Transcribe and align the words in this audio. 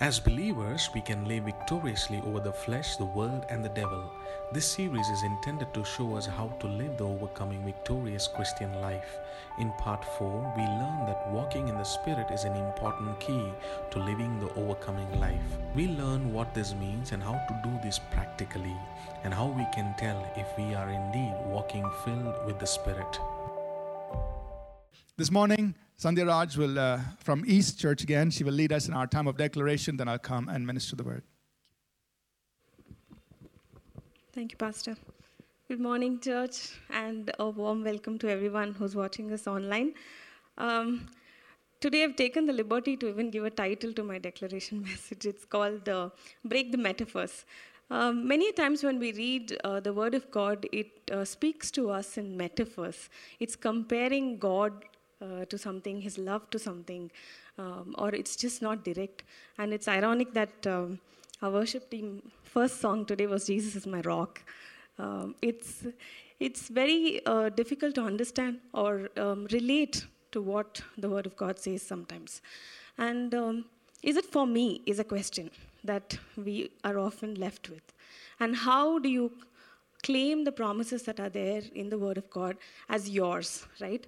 As 0.00 0.18
believers, 0.18 0.88
we 0.94 1.02
can 1.02 1.28
live 1.28 1.44
victoriously 1.44 2.22
over 2.24 2.40
the 2.40 2.54
flesh, 2.54 2.96
the 2.96 3.04
world, 3.04 3.44
and 3.50 3.62
the 3.62 3.68
devil. 3.68 4.10
This 4.50 4.64
series 4.64 5.06
is 5.10 5.22
intended 5.24 5.74
to 5.74 5.84
show 5.84 6.16
us 6.16 6.24
how 6.24 6.46
to 6.60 6.66
live 6.66 6.96
the 6.96 7.04
overcoming 7.04 7.62
victorious 7.66 8.26
Christian 8.26 8.72
life. 8.80 9.18
In 9.58 9.70
part 9.72 10.02
4, 10.16 10.54
we 10.56 10.62
learn 10.62 11.04
that 11.04 11.30
walking 11.30 11.68
in 11.68 11.76
the 11.76 11.84
Spirit 11.84 12.30
is 12.30 12.44
an 12.44 12.56
important 12.56 13.20
key 13.20 13.44
to 13.90 13.98
living 13.98 14.40
the 14.40 14.50
overcoming 14.54 15.20
life. 15.20 15.58
We 15.74 15.88
learn 15.88 16.32
what 16.32 16.54
this 16.54 16.74
means 16.74 17.12
and 17.12 17.22
how 17.22 17.34
to 17.34 17.60
do 17.62 17.78
this 17.82 18.00
practically, 18.10 18.76
and 19.22 19.34
how 19.34 19.48
we 19.48 19.66
can 19.74 19.94
tell 19.98 20.26
if 20.34 20.46
we 20.56 20.74
are 20.74 20.88
indeed 20.88 21.34
walking 21.44 21.84
filled 22.06 22.46
with 22.46 22.58
the 22.58 22.66
Spirit. 22.66 23.18
This 25.18 25.30
morning, 25.30 25.74
Sandhya 26.00 26.26
Raj 26.26 26.56
will, 26.56 26.78
uh, 26.78 26.98
from 27.18 27.44
East 27.46 27.78
Church 27.78 28.02
again, 28.02 28.30
she 28.30 28.42
will 28.42 28.54
lead 28.54 28.72
us 28.72 28.88
in 28.88 28.94
our 28.94 29.06
time 29.06 29.26
of 29.26 29.36
declaration. 29.36 29.98
Then 29.98 30.08
I'll 30.08 30.18
come 30.18 30.48
and 30.48 30.66
minister 30.66 30.96
the 30.96 31.04
word. 31.04 31.22
Thank 34.32 34.52
you, 34.52 34.56
Pastor. 34.56 34.96
Good 35.68 35.78
morning, 35.78 36.18
church, 36.18 36.70
and 36.88 37.30
a 37.38 37.50
warm 37.50 37.84
welcome 37.84 38.18
to 38.20 38.30
everyone 38.30 38.72
who's 38.72 38.96
watching 38.96 39.30
us 39.30 39.46
online. 39.46 39.92
Um, 40.56 41.06
today, 41.80 42.04
I've 42.04 42.16
taken 42.16 42.46
the 42.46 42.54
liberty 42.54 42.96
to 42.96 43.06
even 43.06 43.28
give 43.30 43.44
a 43.44 43.50
title 43.50 43.92
to 43.92 44.02
my 44.02 44.18
declaration 44.18 44.82
message. 44.90 45.26
It's 45.26 45.44
called 45.44 45.86
uh, 45.86 46.08
Break 46.46 46.72
the 46.72 46.78
Metaphors. 46.78 47.44
Um, 47.90 48.26
many 48.26 48.52
times 48.52 48.82
when 48.82 48.98
we 48.98 49.12
read 49.12 49.58
uh, 49.64 49.80
the 49.80 49.92
Word 49.92 50.14
of 50.14 50.30
God, 50.30 50.66
it 50.72 51.10
uh, 51.12 51.26
speaks 51.26 51.70
to 51.72 51.90
us 51.90 52.16
in 52.16 52.38
metaphors. 52.38 53.10
It's 53.38 53.54
comparing 53.54 54.38
God 54.38 54.84
uh, 55.20 55.44
to 55.46 55.58
something, 55.58 56.00
his 56.00 56.18
love 56.18 56.48
to 56.50 56.58
something, 56.58 57.10
um, 57.58 57.94
or 57.98 58.14
it's 58.14 58.36
just 58.36 58.62
not 58.62 58.84
direct. 58.84 59.22
And 59.58 59.72
it's 59.72 59.88
ironic 59.88 60.32
that 60.34 60.66
um, 60.66 60.98
our 61.42 61.50
worship 61.50 61.90
team 61.90 62.30
first 62.44 62.80
song 62.80 63.04
today 63.04 63.26
was 63.26 63.46
Jesus 63.46 63.76
is 63.76 63.86
my 63.86 64.00
rock. 64.00 64.42
Um, 64.98 65.34
it's, 65.40 65.84
it's 66.38 66.68
very 66.68 67.24
uh, 67.26 67.48
difficult 67.48 67.94
to 67.96 68.02
understand 68.02 68.58
or 68.74 69.10
um, 69.16 69.46
relate 69.50 70.04
to 70.32 70.42
what 70.42 70.82
the 70.98 71.08
Word 71.08 71.26
of 71.26 71.36
God 71.36 71.58
says 71.58 71.82
sometimes. 71.82 72.42
And 72.98 73.34
um, 73.34 73.64
is 74.02 74.16
it 74.16 74.26
for 74.26 74.46
me 74.46 74.82
is 74.86 74.98
a 74.98 75.04
question 75.04 75.50
that 75.84 76.18
we 76.36 76.70
are 76.84 76.98
often 76.98 77.34
left 77.34 77.68
with. 77.68 77.82
And 78.38 78.56
how 78.56 78.98
do 78.98 79.08
you 79.08 79.32
claim 80.02 80.44
the 80.44 80.52
promises 80.52 81.02
that 81.02 81.20
are 81.20 81.28
there 81.28 81.62
in 81.74 81.90
the 81.90 81.98
Word 81.98 82.18
of 82.18 82.30
God 82.30 82.56
as 82.88 83.08
yours, 83.08 83.66
right? 83.80 84.06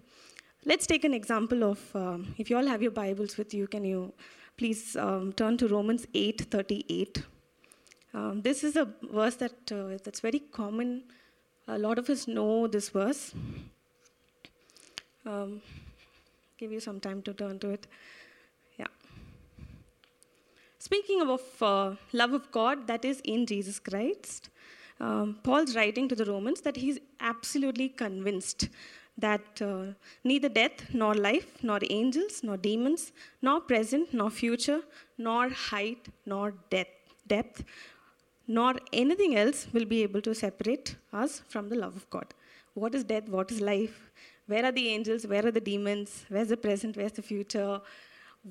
Let's 0.64 0.86
take 0.86 1.02
an 1.02 1.12
example 1.12 1.64
of, 1.64 1.80
um, 1.96 2.36
if 2.38 2.48
you 2.48 2.56
all 2.56 2.66
have 2.68 2.82
your 2.82 2.92
Bibles 2.92 3.36
with 3.36 3.52
you, 3.52 3.66
can 3.66 3.84
you 3.84 4.12
please 4.56 4.94
um, 4.94 5.32
turn 5.32 5.56
to 5.56 5.66
Romans 5.66 6.06
8:38. 6.14 7.24
Um, 8.14 8.42
this 8.42 8.62
is 8.62 8.77
a 8.77 8.86
verse 9.02 9.34
that 9.36 9.72
uh, 9.72 9.98
that's 10.04 10.20
very 10.20 10.38
common. 10.38 11.02
A 11.66 11.77
lot 11.77 11.98
of 11.98 12.08
us 12.08 12.28
know 12.28 12.69
this 12.69 12.91
verse. 12.91 13.34
Um, 15.27 15.60
give 16.58 16.70
you 16.70 16.78
some 16.78 17.00
time 17.00 17.22
to 17.22 17.34
turn 17.34 17.58
to 17.58 17.70
it. 17.70 17.88
Yeah. 18.78 18.92
Speaking 20.78 21.22
of 21.22 21.42
uh, 21.60 21.97
love 22.12 22.34
of 22.34 22.52
God 22.52 22.86
that 22.86 23.04
is 23.04 23.20
in 23.24 23.47
Jesus 23.47 23.80
Christ, 23.80 24.48
um, 25.00 25.38
Paul's 25.42 25.74
writing 25.74 26.08
to 26.08 26.14
the 26.14 26.24
Romans 26.24 26.60
that 26.60 26.76
he's 26.76 27.00
absolutely 27.19 27.88
convinced 27.88 28.69
that 29.18 29.60
uh, 29.60 29.92
neither 30.24 30.48
death, 30.48 30.92
nor 30.92 31.14
life, 31.14 31.62
nor 31.62 31.80
angels, 31.91 32.41
nor 32.42 32.56
demons, 32.56 33.12
nor 33.41 33.60
present, 33.60 34.12
nor 34.12 34.30
future, 34.30 34.80
nor 35.19 35.48
height, 35.50 36.08
nor 36.27 36.54
depth, 36.70 37.14
depth, 37.27 37.64
nor 38.48 38.74
anything 38.92 39.36
else 39.36 39.66
will 39.72 39.84
be 39.84 40.02
able 40.02 40.20
to 40.22 40.34
separate 40.34 40.96
us 41.12 41.42
from 41.48 41.69
the 41.69 41.77
love 41.77 41.94
of 41.96 42.08
God. 42.10 42.34
What 42.74 42.94
is 42.94 43.04
death? 43.04 43.28
What 43.28 43.50
is 43.50 43.60
life? 43.60 44.10
Where 44.47 44.64
are 44.64 44.72
the 44.72 44.88
angels? 44.88 45.26
Where 45.26 45.47
are 45.47 45.50
the 45.50 45.60
demons? 45.60 46.25
Where's 46.28 46.48
the 46.48 46.56
present? 46.56 46.97
Where's 46.97 47.12
the 47.12 47.22
future? 47.22 47.81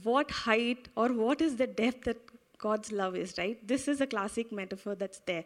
What 0.04 0.32
height 0.32 0.88
or 0.96 1.10
what 1.10 1.42
is 1.42 1.58
the 1.58 1.68
depth 1.68 2.06
that 2.06 2.18
God's 2.58 2.92
love 2.92 3.16
is, 3.16 3.34
right? 3.38 3.68
This 3.68 3.88
is 3.88 4.00
a 4.00 4.08
classic 4.08 4.52
metaphor 4.52 4.96
that's 4.96 5.20
there. 5.26 5.44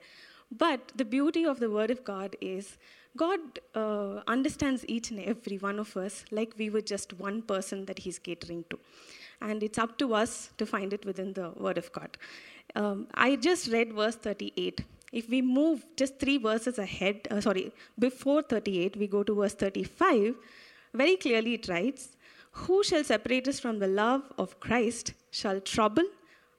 But 0.52 0.92
the 0.96 1.06
beauty 1.06 1.46
of 1.46 1.60
the 1.60 1.70
Word 1.72 1.90
of 1.90 2.04
God 2.04 2.36
is 2.42 2.78
God 3.18 3.40
uh, 3.74 4.22
understands 4.28 4.84
each 4.88 5.12
and 5.12 5.20
every 5.22 5.58
one 5.58 5.80
of 5.80 5.96
us 5.96 6.26
like 6.32 6.54
we 6.58 6.70
were 6.70 6.82
just 6.82 7.14
one 7.14 7.42
person 7.42 7.86
that 7.86 8.00
He's 8.00 8.20
catering 8.20 8.66
to. 8.70 8.80
And 9.42 9.64
it's 9.64 9.78
up 9.78 9.98
to 10.00 10.14
us 10.14 10.52
to 10.58 10.66
find 10.66 10.92
it 10.94 11.06
within 11.06 11.34
the 11.34 11.52
Word 11.56 11.78
of 11.78 11.92
God. 11.92 12.18
Um, 12.76 13.08
I 13.14 13.36
just 13.36 13.72
read 13.72 13.94
verse 13.94 14.16
38. 14.16 14.82
If 15.12 15.30
we 15.30 15.42
move 15.42 15.86
just 15.96 16.20
three 16.20 16.38
verses 16.38 16.78
ahead, 16.78 17.28
uh, 17.32 17.40
sorry, 17.40 17.72
before 17.98 18.42
38, 18.42 18.98
we 18.98 19.08
go 19.08 19.24
to 19.24 19.36
verse 19.36 19.54
35, 19.54 20.36
very 20.94 21.16
clearly 21.16 21.54
it 21.54 21.70
writes, 21.70 22.18
Who 22.52 22.84
shall 22.84 23.04
separate 23.04 23.48
us 23.48 23.60
from 23.60 23.80
the 23.80 23.88
love 23.88 24.24
of 24.38 24.60
Christ? 24.60 25.14
Shall 25.32 25.62
trouble, 25.62 26.06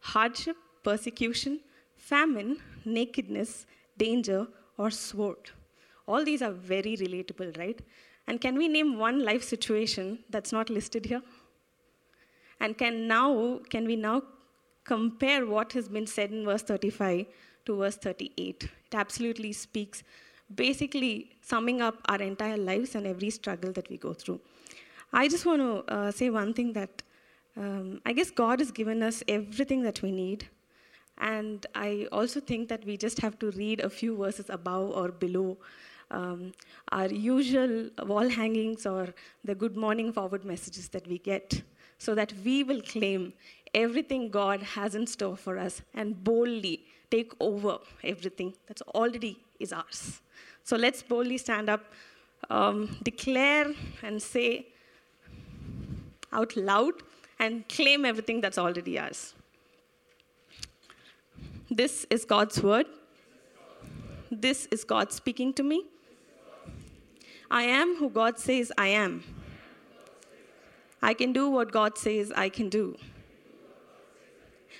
hardship, 0.01 0.57
persecution, 0.83 1.61
famine, 1.97 2.59
nakedness, 2.85 3.67
danger, 3.99 4.47
or 4.79 4.91
sword? 4.91 5.51
All 6.07 6.25
these 6.25 6.43
are 6.43 6.53
very 6.53 6.97
relatable, 6.97 7.59
right? 7.59 7.81
And 8.27 8.41
can 8.41 8.57
we 8.57 8.69
name 8.69 8.99
one 8.99 9.25
life 9.25 9.43
situation 9.43 10.19
that's 10.31 10.53
not 10.53 10.71
listed 10.71 11.07
here? 11.07 11.23
And 12.61 12.77
can 12.77 13.07
now 13.07 13.61
can 13.71 13.87
we 13.87 13.97
now 13.97 14.23
compare 14.85 15.47
what 15.47 15.73
has 15.73 15.89
been 15.89 16.07
said 16.07 16.31
in 16.31 16.45
verse 16.45 16.63
35 16.63 17.27
to 17.67 17.77
verse 17.77 17.97
38? 17.97 18.65
It 18.65 18.95
absolutely 18.95 19.53
speaks, 19.53 20.03
basically 20.55 21.31
summing 21.43 21.83
up 21.83 21.97
our 22.09 22.23
entire 22.23 22.57
lives 22.57 22.95
and 22.95 23.07
every 23.07 23.31
struggle 23.31 23.73
that 23.73 23.89
we 23.91 23.97
go 23.97 24.13
through. 24.13 24.41
I 25.13 25.29
just 25.29 25.47
want 25.47 25.61
to 25.61 25.93
uh, 25.93 26.11
say 26.11 26.31
one 26.31 26.53
thing 26.55 26.73
that 26.73 27.03
um, 27.57 28.01
I 28.05 28.13
guess 28.13 28.31
God 28.31 28.61
has 28.61 28.71
given 28.71 29.03
us 29.03 29.23
everything 29.29 29.83
that 29.83 30.03
we 30.03 30.13
need. 30.13 30.49
And 31.19 31.65
I 31.75 32.07
also 32.13 32.41
think 32.41 32.69
that 32.69 32.85
we 32.85 32.97
just 32.97 33.21
have 33.21 33.39
to 33.39 33.51
read 33.53 33.81
a 33.81 33.89
few 33.89 34.17
verses 34.17 34.51
above 34.51 34.91
or 34.91 35.11
below 35.11 35.57
um, 36.11 36.53
our 36.93 37.09
usual 37.09 37.91
wall 38.05 38.29
hangings 38.29 38.87
or 38.87 39.09
the 39.45 39.55
good 39.55 39.77
morning 39.77 40.13
forward 40.13 40.45
messages 40.45 40.89
that 40.89 41.07
we 41.07 41.19
get 41.19 41.63
so 41.99 42.15
that 42.15 42.33
we 42.45 42.63
will 42.63 42.83
claim 42.83 43.33
everything 43.75 44.31
God 44.31 44.63
has 44.63 44.95
in 44.95 45.07
store 45.07 45.37
for 45.37 45.59
us 45.59 45.83
and 45.95 46.23
boldly 46.23 46.85
take 47.11 47.33
over 47.41 47.79
everything 48.05 48.55
that's 48.67 48.83
already 48.95 49.39
is 49.59 49.73
ours. 49.73 50.21
So 50.65 50.77
let's 50.77 51.03
boldly 51.03 51.39
stand 51.39 51.69
up, 51.69 51.85
um, 52.51 52.99
declare 53.03 53.73
and 54.03 54.21
say 54.21 54.67
out 56.33 56.57
loud 56.57 56.95
and 57.39 57.69
claim 57.69 58.05
everything 58.05 58.41
that's 58.41 58.59
already 58.59 58.99
ours. 58.99 59.35
This 61.71 62.07
is 62.11 62.25
God's 62.25 62.63
word. 62.63 62.87
This 64.31 64.67
is 64.67 64.85
God 64.85 65.13
speaking 65.13 65.53
to 65.55 65.63
me. 65.63 65.85
I 67.51 67.63
am 67.63 67.97
who 67.97 68.11
God 68.11 68.39
says 68.39 68.73
I 68.77 68.89
am. 68.89 69.23
I 71.01 71.15
can 71.15 71.33
do 71.33 71.49
what 71.49 71.71
God 71.71 71.97
says 71.97 72.33
I 72.35 72.49
can 72.49 72.69
do. 72.69 72.97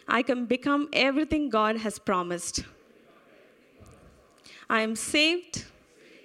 I 0.09 0.23
can 0.23 0.47
become 0.47 0.89
everything 0.93 1.49
God 1.49 1.79
has 1.79 1.99
promised. 1.99 2.65
I 4.69 4.81
am 4.81 4.97
saved, 4.97 5.65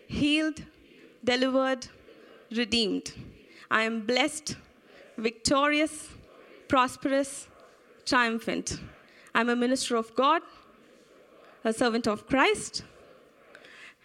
healed, 0.07 0.63
delivered, 1.23 1.87
redeemed. 2.51 3.13
I 3.69 3.83
am 3.83 4.01
blessed, 4.01 4.55
victorious, 5.17 6.09
prosperous, 6.67 7.47
triumphant. 8.05 8.79
I'm 9.35 9.49
a 9.49 9.55
minister 9.55 9.95
of 9.95 10.15
God, 10.15 10.41
a 11.63 11.71
servant 11.71 12.07
of 12.07 12.27
Christ, 12.27 12.83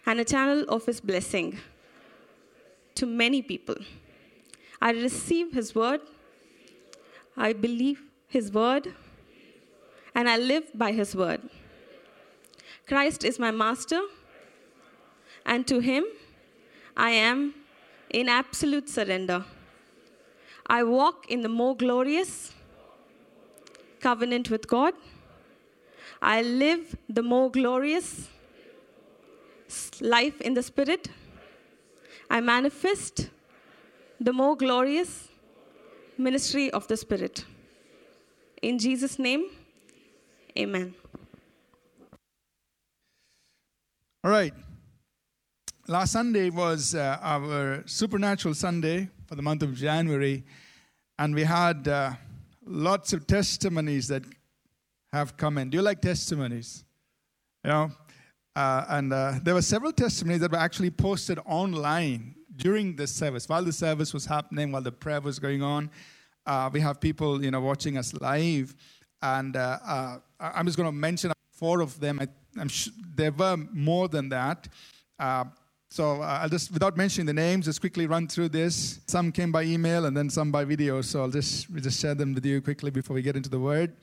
and 0.05 0.19
a 0.19 0.25
channel 0.25 0.63
of 0.69 0.85
His 0.85 1.01
blessing 1.01 1.59
to 2.97 3.05
many 3.05 3.41
people. 3.41 3.75
I 4.81 4.91
receive 4.91 5.53
His 5.53 5.73
word, 5.73 6.01
I 7.35 7.53
believe 7.53 8.01
His 8.27 8.51
word, 8.51 8.93
and 10.15 10.29
I 10.29 10.37
live 10.37 10.65
by 10.73 10.91
His 10.91 11.15
word. 11.15 11.41
Christ 12.87 13.23
is 13.23 13.37
my 13.39 13.51
master, 13.51 14.01
and 15.45 15.67
to 15.67 15.79
Him 15.79 16.05
I 16.95 17.11
am 17.11 17.53
in 18.09 18.29
absolute 18.29 18.89
surrender. 18.89 19.45
I 20.65 20.83
walk 20.83 21.25
in 21.29 21.41
the 21.41 21.49
more 21.49 21.75
glorious 21.75 22.53
covenant 23.99 24.49
with 24.49 24.67
God. 24.67 24.93
I 26.21 26.41
live 26.41 26.95
the 27.07 27.21
more 27.21 27.51
glorious 27.51 28.29
life 30.01 30.41
in 30.41 30.55
the 30.55 30.63
Spirit. 30.63 31.09
I 32.29 32.41
manifest 32.41 33.29
the 34.19 34.33
more 34.33 34.55
glorious 34.55 35.27
ministry 36.17 36.71
of 36.71 36.87
the 36.87 36.97
Spirit. 36.97 37.45
In 38.61 38.79
Jesus' 38.79 39.19
name, 39.19 39.45
Amen. 40.57 40.95
All 44.23 44.31
right. 44.31 44.53
Last 45.87 46.13
Sunday 46.13 46.49
was 46.49 46.95
uh, 46.95 47.19
our 47.21 47.83
supernatural 47.85 48.55
Sunday 48.55 49.09
for 49.27 49.35
the 49.35 49.43
month 49.43 49.61
of 49.61 49.75
January, 49.75 50.43
and 51.19 51.35
we 51.35 51.43
had 51.43 51.87
uh, 51.87 52.13
lots 52.65 53.13
of 53.13 53.27
testimonies 53.27 54.07
that 54.07 54.23
have 55.13 55.37
come 55.37 55.59
in. 55.59 55.69
Do 55.69 55.77
you 55.77 55.83
like 55.83 56.01
testimonies? 56.01 56.83
You 57.63 57.69
know, 57.69 57.91
uh, 58.57 58.85
and 58.89 59.13
uh, 59.13 59.33
there 59.43 59.53
were 59.53 59.61
several 59.61 59.91
testimonies 59.91 60.41
that 60.41 60.51
were 60.51 60.57
actually 60.57 60.89
posted 60.89 61.37
online 61.45 62.33
during 62.55 62.95
the 62.95 63.05
service, 63.05 63.47
while 63.47 63.63
the 63.63 63.71
service 63.71 64.15
was 64.15 64.25
happening, 64.25 64.71
while 64.71 64.81
the 64.81 64.91
prayer 64.91 65.21
was 65.21 65.37
going 65.37 65.61
on. 65.61 65.91
Uh, 66.43 66.67
we 66.73 66.79
have 66.79 66.99
people, 66.99 67.43
you 67.43 67.51
know, 67.51 67.61
watching 67.61 67.99
us 67.99 68.15
live, 68.15 68.73
and 69.21 69.55
uh, 69.55 69.77
uh, 69.85 70.17
I'm 70.39 70.65
just 70.65 70.75
going 70.75 70.87
to 70.87 70.91
mention 70.91 71.31
four 71.51 71.81
of 71.81 71.99
them. 71.99 72.19
I, 72.19 72.27
there 73.13 73.31
were 73.31 73.57
more 73.71 74.07
than 74.07 74.29
that. 74.29 74.67
Uh, 75.19 75.43
so 75.89 76.21
I'll 76.23 76.49
just, 76.49 76.73
without 76.73 76.97
mentioning 76.97 77.27
the 77.27 77.33
names, 77.33 77.65
just 77.65 77.79
quickly 77.79 78.07
run 78.07 78.27
through 78.27 78.49
this. 78.49 79.01
Some 79.05 79.31
came 79.31 79.51
by 79.51 79.63
email 79.63 80.05
and 80.05 80.17
then 80.17 80.31
some 80.31 80.51
by 80.51 80.65
video. 80.65 81.01
So 81.01 81.21
I'll 81.21 81.29
just, 81.29 81.71
just 81.75 82.01
share 82.01 82.15
them 82.15 82.33
with 82.33 82.45
you 82.45 82.59
quickly 82.61 82.89
before 82.89 83.13
we 83.13 83.21
get 83.21 83.35
into 83.35 83.49
the 83.49 83.59
word. 83.59 83.95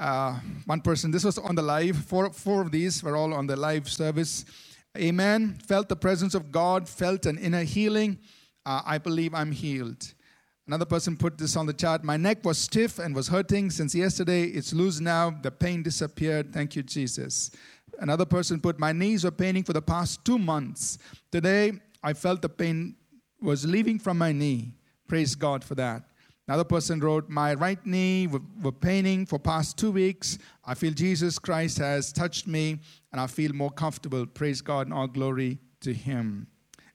Uh, 0.00 0.40
one 0.64 0.80
person, 0.80 1.10
this 1.10 1.24
was 1.24 1.36
on 1.36 1.54
the 1.54 1.62
live. 1.62 1.94
Four, 1.94 2.32
four 2.32 2.62
of 2.62 2.72
these 2.72 3.02
were 3.02 3.14
all 3.14 3.34
on 3.34 3.46
the 3.46 3.54
live 3.54 3.86
service. 3.86 4.46
Amen. 4.96 5.58
Felt 5.66 5.90
the 5.90 5.96
presence 5.96 6.34
of 6.34 6.50
God, 6.50 6.88
felt 6.88 7.26
an 7.26 7.36
inner 7.36 7.64
healing. 7.64 8.18
Uh, 8.64 8.80
I 8.86 8.96
believe 8.96 9.34
I'm 9.34 9.52
healed. 9.52 10.14
Another 10.66 10.86
person 10.86 11.18
put 11.18 11.36
this 11.36 11.54
on 11.54 11.66
the 11.66 11.74
chat. 11.74 12.02
My 12.02 12.16
neck 12.16 12.44
was 12.46 12.56
stiff 12.56 12.98
and 12.98 13.14
was 13.14 13.28
hurting 13.28 13.70
since 13.70 13.94
yesterday. 13.94 14.44
It's 14.44 14.72
loose 14.72 15.00
now. 15.00 15.30
The 15.42 15.50
pain 15.50 15.82
disappeared. 15.82 16.52
Thank 16.52 16.76
you, 16.76 16.82
Jesus. 16.82 17.50
Another 17.98 18.24
person 18.24 18.58
put, 18.58 18.78
My 18.78 18.92
knees 18.92 19.24
were 19.24 19.30
paining 19.30 19.64
for 19.64 19.74
the 19.74 19.82
past 19.82 20.24
two 20.24 20.38
months. 20.38 20.96
Today, 21.30 21.72
I 22.02 22.14
felt 22.14 22.40
the 22.40 22.48
pain 22.48 22.96
was 23.42 23.66
leaving 23.66 23.98
from 23.98 24.16
my 24.16 24.32
knee. 24.32 24.72
Praise 25.06 25.34
God 25.34 25.62
for 25.62 25.74
that. 25.74 26.04
Another 26.50 26.64
person 26.64 26.98
wrote, 26.98 27.28
My 27.28 27.54
right 27.54 27.78
knee 27.86 28.26
were 28.26 28.72
paining 28.72 29.24
for 29.24 29.38
past 29.38 29.78
two 29.78 29.92
weeks. 29.92 30.36
I 30.64 30.74
feel 30.74 30.92
Jesus 30.92 31.38
Christ 31.38 31.78
has 31.78 32.12
touched 32.12 32.48
me 32.48 32.80
and 33.12 33.20
I 33.20 33.28
feel 33.28 33.52
more 33.52 33.70
comfortable. 33.70 34.26
Praise 34.26 34.60
God 34.60 34.88
and 34.88 34.92
all 34.92 35.06
glory 35.06 35.60
to 35.82 35.94
Him. 35.94 36.48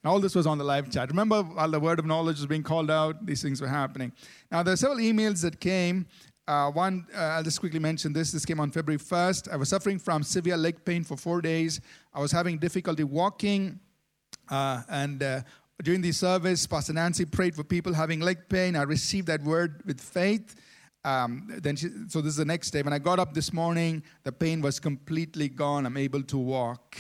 And 0.03 0.11
all 0.11 0.19
this 0.19 0.35
was 0.35 0.45
on 0.45 0.57
the 0.57 0.65
live 0.65 0.91
chat. 0.91 1.07
Remember, 1.07 1.41
while 1.41 1.71
the 1.71 1.79
word 1.79 1.99
of 1.99 2.05
knowledge 2.05 2.35
was 2.35 2.47
being 2.47 2.63
called 2.63 2.91
out, 2.91 3.25
these 3.25 3.41
things 3.41 3.61
were 3.61 3.69
happening. 3.69 4.11
Now, 4.51 4.61
there 4.61 4.73
are 4.73 4.77
several 4.77 4.99
emails 4.99 5.41
that 5.43 5.61
came. 5.61 6.05
Uh, 6.45 6.71
one, 6.71 7.07
uh, 7.15 7.21
I'll 7.21 7.43
just 7.43 7.61
quickly 7.61 7.79
mention 7.79 8.11
this. 8.11 8.33
This 8.33 8.43
came 8.43 8.59
on 8.59 8.71
February 8.71 8.99
1st. 8.99 9.53
I 9.53 9.55
was 9.55 9.69
suffering 9.69 9.99
from 9.99 10.21
severe 10.21 10.57
leg 10.57 10.83
pain 10.83 11.05
for 11.05 11.15
four 11.15 11.41
days. 11.41 11.79
I 12.13 12.19
was 12.19 12.33
having 12.33 12.57
difficulty 12.57 13.05
walking. 13.05 13.79
Uh, 14.49 14.81
and 14.89 15.23
uh, 15.23 15.41
during 15.83 16.01
the 16.01 16.11
service, 16.11 16.65
Pastor 16.65 16.93
Nancy 16.93 17.25
prayed 17.25 17.55
for 17.55 17.63
people 17.63 17.93
having 17.93 18.19
leg 18.19 18.49
pain. 18.49 18.75
I 18.75 18.83
received 18.83 19.27
that 19.27 19.43
word 19.43 19.81
with 19.85 19.99
faith. 19.99 20.55
Um, 21.03 21.47
then 21.61 21.75
she, 21.75 21.89
so 22.07 22.21
this 22.21 22.31
is 22.31 22.37
the 22.37 22.45
next 22.45 22.71
day. 22.71 22.81
When 22.81 22.93
I 22.93 22.99
got 22.99 23.19
up 23.19 23.33
this 23.33 23.53
morning, 23.53 24.01
the 24.23 24.31
pain 24.31 24.61
was 24.61 24.79
completely 24.79 25.49
gone. 25.49 25.85
I'm 25.85 25.97
able 25.97 26.23
to 26.23 26.37
walk. 26.37 26.97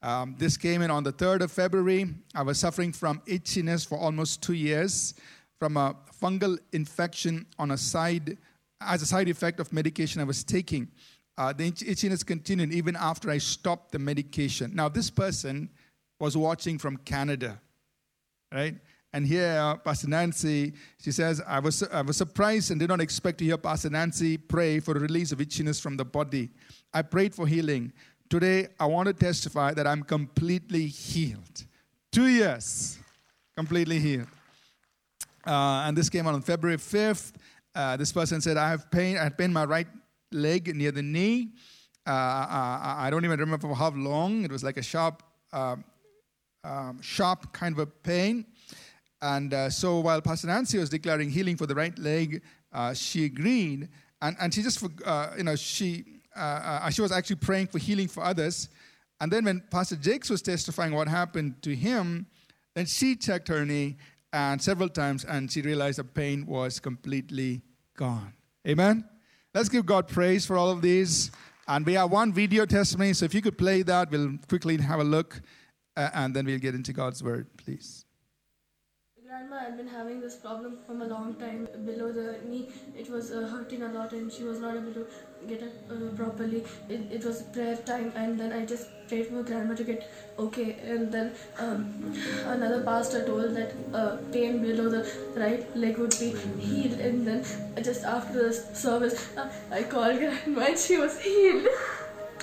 Um, 0.00 0.36
this 0.38 0.56
came 0.56 0.80
in 0.82 0.90
on 0.90 1.02
the 1.02 1.12
3rd 1.12 1.42
of 1.42 1.52
February. 1.52 2.14
I 2.34 2.42
was 2.42 2.58
suffering 2.58 2.92
from 2.92 3.20
itchiness 3.26 3.86
for 3.86 3.98
almost 3.98 4.42
two 4.42 4.54
years 4.54 5.14
from 5.58 5.76
a 5.76 5.96
fungal 6.20 6.58
infection 6.72 7.46
on 7.58 7.70
a 7.70 7.78
side 7.78 8.38
as 8.80 9.02
a 9.02 9.06
side 9.06 9.28
effect 9.28 9.60
of 9.60 9.72
medication 9.72 10.20
I 10.20 10.24
was 10.24 10.44
taking. 10.44 10.88
Uh, 11.36 11.52
the 11.52 11.70
itchiness 11.70 12.24
continued 12.24 12.72
even 12.72 12.96
after 12.96 13.30
I 13.30 13.38
stopped 13.38 13.92
the 13.92 13.98
medication. 13.98 14.74
Now, 14.74 14.88
this 14.88 15.10
person 15.10 15.70
was 16.20 16.36
watching 16.36 16.78
from 16.78 16.98
Canada 16.98 17.60
right? 18.54 18.76
And 19.12 19.26
here, 19.26 19.78
Pastor 19.84 20.08
Nancy, 20.08 20.72
she 21.00 21.12
says, 21.12 21.42
I 21.46 21.60
was, 21.60 21.82
I 21.82 22.02
was 22.02 22.16
surprised 22.16 22.70
and 22.70 22.80
did 22.80 22.88
not 22.88 23.00
expect 23.00 23.38
to 23.38 23.44
hear 23.44 23.56
Pastor 23.56 23.90
Nancy 23.90 24.36
pray 24.36 24.80
for 24.80 24.96
a 24.96 25.00
release 25.00 25.30
of 25.30 25.38
itchiness 25.38 25.80
from 25.80 25.96
the 25.96 26.04
body. 26.04 26.50
I 26.92 27.02
prayed 27.02 27.34
for 27.34 27.46
healing. 27.46 27.92
Today, 28.28 28.68
I 28.80 28.86
want 28.86 29.06
to 29.06 29.12
testify 29.12 29.74
that 29.74 29.86
I'm 29.86 30.02
completely 30.02 30.86
healed. 30.86 31.64
Two 32.10 32.26
years, 32.26 32.98
completely 33.56 34.00
healed. 34.00 34.28
Uh, 35.46 35.84
and 35.86 35.96
this 35.96 36.08
came 36.08 36.26
out 36.26 36.34
on 36.34 36.42
February 36.42 36.78
5th. 36.78 37.34
Uh, 37.74 37.96
this 37.96 38.10
person 38.12 38.40
said, 38.40 38.56
I 38.56 38.70
have 38.70 38.90
pain, 38.90 39.16
I 39.16 39.24
had 39.24 39.36
pain 39.36 39.46
in 39.46 39.52
my 39.52 39.64
right 39.64 39.88
leg 40.32 40.74
near 40.74 40.90
the 40.90 41.02
knee. 41.02 41.50
Uh, 42.06 42.10
I, 42.10 42.94
I 42.98 43.10
don't 43.10 43.24
even 43.24 43.38
remember 43.38 43.68
for 43.68 43.74
how 43.76 43.90
long. 43.90 44.44
It 44.44 44.50
was 44.50 44.64
like 44.64 44.76
a 44.76 44.82
sharp 44.82 45.22
uh, 45.52 45.76
um, 46.64 47.00
sharp 47.00 47.52
kind 47.52 47.74
of 47.74 47.78
a 47.78 47.86
pain. 47.86 48.46
And 49.22 49.54
uh, 49.54 49.70
so 49.70 50.00
while 50.00 50.20
Pastor 50.20 50.48
Nancy 50.48 50.78
was 50.78 50.90
declaring 50.90 51.30
healing 51.30 51.56
for 51.56 51.66
the 51.66 51.74
right 51.74 51.96
leg, 51.98 52.42
uh, 52.72 52.92
she 52.94 53.24
agreed. 53.24 53.88
And, 54.20 54.36
and 54.40 54.52
she 54.52 54.62
just, 54.62 54.84
uh, 55.04 55.30
you 55.36 55.44
know, 55.44 55.56
she, 55.56 56.04
uh, 56.36 56.40
uh, 56.84 56.90
she 56.90 57.02
was 57.02 57.12
actually 57.12 57.36
praying 57.36 57.68
for 57.68 57.78
healing 57.78 58.08
for 58.08 58.24
others. 58.24 58.68
And 59.20 59.30
then 59.30 59.44
when 59.44 59.62
Pastor 59.70 59.96
Jakes 59.96 60.28
was 60.28 60.42
testifying 60.42 60.92
what 60.92 61.08
happened 61.08 61.62
to 61.62 61.74
him, 61.74 62.26
then 62.74 62.86
she 62.86 63.16
checked 63.16 63.48
her 63.48 63.64
knee 63.64 63.96
and 64.32 64.60
several 64.60 64.88
times 64.88 65.24
and 65.24 65.50
she 65.50 65.62
realized 65.62 65.98
the 65.98 66.04
pain 66.04 66.44
was 66.44 66.80
completely 66.80 67.62
gone. 67.96 68.34
Amen? 68.66 69.08
Let's 69.54 69.68
give 69.68 69.86
God 69.86 70.08
praise 70.08 70.44
for 70.44 70.56
all 70.56 70.70
of 70.70 70.82
these. 70.82 71.30
And 71.68 71.86
we 71.86 71.94
have 71.94 72.10
one 72.10 72.32
video 72.32 72.66
testimony, 72.66 73.14
so 73.14 73.24
if 73.24 73.32
you 73.32 73.40
could 73.40 73.56
play 73.56 73.82
that, 73.82 74.10
we'll 74.10 74.36
quickly 74.48 74.76
have 74.78 75.00
a 75.00 75.04
look 75.04 75.40
uh, 75.96 76.10
and 76.14 76.34
then 76.34 76.46
we'll 76.46 76.58
get 76.58 76.74
into 76.74 76.92
God's 76.92 77.22
word, 77.22 77.46
please. 77.56 78.04
Grandma 79.26 79.58
had 79.58 79.76
been 79.76 79.88
having 79.88 80.20
this 80.20 80.36
problem 80.36 80.76
from 80.86 81.02
a 81.02 81.06
long 81.06 81.34
time 81.34 81.66
below 81.84 82.12
the 82.12 82.36
knee. 82.46 82.68
It 82.96 83.10
was 83.10 83.32
uh, 83.32 83.48
hurting 83.52 83.82
a 83.82 83.88
lot, 83.88 84.12
and 84.12 84.30
she 84.30 84.44
was 84.44 84.60
not 84.60 84.76
able 84.76 84.92
to 84.92 85.06
get 85.48 85.62
up 85.62 85.72
uh, 85.90 86.14
properly. 86.14 86.62
It, 86.88 87.00
it, 87.10 87.24
was 87.24 87.42
prayer 87.54 87.76
time, 87.78 88.12
and 88.14 88.38
then 88.38 88.52
I 88.52 88.64
just 88.64 88.86
prayed 89.08 89.26
for 89.28 89.42
grandma 89.42 89.74
to 89.74 89.82
get 89.82 90.08
okay. 90.38 90.76
And 90.84 91.10
then 91.10 91.32
um, 91.58 92.14
another 92.44 92.82
pastor 92.82 93.24
told 93.26 93.56
that 93.56 93.72
uh, 93.92 94.18
pain 94.30 94.62
below 94.62 94.88
the 94.88 95.02
right 95.34 95.76
leg 95.76 95.98
would 95.98 96.16
be 96.20 96.30
healed. 96.60 97.00
And 97.00 97.26
then 97.26 97.44
just 97.82 98.04
after 98.04 98.48
the 98.48 98.52
service, 98.52 99.36
uh, 99.36 99.50
I 99.72 99.82
called 99.82 100.18
grandma, 100.18 100.66
and 100.66 100.78
she 100.78 100.96
was 100.98 101.20
healed 101.20 101.66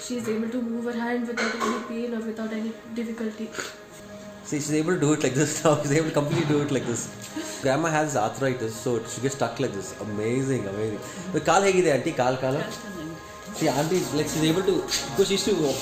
she 0.04 0.18
is 0.18 0.28
able 0.28 0.50
to 0.50 0.62
move 0.62 0.86
her 0.86 1.00
hand 1.00 1.28
without 1.28 1.56
any 1.56 1.84
pain 1.90 2.14
or 2.14 2.26
without 2.26 2.52
any 2.52 2.72
difficulty. 2.96 3.50
See, 4.44 4.58
she's 4.58 4.74
able 4.74 4.96
to 4.96 5.00
do 5.00 5.14
it 5.14 5.24
like 5.24 5.34
this 5.34 5.64
now. 5.64 5.80
She's 5.82 5.92
able 5.94 6.08
to 6.08 6.14
completely 6.14 6.46
do 6.48 6.62
it 6.62 6.72
like 6.72 6.86
this. 6.86 7.62
Grandma 7.62 7.90
has 7.90 8.18
arthritis, 8.18 8.76
so 8.76 9.02
she 9.06 9.22
gets 9.22 9.36
stuck 9.36 9.60
like 9.60 9.72
this. 9.72 9.94
Amazing, 10.02 10.68
amazing. 10.68 11.00
The 11.32 11.42
kal 11.42 11.62
hegi 11.62 11.84
the 11.84 11.94
auntie, 11.94 12.12
kal 12.12 12.36
kala. 12.38 12.66
See, 13.54 13.70
auntie, 13.70 14.00
like 14.18 14.28
she's 14.28 14.44
able 14.44 14.64
to 14.64 14.82
because 14.82 15.28
she 15.28 15.36
used 15.36 15.46
to 15.46 15.56
walk. 15.56 15.76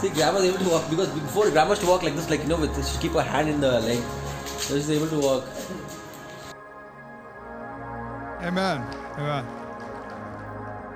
See, 0.00 0.10
grandma's 0.10 0.44
able 0.44 0.58
to 0.58 0.70
walk 0.70 0.88
because 0.88 1.08
before 1.08 1.50
grandma 1.50 1.70
used 1.70 1.82
to 1.82 1.88
walk 1.88 2.02
like 2.04 2.14
this, 2.14 2.30
like 2.30 2.42
you 2.44 2.48
know, 2.48 2.56
with 2.56 2.92
she 2.92 2.98
keep 2.98 3.12
her 3.12 3.22
hand 3.22 3.48
in 3.48 3.60
the 3.60 3.80
leg, 3.80 4.02
so 4.46 4.76
she's 4.76 4.90
able 4.90 5.08
to 5.08 5.18
walk. 5.18 5.44
Amen. 8.42 8.80
Amen. 9.18 9.44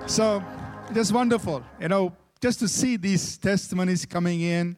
So 0.07 0.43
it 0.91 0.97
is 0.97 1.13
wonderful. 1.13 1.65
You 1.81 1.89
know, 1.89 2.13
just 2.41 2.59
to 2.61 2.69
see 2.69 2.97
these 2.97 3.37
testimonies 3.39 4.07
coming 4.07 4.41
in. 4.41 4.77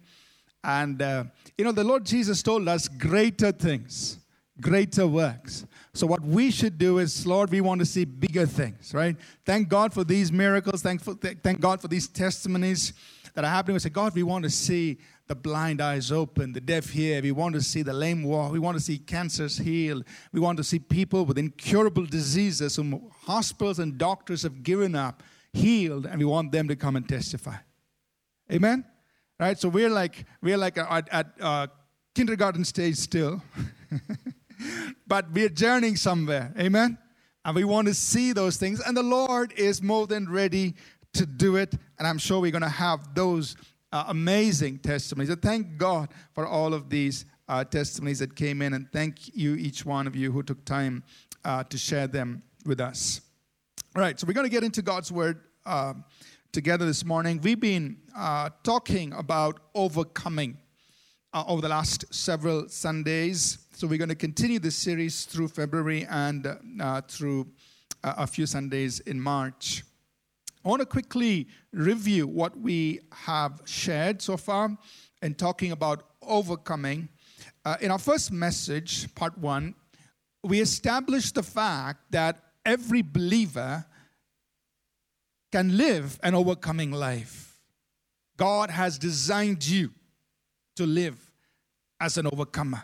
And, 0.65 1.01
uh, 1.01 1.25
you 1.57 1.65
know, 1.65 1.73
the 1.73 1.85
Lord 1.85 2.05
Jesus 2.05 2.43
told 2.43 2.69
us 2.69 2.89
greater 2.89 3.53
things, 3.53 4.19
greater 4.61 5.07
works. 5.07 5.67
So, 5.95 6.07
what 6.07 6.23
we 6.23 6.51
should 6.51 6.79
do 6.79 6.99
is, 6.99 7.27
Lord, 7.27 7.51
we 7.51 7.61
want 7.61 7.81
to 7.81 7.87
see 7.87 8.05
bigger 8.05 8.47
things, 8.47 8.95
right? 8.95 9.17
Thank 9.45 9.69
God 9.69 9.93
for 9.93 10.05
these 10.05 10.31
miracles. 10.33 10.83
Thank, 10.83 11.03
for, 11.03 11.15
thank 11.15 11.61
God 11.61 11.81
for 11.81 11.89
these 11.89 12.09
testimonies 12.09 12.93
that 13.35 13.45
are 13.45 13.51
happening. 13.51 13.75
We 13.75 13.81
say, 13.81 13.91
God, 13.91 14.15
we 14.15 14.23
want 14.23 14.45
to 14.45 14.51
see 14.51 14.99
the 15.27 15.35
blind 15.35 15.81
eyes 15.81 16.13
open, 16.13 16.53
the 16.53 16.61
deaf 16.61 16.91
hear. 16.91 17.23
We 17.23 17.33
want 17.33 17.55
to 17.55 17.61
see 17.61 17.83
the 17.83 17.93
lame 17.93 18.23
walk. 18.23 18.53
We 18.53 18.59
want 18.59 18.77
to 18.77 18.83
see 18.83 18.99
cancers 18.99 19.59
healed. 19.59 20.05
We 20.33 20.41
want 20.41 20.59
to 20.59 20.65
see 20.65 20.79
people 20.79 21.25
with 21.25 21.39
incurable 21.39 22.07
diseases 22.07 22.77
whom 22.77 23.11
hospitals 23.23 23.79
and 23.79 23.99
doctors 23.99 24.43
have 24.43 24.63
given 24.63 24.95
up 24.95 25.23
healed, 25.53 26.07
and 26.07 26.19
we 26.19 26.25
want 26.25 26.53
them 26.53 26.69
to 26.69 26.77
come 26.77 26.97
and 26.97 27.09
testify. 27.09 27.57
Amen? 28.51 28.85
Right? 29.39 29.59
So 29.59 29.69
we're 29.69 29.91
like, 29.91 30.25
we're 30.41 30.57
like 30.57 30.79
at, 30.79 31.09
at 31.11 31.27
uh, 31.41 31.67
kindergarten 32.15 32.65
stage 32.65 32.97
still, 32.97 33.43
but 35.07 35.31
we're 35.33 35.49
journeying 35.49 35.97
somewhere. 35.97 36.53
Amen? 36.59 36.99
And 37.45 37.57
we 37.57 37.65
want 37.65 37.89
to 37.89 37.95
see 37.95 38.33
those 38.33 38.57
things, 38.57 38.81
and 38.81 38.97
the 38.97 39.03
Lord 39.03 39.53
is 39.57 39.83
more 39.83 40.07
than 40.07 40.31
ready 40.31 40.75
to 41.15 41.27
do 41.27 41.57
it, 41.57 41.75
and 41.99 42.07
I'm 42.07 42.19
sure 42.19 42.41
we're 42.41 42.53
going 42.53 42.63
to 42.63 42.69
have 42.69 43.15
those 43.15 43.57
uh, 43.93 44.05
amazing 44.09 44.79
testimonies. 44.79 45.29
So 45.29 45.37
thank 45.37 45.77
God 45.77 46.09
for 46.35 46.47
all 46.47 46.73
of 46.73 46.89
these 46.89 47.25
uh, 47.49 47.65
testimonies 47.65 48.21
that 48.21 48.37
came 48.37 48.63
in, 48.63 48.75
and 48.75 48.91
thank 48.93 49.35
you, 49.37 49.55
each 49.57 49.85
one 49.85 50.07
of 50.07 50.17
you 50.17 50.33
who 50.33 50.43
took 50.43 50.65
time 50.65 51.03
uh, 51.45 51.65
to 51.65 51.77
share 51.77 52.07
them 52.07 52.43
with 52.65 52.81
us. 52.81 53.22
All 53.95 54.01
right, 54.01 54.19
so 54.19 54.27
we're 54.27 54.33
going 54.33 54.47
to 54.47 54.51
get 54.51 54.65
into 54.65 54.81
God's 54.81 55.13
word 55.13 55.39
uh, 55.67 55.93
together 56.51 56.87
this 56.87 57.05
morning. 57.05 57.39
We've 57.43 57.61
been 57.61 57.99
uh, 58.17 58.49
talking 58.63 59.13
about 59.13 59.61
overcoming 59.75 60.57
uh, 61.35 61.45
over 61.47 61.61
the 61.61 61.69
last 61.69 62.07
several 62.13 62.71
Sundays. 62.71 63.59
So 63.75 63.87
we're 63.87 63.99
going 63.99 64.09
to 64.09 64.15
continue 64.15 64.59
this 64.59 64.77
series 64.77 65.27
through 65.27 65.49
February 65.49 66.07
and 66.09 66.57
uh, 66.81 67.03
through 67.03 67.49
uh, 68.03 68.15
a 68.17 68.27
few 68.27 68.47
Sundays 68.47 69.01
in 69.01 69.21
March. 69.21 69.85
I 70.65 70.71
want 70.71 70.81
to 70.81 70.87
quickly 70.87 71.49
review 71.75 72.27
what 72.27 72.59
we 72.59 73.01
have 73.13 73.61
shared 73.67 74.23
so 74.23 74.39
far 74.39 74.75
in 75.21 75.35
talking 75.35 75.71
about 75.71 76.05
overcoming. 76.23 77.11
Uh, 77.67 77.77
in 77.83 77.91
our 77.91 77.99
first 77.99 78.33
message, 78.33 79.15
part 79.15 79.37
one, 79.37 79.75
we 80.43 80.63
established 80.63 81.35
the 81.35 81.43
fact 81.43 82.11
that 82.11 82.52
every 82.65 83.03
believer 83.03 83.85
can 85.51 85.77
live 85.77 86.19
an 86.23 86.35
overcoming 86.35 86.91
life. 86.91 87.61
God 88.37 88.71
has 88.71 88.99
designed 88.99 89.67
you 89.67 89.91
to 90.77 90.87
live 90.87 91.31
as 92.01 92.17
an 92.17 92.27
overcomer. 92.27 92.83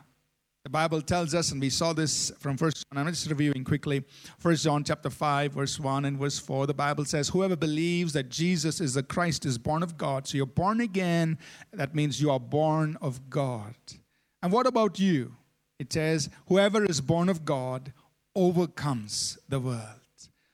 The 0.65 0.71
Bible 0.71 1.01
tells 1.01 1.35
us, 1.35 1.51
and 1.51 1.61
we 1.63 1.71
saw 1.71 1.95
this 1.95 2.31
from 2.39 2.59
First 2.59 2.85
John. 2.93 3.07
I'm 3.07 3.11
just 3.13 3.27
reviewing 3.27 3.65
quickly. 3.65 4.05
First 4.39 4.65
John 4.65 4.85
chapter 4.85 5.09
5, 5.09 5.53
verse 5.53 5.81
1 5.81 6.05
and 6.05 6.19
verse 6.19 6.39
4. 6.39 6.67
The 6.67 6.75
Bible 6.75 7.07
says, 7.07 7.31
Whoever 7.31 7.57
believes 7.57 8.13
that 8.13 8.29
Jesus 8.29 8.81
is 8.81 8.93
the 8.93 9.03
Christ 9.03 9.47
is 9.47 9.57
born 9.57 9.83
of 9.83 9.97
God. 9.97 10.27
So 10.27 10.37
you're 10.37 10.45
born 10.45 10.83
again. 10.83 11.39
That 11.73 11.95
means 11.95 12.21
you 12.21 12.31
are 12.31 12.41
born 12.41 12.99
of 13.01 13.31
God. 13.31 13.77
And 14.43 14.53
what 14.53 14.67
about 14.67 14.99
you? 14.99 15.35
It 15.79 15.91
says, 15.91 16.29
Whoever 16.49 16.85
is 16.85 17.01
born 17.01 17.31
of 17.31 17.47
God 17.47 17.95
overcomes 18.39 19.37
the 19.49 19.59
world. 19.59 19.83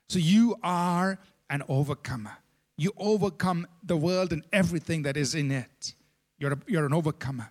So 0.09 0.17
you 0.17 0.55
are 0.63 1.19
an 1.51 1.61
overcomer. 1.69 2.35
You 2.77 2.91
overcome 2.97 3.67
the 3.83 3.95
world 3.95 4.33
and 4.33 4.43
everything 4.51 5.03
that 5.03 5.15
is 5.15 5.35
in 5.35 5.51
it. 5.51 5.93
You're, 6.39 6.53
a, 6.53 6.57
you're 6.65 6.87
an 6.87 6.93
overcomer. 6.93 7.47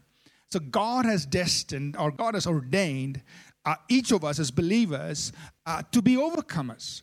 So 0.50 0.58
God 0.58 1.06
has 1.06 1.24
destined 1.24 1.96
or 1.96 2.10
God 2.10 2.34
has 2.34 2.48
ordained 2.48 3.22
uh, 3.64 3.76
each 3.88 4.10
of 4.10 4.24
us 4.24 4.40
as 4.40 4.50
believers 4.50 5.32
uh, 5.66 5.82
to 5.92 6.02
be 6.02 6.16
overcomers. 6.16 7.02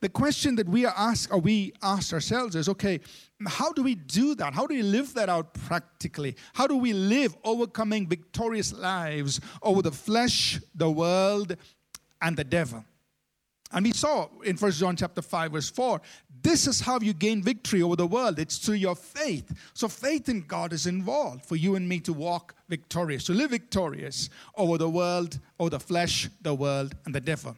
The 0.00 0.08
question 0.08 0.56
that 0.56 0.68
we 0.68 0.84
are 0.84 0.92
asked 0.96 1.30
or 1.30 1.38
we 1.38 1.72
ask 1.80 2.12
ourselves 2.12 2.56
is 2.56 2.68
okay, 2.68 3.00
how 3.46 3.72
do 3.72 3.82
we 3.84 3.94
do 3.94 4.34
that? 4.34 4.52
How 4.52 4.66
do 4.66 4.74
we 4.74 4.82
live 4.82 5.14
that 5.14 5.28
out 5.28 5.54
practically? 5.54 6.36
How 6.52 6.66
do 6.66 6.76
we 6.76 6.92
live 6.92 7.36
overcoming 7.44 8.08
victorious 8.08 8.72
lives 8.72 9.40
over 9.62 9.80
the 9.80 9.92
flesh, 9.92 10.60
the 10.74 10.90
world, 10.90 11.56
and 12.20 12.36
the 12.36 12.44
devil? 12.44 12.84
And 13.72 13.84
we 13.84 13.92
saw 13.92 14.28
in 14.44 14.56
First 14.56 14.78
John 14.78 14.94
chapter 14.94 15.20
5, 15.20 15.52
verse 15.52 15.68
4, 15.68 16.00
this 16.42 16.66
is 16.66 16.80
how 16.80 17.00
you 17.00 17.12
gain 17.12 17.42
victory 17.42 17.82
over 17.82 17.96
the 17.96 18.06
world. 18.06 18.38
It's 18.38 18.58
through 18.58 18.76
your 18.76 18.94
faith. 18.94 19.52
So 19.72 19.88
faith 19.88 20.28
in 20.28 20.42
God 20.42 20.72
is 20.72 20.86
involved 20.86 21.44
for 21.44 21.56
you 21.56 21.74
and 21.74 21.88
me 21.88 21.98
to 22.00 22.12
walk 22.12 22.54
victorious, 22.68 23.24
to 23.24 23.32
live 23.32 23.50
victorious 23.50 24.30
over 24.56 24.78
the 24.78 24.88
world, 24.88 25.40
over 25.58 25.70
the 25.70 25.80
flesh, 25.80 26.28
the 26.42 26.54
world, 26.54 26.94
and 27.04 27.14
the 27.14 27.20
devil. 27.20 27.56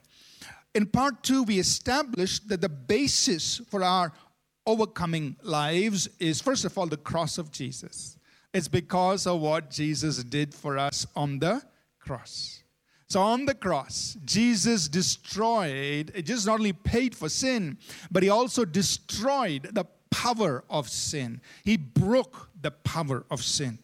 In 0.75 0.87
part 0.87 1.23
two, 1.23 1.43
we 1.43 1.59
established 1.59 2.49
that 2.49 2.61
the 2.61 2.69
basis 2.69 3.61
for 3.69 3.83
our 3.83 4.13
overcoming 4.67 5.37
lives 5.43 6.09
is, 6.19 6.41
first 6.41 6.65
of 6.65 6.79
all, 6.79 6.87
the 6.87 6.97
cross 6.97 7.39
of 7.39 7.51
Jesus. 7.51 8.17
It's 8.55 8.69
because 8.69 9.27
of 9.27 9.41
what 9.41 9.71
Jesus 9.71 10.23
did 10.25 10.55
for 10.55 10.79
us 10.79 11.07
on 11.15 11.41
the 11.41 11.63
cross. 11.99 12.63
So 13.09 13.21
on 13.21 13.47
the 13.47 13.55
cross, 13.55 14.17
Jesus 14.25 14.89
destroyed, 14.89 16.13
just 16.25 16.47
not 16.47 16.59
only 16.59 16.73
paid 16.73 17.15
for 17.15 17.29
sin, 17.29 17.79
but 18.11 18.23
he 18.23 18.29
also 18.29 18.65
destroyed 18.65 19.71
the 19.73 19.85
power 20.11 20.65
of 20.69 20.89
sin. 20.89 21.41
He 21.65 21.77
broke 21.77 22.51
the 22.61 22.73
power 22.73 23.25
of 23.31 23.43
sin 23.43 23.79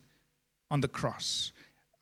on 0.70 0.80
the 0.80 0.88
cross. 0.88 1.52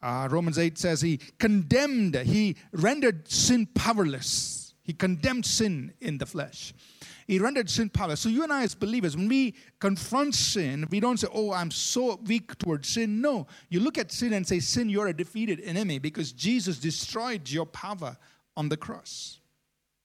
Uh, 0.03 0.29
Romans 0.31 0.59
8 0.59 0.79
says 0.79 1.03
he 1.03 1.19
condemned, 1.39 2.15
he 2.15 2.57
rendered 2.73 3.31
sin 3.31 3.67
powerless. 3.67 4.75
He 4.83 4.95
condemned 4.95 5.45
sin 5.45 5.93
in 6.01 6.19
the 6.19 6.27
flesh. 6.27 6.73
He 7.31 7.39
rendered 7.39 7.71
sin 7.71 7.91
powerless. 7.91 8.19
So 8.19 8.29
you 8.29 8.43
and 8.43 8.53
I, 8.53 8.65
as 8.65 8.75
believers, 8.75 9.17
when 9.17 9.29
we 9.29 9.55
confront 9.79 10.35
sin, 10.35 10.89
we 10.91 10.99
don't 10.99 11.17
say, 11.17 11.29
"Oh, 11.33 11.53
I'm 11.53 11.71
so 11.71 12.17
weak 12.27 12.59
towards 12.59 12.89
sin." 12.89 13.21
No, 13.21 13.47
you 13.69 13.79
look 13.79 13.99
at 13.99 14.11
sin 14.11 14.33
and 14.33 14.45
say, 14.45 14.59
"Sin, 14.59 14.89
you're 14.89 15.07
a 15.07 15.17
defeated 15.17 15.61
enemy 15.61 16.01
because 16.01 16.33
Jesus 16.33 16.77
destroyed 16.79 17.49
your 17.49 17.67
power 17.67 18.17
on 18.57 18.69
the 18.69 18.77
cross. 18.77 19.39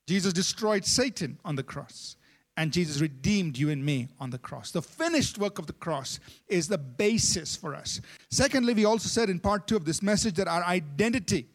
Jesus 0.07 0.33
destroyed 0.33 0.85
Satan 0.85 1.39
on 1.43 1.55
the 1.55 1.63
cross." 1.63 2.15
and 2.57 2.71
Jesus 2.71 3.01
redeemed 3.01 3.57
you 3.57 3.69
and 3.69 3.83
me 3.83 4.07
on 4.17 4.29
the 4.29 4.37
cross. 4.37 4.71
The 4.71 4.81
finished 4.81 5.37
work 5.37 5.59
of 5.59 5.67
the 5.67 5.73
cross 5.73 6.21
is 6.47 6.69
the 6.69 6.77
basis 6.77 7.53
for 7.53 7.75
us. 7.75 7.99
Secondly, 8.31 8.73
we 8.73 8.85
also 8.85 9.09
said 9.09 9.29
in 9.29 9.39
part 9.39 9.67
two 9.67 9.75
of 9.75 9.83
this 9.83 10.01
message 10.01 10.35
that 10.35 10.47
our 10.47 10.63
identity 10.63 11.49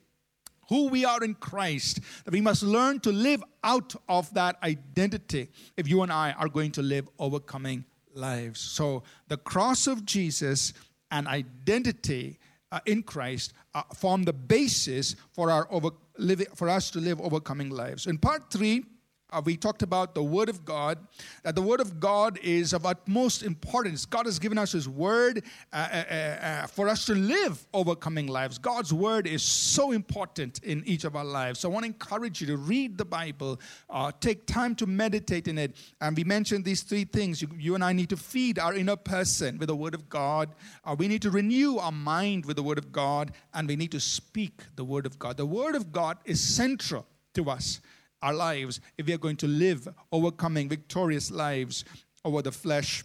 who 0.71 0.89
we 0.89 1.05
are 1.05 1.23
in 1.23 1.35
Christ, 1.35 2.00
that 2.25 2.33
we 2.33 2.41
must 2.41 2.62
learn 2.62 3.00
to 3.00 3.12
live 3.12 3.43
out 3.62 3.95
of 4.09 4.33
that 4.33 4.57
identity 4.62 5.50
if 5.77 5.87
you 5.87 6.03
and 6.03 6.11
I 6.11 6.33
are 6.33 6.49
going 6.49 6.71
to 6.73 6.83
live 6.83 7.07
overcoming 7.19 7.85
lives. 8.15 8.61
So, 8.61 9.03
the 9.29 9.37
cross 9.37 9.87
of 9.87 10.07
Jesus 10.07 10.73
and 11.11 11.27
identity 11.27 12.39
uh, 12.73 12.81
in 12.87 13.03
Christ 13.03 13.53
uh, 13.75 13.83
form 13.95 14.23
the 14.23 14.33
basis 14.33 15.17
for 15.33 15.50
our 15.50 15.67
over, 15.73 15.91
living, 16.17 16.47
for 16.55 16.69
us 16.69 16.91
to 16.93 17.00
live 17.00 17.21
overcoming 17.21 17.71
lives. 17.71 18.07
In 18.07 18.17
part 18.17 18.53
three, 18.53 18.85
uh, 19.33 19.43
we 19.45 19.57
talked 19.57 19.83
about 19.83 20.15
the 20.15 20.23
Word 20.23 20.49
of 20.49 20.65
God, 20.65 20.99
that 21.43 21.55
the 21.55 21.63
Word 21.63 21.81
of 21.81 22.01
God 22.01 22.39
is 22.43 22.73
of 22.73 22.87
utmost 22.87 23.43
importance. 23.43 24.05
God 24.07 24.27
has 24.27 24.39
given 24.39 24.59
us 24.59 24.73
His 24.73 24.89
Word 24.89 25.45
uh, 25.73 25.77
uh, 25.93 26.05
uh, 26.11 26.15
uh, 26.15 26.67
for 26.67 26.89
us 26.89 27.05
to 27.07 27.15
live 27.15 27.67
overcoming 27.73 28.27
lives. 28.27 28.59
God's 28.59 28.93
Word 28.93 29.27
is 29.27 29.43
so 29.43 29.93
important 29.93 30.63
in 30.63 30.83
each 30.87 31.05
of 31.05 31.17
our 31.17 31.25
lives. 31.25 31.61
So 31.61 31.71
I 31.71 31.73
want 31.73 31.85
to 31.85 31.89
encourage 31.89 32.41
you 32.41 32.47
to 32.49 32.57
read 32.57 32.99
the 32.99 33.05
Bible, 33.05 33.61
uh, 33.89 34.13
take 34.21 34.47
time 34.47 34.75
to 34.77 34.87
meditate 34.87 35.49
in 35.49 35.59
it. 35.59 35.77
And 36.01 36.17
we 36.17 36.25
mentioned 36.25 36.65
these 36.65 36.83
three 36.83 37.05
things. 37.05 37.41
You, 37.41 37.49
you, 37.57 37.75
and 37.75 37.85
I 37.85 37.93
need 37.93 38.09
to 38.11 38.17
feed 38.17 38.59
our 38.59 38.75
inner 38.75 38.97
person 38.97 39.59
with 39.59 39.69
the 39.69 39.77
Word 39.77 39.95
of 39.95 40.09
God, 40.09 40.51
we 40.99 41.09
need 41.09 41.23
to 41.23 41.31
renew 41.31 41.79
our 41.79 41.93
mind 41.93 42.45
with 42.45 42.57
the 42.57 42.63
Word 42.63 42.79
of 42.79 42.93
God, 42.93 43.33
and 43.55 43.69
we 43.69 43.77
need 43.77 43.93
to 43.93 44.01
speak 44.01 44.63
the 44.77 44.85
Word 44.85 45.07
of 45.07 45.19
God. 45.19 45.37
The 45.37 45.47
Word 45.47 45.75
of 45.75 45.93
God 45.93 46.19
is 46.25 46.43
central 46.43 47.07
to 47.35 47.49
us 47.49 47.81
our 48.23 48.35
lives 48.35 48.81
if 48.99 49.07
we 49.07 49.12
are 49.12 49.19
going 49.19 49.37
to 49.37 49.47
live 49.47 49.89
overcoming 50.12 50.69
victorious 50.69 51.31
lives 51.31 51.85
over 52.25 52.43
the 52.43 52.53
flesh, 52.53 53.05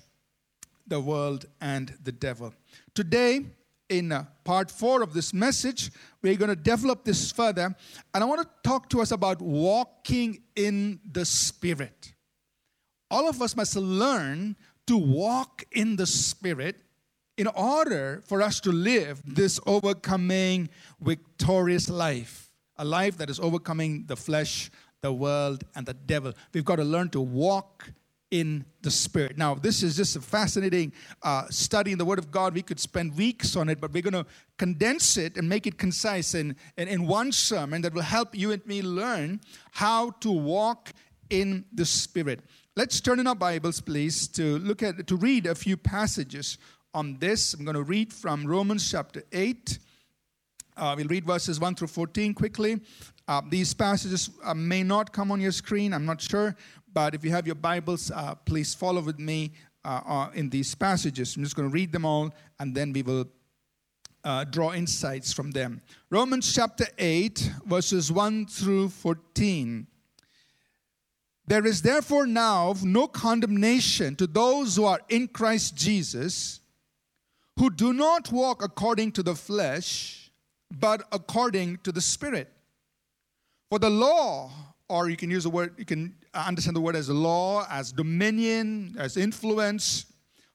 the 0.87 0.99
world, 0.99 1.45
and 1.61 1.93
the 2.03 2.11
devil. 2.11 2.53
Today, 2.93 3.45
in 3.89 4.11
uh, 4.11 4.25
part 4.43 4.71
four 4.71 5.01
of 5.01 5.13
this 5.13 5.33
message, 5.33 5.91
we're 6.21 6.35
going 6.35 6.49
to 6.49 6.55
develop 6.55 7.03
this 7.03 7.31
further. 7.31 7.75
And 8.13 8.23
I 8.23 8.25
want 8.25 8.41
to 8.41 8.49
talk 8.67 8.89
to 8.89 9.01
us 9.01 9.11
about 9.11 9.41
walking 9.41 10.41
in 10.55 10.99
the 11.11 11.25
Spirit. 11.25 12.13
All 13.11 13.29
of 13.29 13.41
us 13.41 13.55
must 13.55 13.75
learn 13.75 14.55
to 14.87 14.97
walk 14.97 15.63
in 15.71 15.95
the 15.95 16.07
Spirit 16.07 16.77
in 17.37 17.47
order 17.47 18.23
for 18.25 18.41
us 18.41 18.59
to 18.61 18.71
live 18.71 19.21
this 19.25 19.59
overcoming, 19.65 20.69
victorious 20.99 21.89
life. 21.89 22.49
A 22.77 22.85
life 22.85 23.17
that 23.17 23.29
is 23.29 23.39
overcoming 23.39 24.05
the 24.07 24.15
flesh, 24.15 24.69
the 25.05 25.13
world, 25.13 25.63
and 25.75 25.85
the 25.85 25.93
devil. 25.93 26.33
We've 26.51 26.65
got 26.65 26.77
to 26.77 26.83
learn 26.83 27.09
to 27.09 27.21
walk 27.21 27.91
in 28.31 28.65
the 28.81 28.89
Spirit. 28.89 29.37
Now, 29.37 29.53
this 29.53 29.83
is 29.83 29.95
just 29.95 30.15
a 30.15 30.21
fascinating 30.21 30.93
uh, 31.21 31.45
study 31.49 31.91
in 31.91 31.99
the 31.99 32.05
Word 32.05 32.17
of 32.17 32.31
God. 32.31 32.55
We 32.55 32.63
could 32.63 32.79
spend 32.79 33.15
weeks 33.15 33.55
on 33.55 33.69
it, 33.69 33.79
but 33.79 33.93
we're 33.93 34.01
going 34.01 34.13
to 34.13 34.25
condense 34.57 35.15
it 35.15 35.37
and 35.37 35.47
make 35.47 35.67
it 35.67 35.77
concise 35.77 36.33
in, 36.33 36.55
in, 36.75 36.87
in 36.87 37.05
one 37.05 37.31
sermon 37.31 37.83
that 37.83 37.93
will 37.93 38.01
help 38.01 38.35
you 38.35 38.51
and 38.51 38.65
me 38.65 38.81
learn 38.81 39.41
how 39.71 40.09
to 40.21 40.31
walk 40.31 40.91
in 41.29 41.65
the 41.71 41.85
Spirit. 41.85 42.39
Let's 42.75 42.99
turn 42.99 43.19
in 43.19 43.27
our 43.27 43.35
Bibles, 43.35 43.81
please, 43.81 44.27
to 44.29 44.57
look 44.57 44.81
at 44.81 45.05
to 45.05 45.15
read 45.15 45.45
a 45.45 45.53
few 45.53 45.77
passages 45.77 46.57
on 46.95 47.17
this. 47.19 47.53
I'm 47.53 47.63
going 47.63 47.75
to 47.75 47.83
read 47.83 48.11
from 48.11 48.47
Romans 48.47 48.89
chapter 48.89 49.21
8. 49.31 49.77
Uh, 50.77 50.95
we'll 50.97 51.07
read 51.07 51.25
verses 51.25 51.59
1 51.59 51.75
through 51.75 51.87
14 51.89 52.33
quickly. 52.33 52.81
Uh, 53.27 53.41
these 53.49 53.73
passages 53.73 54.29
uh, 54.43 54.53
may 54.53 54.83
not 54.83 55.11
come 55.11 55.31
on 55.31 55.41
your 55.41 55.51
screen, 55.51 55.93
I'm 55.93 56.05
not 56.05 56.21
sure, 56.21 56.55
but 56.93 57.15
if 57.15 57.25
you 57.25 57.31
have 57.31 57.47
your 57.47 57.55
Bibles, 57.55 58.11
uh, 58.11 58.35
please 58.35 58.73
follow 58.73 59.01
with 59.01 59.19
me 59.19 59.51
uh, 59.83 60.01
uh, 60.05 60.29
in 60.33 60.49
these 60.49 60.75
passages. 60.75 61.35
I'm 61.35 61.43
just 61.43 61.55
going 61.55 61.69
to 61.69 61.73
read 61.73 61.91
them 61.91 62.05
all 62.05 62.33
and 62.59 62.75
then 62.75 62.93
we 62.93 63.01
will 63.01 63.27
uh, 64.23 64.43
draw 64.43 64.73
insights 64.73 65.31
from 65.31 65.51
them. 65.51 65.81
Romans 66.09 66.53
chapter 66.53 66.85
8, 66.97 67.51
verses 67.65 68.11
1 68.11 68.47
through 68.47 68.89
14. 68.89 69.87
There 71.47 71.65
is 71.65 71.81
therefore 71.81 72.25
now 72.25 72.73
no 72.81 73.07
condemnation 73.07 74.15
to 74.15 74.25
those 74.25 74.75
who 74.75 74.85
are 74.85 75.01
in 75.09 75.27
Christ 75.27 75.75
Jesus, 75.75 76.59
who 77.57 77.69
do 77.69 77.93
not 77.93 78.31
walk 78.31 78.63
according 78.63 79.11
to 79.13 79.23
the 79.23 79.35
flesh, 79.35 80.31
but 80.71 81.03
according 81.11 81.77
to 81.83 81.91
the 81.91 82.01
Spirit. 82.01 82.51
For 83.69 83.79
the 83.79 83.89
law, 83.89 84.51
or 84.89 85.09
you 85.09 85.17
can 85.17 85.31
use 85.31 85.43
the 85.43 85.49
word, 85.49 85.73
you 85.77 85.85
can 85.85 86.15
uh, 86.33 86.45
understand 86.47 86.75
the 86.75 86.81
word 86.81 86.95
as 86.95 87.09
law, 87.09 87.65
as 87.69 87.91
dominion, 87.91 88.95
as 88.99 89.17
influence. 89.17 90.05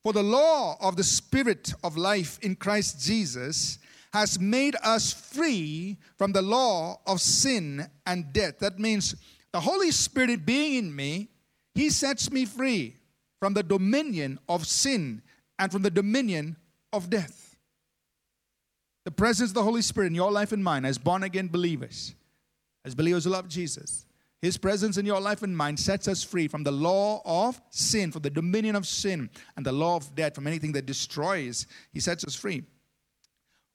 For 0.03 0.13
the 0.13 0.23
law 0.23 0.77
of 0.81 0.97
the 0.97 1.05
Spirit 1.05 1.75
of 1.85 1.97
life 1.97 2.39
in 2.43 2.57
Christ 2.57 3.01
Jesus 3.01 3.79
has 4.13 4.41
made 4.41 4.77
us 4.83 5.13
free 5.13 5.99
from 6.17 6.33
the 6.33 6.43
law 6.43 7.01
of 7.07 7.21
sin 7.21 7.87
and 8.07 8.33
death. 8.33 8.59
That 8.59 8.79
means 8.79 9.15
the 9.53 9.61
Holy 9.61 9.91
Spirit 9.91 10.47
being 10.47 10.75
in 10.75 10.95
me, 10.95 11.29
He 11.75 11.91
sets 11.91 12.31
me 12.31 12.45
free 12.45 12.97
from 13.39 13.55
the 13.55 13.63
dominion 13.63 14.39
of 14.49 14.67
sin 14.67 15.23
and 15.59 15.71
from 15.71 15.83
the 15.83 15.91
dominion 15.91 16.57
of 16.93 17.11
death. 17.11 17.57
The 19.05 19.11
presence 19.11 19.51
of 19.51 19.55
the 19.55 19.63
Holy 19.63 19.83
Spirit 19.83 20.09
in 20.09 20.15
your 20.15 20.31
life 20.31 20.53
and 20.53 20.63
mine 20.63 20.85
as 20.85 20.99
born 20.99 21.23
again 21.23 21.49
believers, 21.49 22.15
as 22.85 22.95
believers 22.95 23.25
who 23.25 23.31
love 23.31 23.49
Jesus, 23.49 24.07
His 24.41 24.57
presence 24.57 24.97
in 24.97 25.07
your 25.07 25.21
life 25.21 25.43
and 25.43 25.57
mine 25.57 25.77
sets 25.77 26.09
us 26.09 26.23
free 26.23 26.49
from 26.49 26.63
the 26.63 26.73
law 26.73 27.23
of 27.25 27.61
sin, 27.71 28.11
from 28.11 28.23
the 28.23 28.31
dominion 28.31 28.77
of 28.77 28.87
sin, 28.87 29.31
and 29.57 29.65
the 29.65 29.73
law 29.73 29.97
of 29.97 30.15
death, 30.15 30.35
from 30.35 30.47
anything 30.47 30.73
that 30.73 30.87
destroys. 30.87 31.67
He 31.93 32.01
sets 32.01 32.25
us 32.25 32.35
free. 32.35 32.63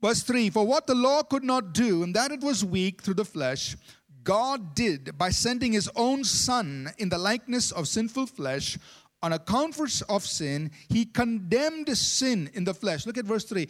Verse 0.01 0.23
3 0.23 0.49
For 0.49 0.65
what 0.65 0.87
the 0.87 0.95
law 0.95 1.23
could 1.23 1.43
not 1.43 1.73
do, 1.73 2.03
and 2.03 2.15
that 2.15 2.31
it 2.31 2.41
was 2.41 2.65
weak 2.65 3.01
through 3.01 3.15
the 3.15 3.25
flesh, 3.25 3.75
God 4.23 4.75
did 4.75 5.17
by 5.17 5.29
sending 5.29 5.71
His 5.71 5.89
own 5.95 6.23
Son 6.23 6.91
in 6.97 7.09
the 7.09 7.17
likeness 7.17 7.71
of 7.71 7.87
sinful 7.87 8.27
flesh. 8.27 8.77
On 9.23 9.33
account 9.33 9.79
of 10.09 10.25
sin, 10.25 10.71
He 10.89 11.05
condemned 11.05 11.95
sin 11.97 12.49
in 12.53 12.63
the 12.63 12.73
flesh. 12.73 13.05
Look 13.05 13.17
at 13.17 13.25
verse 13.25 13.45
3. 13.45 13.67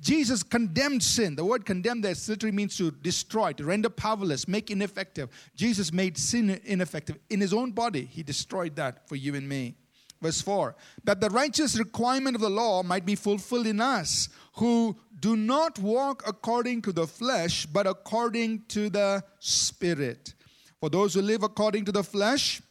Jesus 0.00 0.42
condemned 0.42 1.02
sin. 1.02 1.36
The 1.36 1.44
word 1.44 1.64
condemn 1.64 2.00
there 2.00 2.14
literally 2.28 2.54
means 2.54 2.76
to 2.78 2.90
destroy, 2.90 3.52
to 3.52 3.64
render 3.64 3.88
powerless, 3.88 4.48
make 4.48 4.70
ineffective. 4.70 5.28
Jesus 5.54 5.92
made 5.92 6.18
sin 6.18 6.60
ineffective. 6.64 7.18
In 7.30 7.40
his 7.40 7.52
own 7.52 7.72
body, 7.72 8.04
he 8.04 8.22
destroyed 8.22 8.76
that 8.76 9.08
for 9.08 9.16
you 9.16 9.34
and 9.34 9.48
me. 9.48 9.76
Verse 10.22 10.40
4 10.40 10.74
that 11.04 11.20
the 11.20 11.30
righteous 11.30 11.78
requirement 11.78 12.34
of 12.34 12.40
the 12.40 12.50
law 12.50 12.82
might 12.82 13.04
be 13.04 13.14
fulfilled 13.14 13.66
in 13.66 13.80
us, 13.80 14.28
who 14.54 14.96
do 15.20 15.36
not 15.36 15.78
walk 15.78 16.22
according 16.26 16.82
to 16.82 16.92
the 16.92 17.06
flesh, 17.06 17.66
but 17.66 17.86
according 17.86 18.64
to 18.68 18.88
the 18.88 19.22
Spirit. 19.38 20.34
For 20.80 20.90
those 20.90 21.14
who 21.14 21.22
live 21.22 21.42
according 21.42 21.84
to 21.86 21.92
the 21.92 22.04
flesh 22.04 22.62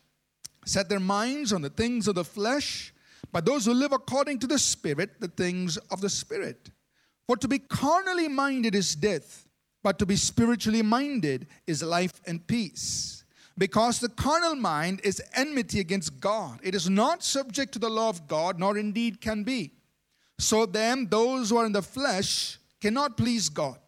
set 0.66 0.90
their 0.90 1.00
minds 1.00 1.54
on 1.54 1.62
the 1.62 1.70
things 1.70 2.08
of 2.08 2.16
the 2.16 2.26
flesh 2.26 2.94
but 3.36 3.44
those 3.44 3.66
who 3.66 3.74
live 3.74 3.92
according 3.92 4.40
to 4.40 4.48
the 4.48 4.58
Spirit, 4.58 5.20
the 5.20 5.28
things 5.28 5.76
of 5.92 6.00
the 6.00 6.08
Spirit. 6.08 6.72
For 7.28 7.36
to 7.36 7.50
be 7.50 7.60
carnally 7.60 8.30
minded 8.30 8.74
is 8.74 8.96
death, 8.96 9.46
but 9.84 10.00
to 10.00 10.06
be 10.06 10.16
spiritually 10.16 10.82
minded 10.82 11.48
is 11.68 11.84
life 11.84 12.22
and 12.26 12.48
peace. 12.48 13.26
Because 13.58 14.00
the 14.00 14.08
carnal 14.08 14.56
mind 14.56 15.02
is 15.04 15.22
enmity 15.34 15.82
against 15.82 16.22
God. 16.22 16.62
It 16.64 16.76
is 16.76 16.90
not 16.90 17.24
subject 17.24 17.74
to 17.74 17.80
the 17.80 17.90
law 17.90 18.08
of 18.08 18.26
God, 18.26 18.58
nor 18.58 18.78
indeed 18.78 19.20
can 19.20 19.44
be. 19.44 19.74
So 20.40 20.66
then, 20.66 21.08
those 21.10 21.50
who 21.50 21.58
are 21.58 21.66
in 21.66 21.74
the 21.74 21.82
flesh 21.82 22.58
cannot 22.80 23.18
please 23.18 23.50
God. 23.50 23.80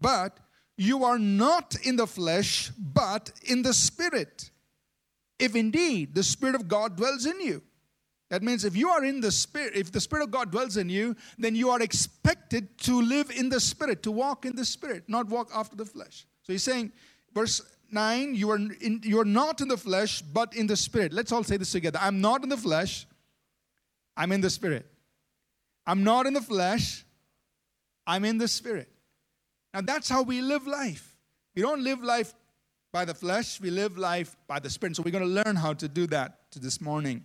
But 0.00 0.38
you 0.76 1.02
are 1.02 1.18
not 1.18 1.74
in 1.82 1.96
the 1.96 2.06
flesh, 2.06 2.70
but 2.78 3.32
in 3.42 3.62
the 3.62 3.74
Spirit. 3.74 4.52
If 5.40 5.56
indeed 5.56 6.14
the 6.14 6.22
Spirit 6.22 6.54
of 6.54 6.68
God 6.68 6.96
dwells 6.96 7.26
in 7.26 7.40
you. 7.40 7.62
That 8.30 8.44
means 8.44 8.64
if 8.64 8.76
you 8.76 8.88
are 8.88 9.04
in 9.04 9.20
the 9.20 9.32
Spirit, 9.32 9.72
if 9.74 9.90
the 9.90 10.00
Spirit 10.00 10.22
of 10.22 10.30
God 10.30 10.52
dwells 10.52 10.76
in 10.76 10.88
you, 10.88 11.16
then 11.36 11.56
you 11.56 11.70
are 11.70 11.82
expected 11.82 12.78
to 12.78 13.02
live 13.02 13.30
in 13.30 13.48
the 13.48 13.58
Spirit, 13.58 14.04
to 14.04 14.12
walk 14.12 14.46
in 14.46 14.54
the 14.54 14.64
Spirit, 14.64 15.04
not 15.08 15.28
walk 15.28 15.50
after 15.52 15.76
the 15.76 15.84
flesh. 15.84 16.26
So 16.42 16.52
he's 16.52 16.62
saying, 16.62 16.92
verse 17.34 17.60
9, 17.90 18.36
you 18.36 18.50
are, 18.50 18.56
in, 18.56 19.00
you 19.02 19.20
are 19.20 19.24
not 19.24 19.60
in 19.60 19.66
the 19.66 19.76
flesh, 19.76 20.22
but 20.22 20.54
in 20.54 20.68
the 20.68 20.76
Spirit. 20.76 21.12
Let's 21.12 21.32
all 21.32 21.42
say 21.42 21.56
this 21.56 21.72
together. 21.72 21.98
I'm 22.00 22.20
not 22.20 22.44
in 22.44 22.48
the 22.48 22.56
flesh, 22.56 23.04
I'm 24.16 24.30
in 24.30 24.40
the 24.40 24.50
Spirit. 24.50 24.86
I'm 25.84 26.04
not 26.04 26.26
in 26.26 26.34
the 26.34 26.40
flesh, 26.40 27.04
I'm 28.06 28.24
in 28.24 28.38
the 28.38 28.46
Spirit. 28.46 28.88
Now 29.74 29.80
that's 29.80 30.08
how 30.08 30.22
we 30.22 30.40
live 30.40 30.68
life. 30.68 31.16
We 31.56 31.62
don't 31.62 31.82
live 31.82 32.00
life 32.00 32.32
by 32.92 33.04
the 33.04 33.14
flesh, 33.14 33.60
we 33.60 33.70
live 33.70 33.98
life 33.98 34.36
by 34.46 34.60
the 34.60 34.70
Spirit. 34.70 34.94
So 34.94 35.02
we're 35.02 35.10
going 35.10 35.24
to 35.24 35.42
learn 35.44 35.56
how 35.56 35.72
to 35.72 35.88
do 35.88 36.06
that 36.08 36.38
this 36.54 36.80
morning. 36.80 37.24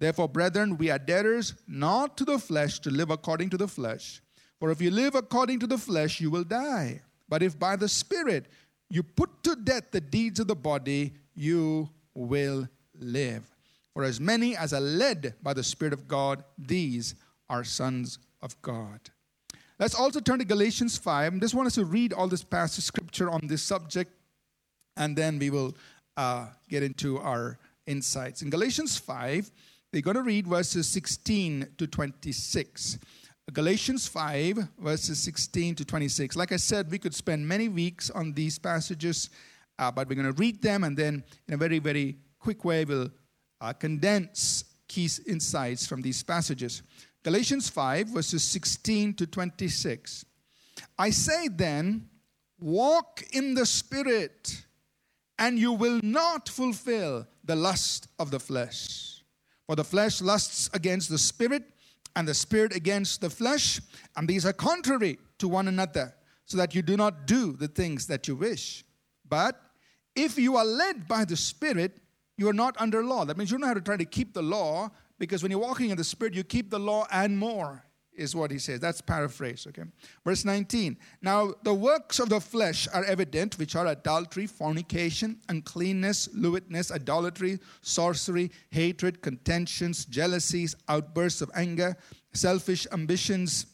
Therefore, 0.00 0.28
brethren, 0.28 0.78
we 0.78 0.90
are 0.90 0.98
debtors 0.98 1.54
not 1.68 2.16
to 2.16 2.24
the 2.24 2.38
flesh 2.38 2.80
to 2.80 2.90
live 2.90 3.10
according 3.10 3.50
to 3.50 3.58
the 3.58 3.68
flesh. 3.68 4.22
For 4.58 4.70
if 4.70 4.80
you 4.80 4.90
live 4.90 5.14
according 5.14 5.60
to 5.60 5.66
the 5.66 5.78
flesh, 5.78 6.20
you 6.20 6.30
will 6.30 6.42
die. 6.42 7.02
But 7.28 7.42
if 7.42 7.58
by 7.58 7.76
the 7.76 7.88
Spirit 7.88 8.46
you 8.88 9.02
put 9.02 9.42
to 9.44 9.54
death 9.54 9.90
the 9.92 10.00
deeds 10.00 10.40
of 10.40 10.48
the 10.48 10.56
body, 10.56 11.12
you 11.34 11.90
will 12.14 12.66
live. 12.98 13.44
For 13.92 14.02
as 14.02 14.18
many 14.18 14.56
as 14.56 14.72
are 14.72 14.80
led 14.80 15.34
by 15.42 15.52
the 15.52 15.62
Spirit 15.62 15.92
of 15.92 16.08
God, 16.08 16.44
these 16.58 17.14
are 17.50 17.62
sons 17.62 18.18
of 18.40 18.60
God. 18.62 19.00
Let's 19.78 19.94
also 19.94 20.20
turn 20.20 20.38
to 20.38 20.44
Galatians 20.44 20.96
5. 20.96 21.34
I 21.34 21.38
just 21.38 21.54
want 21.54 21.66
us 21.66 21.74
to 21.74 21.84
read 21.84 22.12
all 22.12 22.26
this 22.26 22.44
passage 22.44 22.84
scripture 22.84 23.30
on 23.30 23.40
this 23.44 23.62
subject, 23.62 24.12
and 24.96 25.16
then 25.16 25.38
we 25.38 25.50
will 25.50 25.76
uh, 26.16 26.46
get 26.68 26.82
into 26.82 27.18
our 27.18 27.58
insights. 27.86 28.42
In 28.42 28.50
Galatians 28.50 28.96
5, 28.96 29.50
we're 29.92 30.02
going 30.02 30.16
to 30.16 30.22
read 30.22 30.46
verses 30.46 30.86
16 30.88 31.66
to 31.78 31.86
26. 31.86 32.98
Galatians 33.52 34.06
5, 34.06 34.68
verses 34.78 35.18
16 35.20 35.74
to 35.76 35.84
26. 35.84 36.36
Like 36.36 36.52
I 36.52 36.56
said, 36.56 36.90
we 36.90 36.98
could 36.98 37.14
spend 37.14 37.46
many 37.46 37.68
weeks 37.68 38.08
on 38.10 38.32
these 38.32 38.58
passages, 38.58 39.30
uh, 39.78 39.90
but 39.90 40.08
we're 40.08 40.14
going 40.14 40.32
to 40.32 40.40
read 40.40 40.62
them 40.62 40.84
and 40.84 40.96
then, 40.96 41.24
in 41.48 41.54
a 41.54 41.56
very, 41.56 41.80
very 41.80 42.18
quick 42.38 42.64
way, 42.64 42.84
we'll 42.84 43.10
uh, 43.60 43.72
condense 43.72 44.64
key 44.86 45.08
insights 45.26 45.86
from 45.86 46.02
these 46.02 46.22
passages. 46.22 46.82
Galatians 47.24 47.68
5, 47.68 48.08
verses 48.08 48.44
16 48.44 49.14
to 49.14 49.26
26. 49.26 50.24
I 50.96 51.10
say 51.10 51.48
then, 51.48 52.08
walk 52.60 53.24
in 53.32 53.54
the 53.54 53.66
Spirit, 53.66 54.64
and 55.38 55.58
you 55.58 55.72
will 55.72 55.98
not 56.04 56.48
fulfill 56.48 57.26
the 57.42 57.56
lust 57.56 58.06
of 58.20 58.30
the 58.30 58.38
flesh. 58.38 59.09
For 59.70 59.76
the 59.76 59.84
flesh 59.84 60.20
lusts 60.20 60.68
against 60.74 61.10
the 61.10 61.16
spirit, 61.16 61.62
and 62.16 62.26
the 62.26 62.34
spirit 62.34 62.74
against 62.74 63.20
the 63.20 63.30
flesh, 63.30 63.80
and 64.16 64.28
these 64.28 64.44
are 64.44 64.52
contrary 64.52 65.16
to 65.38 65.46
one 65.46 65.68
another, 65.68 66.12
so 66.44 66.56
that 66.56 66.74
you 66.74 66.82
do 66.82 66.96
not 66.96 67.24
do 67.24 67.52
the 67.52 67.68
things 67.68 68.08
that 68.08 68.26
you 68.26 68.34
wish. 68.34 68.84
But 69.28 69.54
if 70.16 70.36
you 70.36 70.56
are 70.56 70.64
led 70.64 71.06
by 71.06 71.24
the 71.24 71.36
spirit, 71.36 72.00
you 72.36 72.48
are 72.48 72.52
not 72.52 72.74
under 72.80 73.04
law. 73.04 73.24
That 73.24 73.36
means 73.36 73.52
you 73.52 73.58
don't 73.58 73.68
have 73.68 73.76
to 73.76 73.80
try 73.80 73.96
to 73.96 74.04
keep 74.04 74.34
the 74.34 74.42
law, 74.42 74.90
because 75.20 75.40
when 75.40 75.52
you're 75.52 75.60
walking 75.60 75.90
in 75.90 75.96
the 75.96 76.02
spirit, 76.02 76.34
you 76.34 76.42
keep 76.42 76.68
the 76.68 76.80
law 76.80 77.06
and 77.12 77.38
more 77.38 77.84
is 78.14 78.34
what 78.34 78.50
he 78.50 78.58
says. 78.58 78.80
That's 78.80 79.00
paraphrase, 79.00 79.66
okay? 79.68 79.84
Verse 80.24 80.44
19. 80.44 80.96
Now, 81.22 81.54
the 81.62 81.74
works 81.74 82.18
of 82.18 82.28
the 82.28 82.40
flesh 82.40 82.88
are 82.92 83.04
evident, 83.04 83.58
which 83.58 83.76
are 83.76 83.86
adultery, 83.86 84.46
fornication, 84.46 85.40
uncleanness, 85.48 86.28
lewdness, 86.34 86.90
idolatry, 86.90 87.58
sorcery, 87.80 88.50
hatred, 88.70 89.22
contentions, 89.22 90.04
jealousies, 90.04 90.74
outbursts 90.88 91.40
of 91.40 91.50
anger, 91.54 91.96
selfish 92.32 92.86
ambitions, 92.92 93.66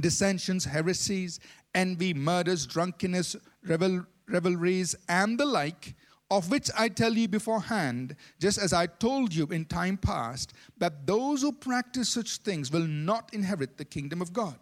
dissensions, 0.00 0.64
heresies, 0.64 1.40
envy, 1.74 2.14
murders, 2.14 2.66
drunkenness, 2.66 3.36
revel- 3.64 4.06
revelries, 4.28 4.94
and 5.08 5.38
the 5.38 5.46
like 5.46 5.94
of 6.30 6.50
which 6.50 6.70
I 6.76 6.88
tell 6.88 7.12
you 7.12 7.28
beforehand, 7.28 8.16
just 8.40 8.58
as 8.58 8.72
I 8.72 8.86
told 8.86 9.34
you 9.34 9.46
in 9.46 9.64
time 9.64 9.96
past, 9.96 10.52
that 10.78 11.06
those 11.06 11.42
who 11.42 11.52
practice 11.52 12.08
such 12.08 12.38
things 12.38 12.72
will 12.72 12.86
not 12.86 13.32
inherit 13.32 13.78
the 13.78 13.84
kingdom 13.84 14.20
of 14.20 14.32
God. 14.32 14.56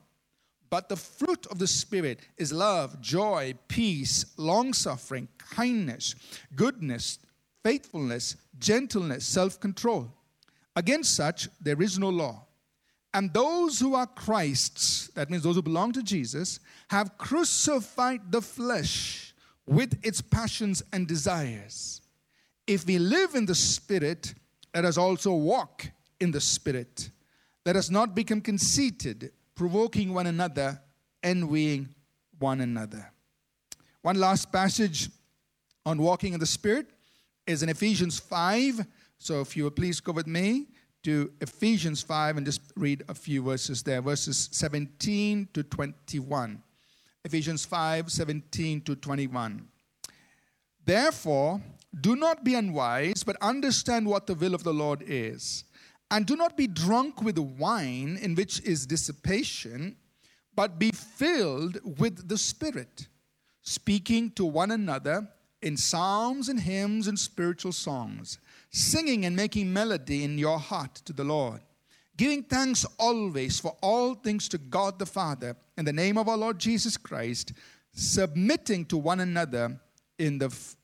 But 0.69 0.89
the 0.89 0.97
fruit 0.97 1.47
of 1.47 1.59
the 1.59 1.67
Spirit 1.67 2.21
is 2.37 2.53
love, 2.53 3.01
joy, 3.01 3.55
peace, 3.69 4.27
long 4.37 4.73
suffering, 4.73 5.29
kindness, 5.39 6.15
goodness, 6.55 7.19
faithfulness, 7.63 8.37
gentleness, 8.59 9.25
self 9.25 9.61
control. 9.61 10.13
Against 10.77 11.15
such 11.15 11.49
there 11.61 11.81
is 11.81 11.99
no 11.99 12.09
law. 12.09 12.45
And 13.15 13.33
those 13.33 13.79
who 13.79 13.95
are 13.95 14.09
Christ's, 14.09 15.09
that 15.15 15.31
means 15.31 15.45
those 15.45 15.55
who 15.55 15.63
belong 15.63 15.93
to 15.93 16.03
Jesus, 16.03 16.59
have 16.91 17.17
crucified 17.17 18.33
the 18.33 18.43
flesh 18.43 19.34
with 19.67 19.99
its 20.05 20.21
passions 20.21 20.83
and 20.93 21.07
desires. 21.07 22.01
If 22.67 22.87
we 22.87 22.99
live 22.99 23.35
in 23.35 23.47
the 23.47 23.55
Spirit, 23.55 24.35
let 24.75 24.85
us 24.85 24.97
also 24.97 25.33
walk 25.35 25.87
in 26.21 26.31
the 26.31 26.41
Spirit. 26.41 27.11
Let 27.65 27.77
us 27.77 27.91
not 27.91 28.15
become 28.15 28.41
conceited, 28.41 29.33
provoking 29.55 30.13
one 30.13 30.27
another, 30.27 30.81
envying 31.23 31.89
one 32.39 32.61
another. 32.61 33.11
One 34.03 34.21
last 34.21 34.53
passage 34.53 35.09
on 35.87 35.99
walking 35.99 36.35
in 36.35 36.41
the 36.41 36.47
Spirit 36.47 36.87
is 37.47 37.63
in 37.63 37.69
Ephesians 37.69 38.19
5. 38.19 38.87
So 39.19 39.41
if 39.41 39.57
you 39.57 39.65
will 39.65 39.71
please 39.71 40.01
go 40.01 40.13
with 40.13 40.27
me 40.27 40.67
to 41.05 41.31
Ephesians 41.41 42.03
5 42.03 42.39
and 42.39 42.47
just 42.47 42.61
read 42.77 43.05
a 43.09 43.15
few 43.15 43.43
verses 43.43 43.83
there, 43.83 44.03
verses 44.03 44.49
17 44.53 45.49
to 45.53 45.63
21. 45.63 46.63
Ephesians 47.25 47.65
5 47.65 48.13
17 48.13 48.83
to 48.83 48.97
21. 48.97 49.67
Therefore, 50.85 51.63
do 52.01 52.17
not 52.17 52.45
be 52.45 52.55
unwise, 52.55 53.23
but 53.25 53.37
understand 53.41 54.07
what 54.07 54.27
the 54.27 54.35
will 54.35 54.55
of 54.55 54.63
the 54.63 54.75
Lord 54.75 55.03
is. 55.07 55.65
And 56.11 56.27
do 56.27 56.37
not 56.37 56.57
be 56.57 56.67
drunk 56.67 57.23
with 57.23 57.39
wine, 57.39 58.19
in 58.21 58.35
which 58.35 58.61
is 58.61 58.87
dissipation, 58.87 59.97
but 60.55 60.79
be 60.79 60.91
filled 60.91 61.79
with 61.99 62.29
the 62.29 62.37
Spirit, 62.37 63.09
speaking 63.63 64.31
to 64.33 64.45
one 64.45 64.71
another 64.71 65.27
in 65.63 65.79
psalms 65.79 66.51
and 66.51 66.61
hymns 66.61 67.09
and 67.09 67.19
spiritual 67.19 67.73
songs, 67.73 68.39
singing 68.71 69.25
and 69.25 69.35
making 69.35 69.73
melody 69.73 70.25
in 70.25 70.37
your 70.37 70.59
heart 70.59 70.97
to 71.07 71.15
the 71.15 71.25
Lord, 71.25 71.63
giving 72.17 72.43
thanks 72.43 72.87
always 72.99 73.61
for 73.61 73.77
all 73.81 74.15
things 74.15 74.49
to 74.51 74.59
God 74.59 74.99
the 74.99 75.07
Father 75.07 75.57
in 75.77 75.85
the 75.85 75.93
name 75.93 76.19
of 76.19 76.29
our 76.29 76.37
Lord 76.37 76.59
Jesus 76.59 76.97
Christ, 76.97 77.53
submitting 77.93 78.85
to 78.87 78.97
one 78.97 79.21
another 79.21 79.81
in 80.19 80.39
the 80.39 80.47
f- 80.47 80.77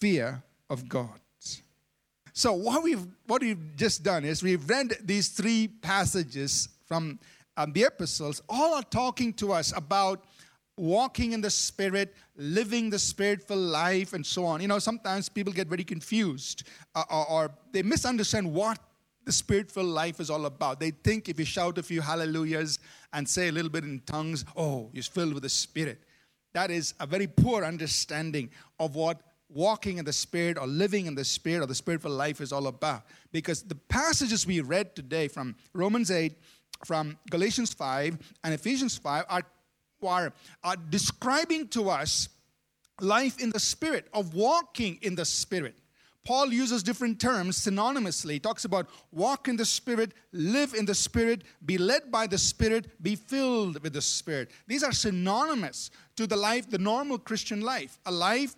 fear 0.00 0.42
of 0.68 0.88
God. 0.88 1.20
So 2.32 2.52
what 2.52 2.84
we've 2.84 3.04
what 3.26 3.42
we've 3.42 3.74
just 3.74 4.04
done 4.04 4.24
is 4.24 4.44
we've 4.44 4.68
read 4.68 4.96
these 5.02 5.28
three 5.28 5.66
passages 5.66 6.68
from 6.86 7.18
um, 7.56 7.72
the 7.72 7.82
epistles. 7.82 8.40
All 8.48 8.74
are 8.74 8.82
talking 8.84 9.32
to 9.34 9.52
us 9.52 9.76
about 9.76 10.24
walking 10.76 11.32
in 11.32 11.40
the 11.40 11.50
spirit, 11.50 12.14
living 12.36 12.90
the 12.90 12.96
spiritful 12.96 13.56
life, 13.56 14.12
and 14.12 14.24
so 14.24 14.46
on. 14.46 14.60
You 14.60 14.68
know, 14.68 14.78
sometimes 14.78 15.28
people 15.28 15.52
get 15.52 15.66
very 15.66 15.82
confused 15.82 16.62
uh, 16.94 17.02
or, 17.10 17.28
or 17.28 17.50
they 17.72 17.82
misunderstand 17.82 18.52
what 18.52 18.78
the 19.28 19.32
spiritful 19.32 19.84
life 19.84 20.20
is 20.20 20.30
all 20.30 20.46
about. 20.46 20.80
They 20.80 20.90
think 20.90 21.28
if 21.28 21.38
you 21.38 21.44
shout 21.44 21.76
a 21.76 21.82
few 21.82 22.00
hallelujahs 22.00 22.78
and 23.12 23.28
say 23.28 23.48
a 23.48 23.52
little 23.52 23.70
bit 23.70 23.84
in 23.84 24.00
tongues, 24.06 24.42
oh, 24.56 24.88
you're 24.94 25.02
filled 25.02 25.34
with 25.34 25.42
the 25.42 25.50
spirit. 25.50 26.02
That 26.54 26.70
is 26.70 26.94
a 26.98 27.06
very 27.06 27.26
poor 27.26 27.62
understanding 27.62 28.48
of 28.80 28.94
what 28.94 29.20
walking 29.50 29.98
in 29.98 30.06
the 30.06 30.12
Spirit 30.12 30.56
or 30.58 30.66
living 30.66 31.04
in 31.04 31.14
the 31.14 31.24
Spirit 31.24 31.62
or 31.62 31.66
the 31.66 31.74
spiritual 31.74 32.10
life 32.10 32.40
is 32.40 32.52
all 32.52 32.68
about. 32.68 33.02
Because 33.30 33.62
the 33.62 33.74
passages 33.74 34.46
we 34.46 34.60
read 34.60 34.96
today 34.96 35.28
from 35.28 35.56
Romans 35.74 36.10
8, 36.10 36.32
from 36.86 37.18
Galatians 37.30 37.74
5, 37.74 38.18
and 38.44 38.54
Ephesians 38.54 38.96
5 38.96 39.24
are, 39.28 39.42
are, 40.02 40.32
are 40.64 40.76
describing 40.88 41.68
to 41.68 41.90
us 41.90 42.30
life 43.00 43.38
in 43.38 43.50
the 43.50 43.60
Spirit, 43.60 44.08
of 44.14 44.32
walking 44.32 44.98
in 45.02 45.14
the 45.14 45.24
Spirit. 45.24 45.76
Paul 46.28 46.52
uses 46.52 46.82
different 46.82 47.18
terms 47.18 47.58
synonymously. 47.58 48.32
He 48.32 48.38
talks 48.38 48.66
about 48.66 48.90
walk 49.12 49.48
in 49.48 49.56
the 49.56 49.64
Spirit, 49.64 50.12
live 50.30 50.74
in 50.74 50.84
the 50.84 50.94
Spirit, 50.94 51.42
be 51.64 51.78
led 51.78 52.12
by 52.12 52.26
the 52.26 52.36
Spirit, 52.36 53.02
be 53.02 53.16
filled 53.16 53.82
with 53.82 53.94
the 53.94 54.02
Spirit. 54.02 54.50
These 54.66 54.82
are 54.82 54.92
synonymous 54.92 55.90
to 56.16 56.26
the 56.26 56.36
life, 56.36 56.68
the 56.68 56.76
normal 56.76 57.18
Christian 57.18 57.62
life, 57.62 57.98
a 58.04 58.12
life 58.12 58.54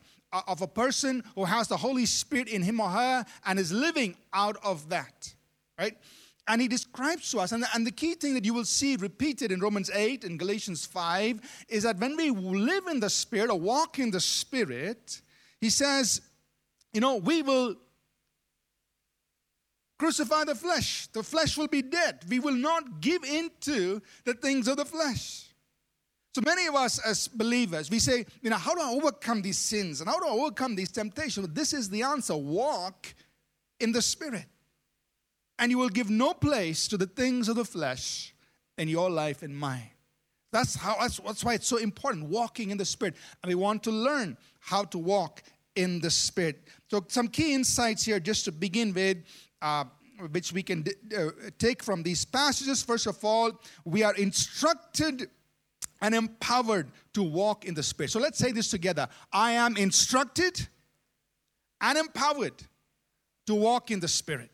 of 0.49 0.63
a 0.63 0.67
person 0.67 1.23
who 1.37 1.45
has 1.45 1.69
the 1.69 1.77
Holy 1.77 2.07
Spirit 2.07 2.49
in 2.49 2.63
him 2.63 2.81
or 2.81 2.89
her 2.89 3.25
and 3.47 3.57
is 3.57 3.71
living 3.71 4.17
out 4.33 4.57
of 4.65 4.89
that, 4.89 5.33
right? 5.79 5.97
And 6.49 6.61
he 6.61 6.67
describes 6.67 7.31
to 7.31 7.39
us, 7.39 7.53
and 7.53 7.63
the, 7.63 7.69
and 7.73 7.87
the 7.87 7.93
key 7.93 8.15
thing 8.15 8.35
that 8.35 8.45
you 8.45 8.53
will 8.53 8.65
see 8.65 8.97
repeated 8.97 9.53
in 9.53 9.61
Romans 9.61 9.93
8 9.95 10.25
and 10.25 10.41
Galatians 10.41 10.87
5 10.87 11.67
is 11.69 11.85
that 11.85 11.99
when 11.99 12.17
we 12.17 12.31
live 12.31 12.89
in 12.89 12.99
the 12.99 13.11
Spirit 13.11 13.49
or 13.49 13.61
walk 13.61 14.01
in 14.01 14.11
the 14.11 14.19
Spirit, 14.19 15.21
he 15.61 15.71
says, 15.71 16.23
you 16.93 17.01
know, 17.01 17.17
we 17.17 17.43
will 17.43 17.77
crucify 19.99 20.45
the 20.45 20.55
flesh. 20.55 21.07
The 21.09 21.23
flesh 21.23 21.57
will 21.57 21.69
be 21.69 21.83
dead. 21.83 22.25
We 22.29 22.41
will 22.41 22.55
not 22.55 23.01
give 23.01 23.23
into 23.25 24.01
the 24.25 24.35
things 24.35 24.67
of 24.67 24.77
the 24.77 24.85
flesh. 24.85 25.47
So 26.35 26.43
many 26.45 26.67
of 26.67 26.75
us 26.75 26.99
as 27.01 27.29
believers, 27.29 27.91
we 27.91 27.99
say, 27.99 28.25
you 28.41 28.51
know, 28.51 28.57
how 28.57 28.75
do 28.75 28.81
I 28.81 28.91
overcome 28.91 29.43
these 29.43 29.59
sins 29.59 30.01
and 30.01 30.09
how 30.09 30.19
do 30.21 30.27
I 30.27 30.31
overcome 30.31 30.77
these 30.77 30.91
temptations? 30.91 31.49
This 31.49 31.73
is 31.73 31.91
the 31.91 32.03
answer 32.03 32.37
walk 32.37 33.13
in 33.81 33.93
the 33.93 34.03
Spirit. 34.03 34.47
And 35.59 35.71
you 35.71 35.77
will 35.77 35.89
give 35.91 36.09
no 36.09 36.33
place 36.33 36.89
to 36.89 36.97
the 36.97 37.07
things 37.07 37.49
of 37.49 37.57
the 37.57 37.65
flesh 37.65 38.35
in 38.79 38.89
your 38.89 39.11
life 39.11 39.43
and 39.43 39.55
mine. 39.55 39.91
That's 40.53 40.75
how 40.75 40.97
that's, 40.99 41.19
that's 41.19 41.45
why 41.45 41.55
it's 41.55 41.67
so 41.67 41.77
important 41.77 42.27
walking 42.27 42.71
in 42.71 42.79
the 42.79 42.85
spirit. 42.85 43.15
And 43.43 43.49
we 43.49 43.55
want 43.55 43.83
to 43.85 43.91
learn 43.91 44.37
how 44.59 44.85
to 44.85 44.99
walk 44.99 45.43
in 45.77 46.01
the 46.01 46.11
spirit. 46.11 46.69
So 46.91 47.05
some 47.09 47.29
key 47.29 47.55
insights 47.55 48.05
here 48.05 48.21
just 48.21 48.45
to 48.47 48.53
begin 48.53 48.93
with 48.93 49.19
uh, 49.63 49.85
which 50.31 50.53
we 50.53 50.63
can 50.63 50.85
uh, 51.17 51.31
take 51.59 51.83
from 51.83 52.03
these 52.03 52.25
passages. 52.25 52.83
First 52.83 53.07
of 53.07 53.25
all, 53.25 53.53
we 53.85 54.03
are 54.03 54.15
instructed 54.15 55.29
and 56.03 56.15
empowered 56.15 56.91
to 57.15 57.23
walk 57.23 57.65
in 57.65 57.75
the 57.75 57.83
Spirit. 57.83 58.11
So 58.11 58.21
let's 58.21 58.39
say 58.39 58.53
this 58.53 58.71
together 58.71 59.09
I 59.33 59.53
am 59.53 59.77
instructed 59.77 60.69
and 61.81 61.99
empowered 61.99 62.63
to 63.47 63.55
walk 63.55 63.91
in 63.91 64.01
the 64.01 64.09
Spirit. 64.09 64.51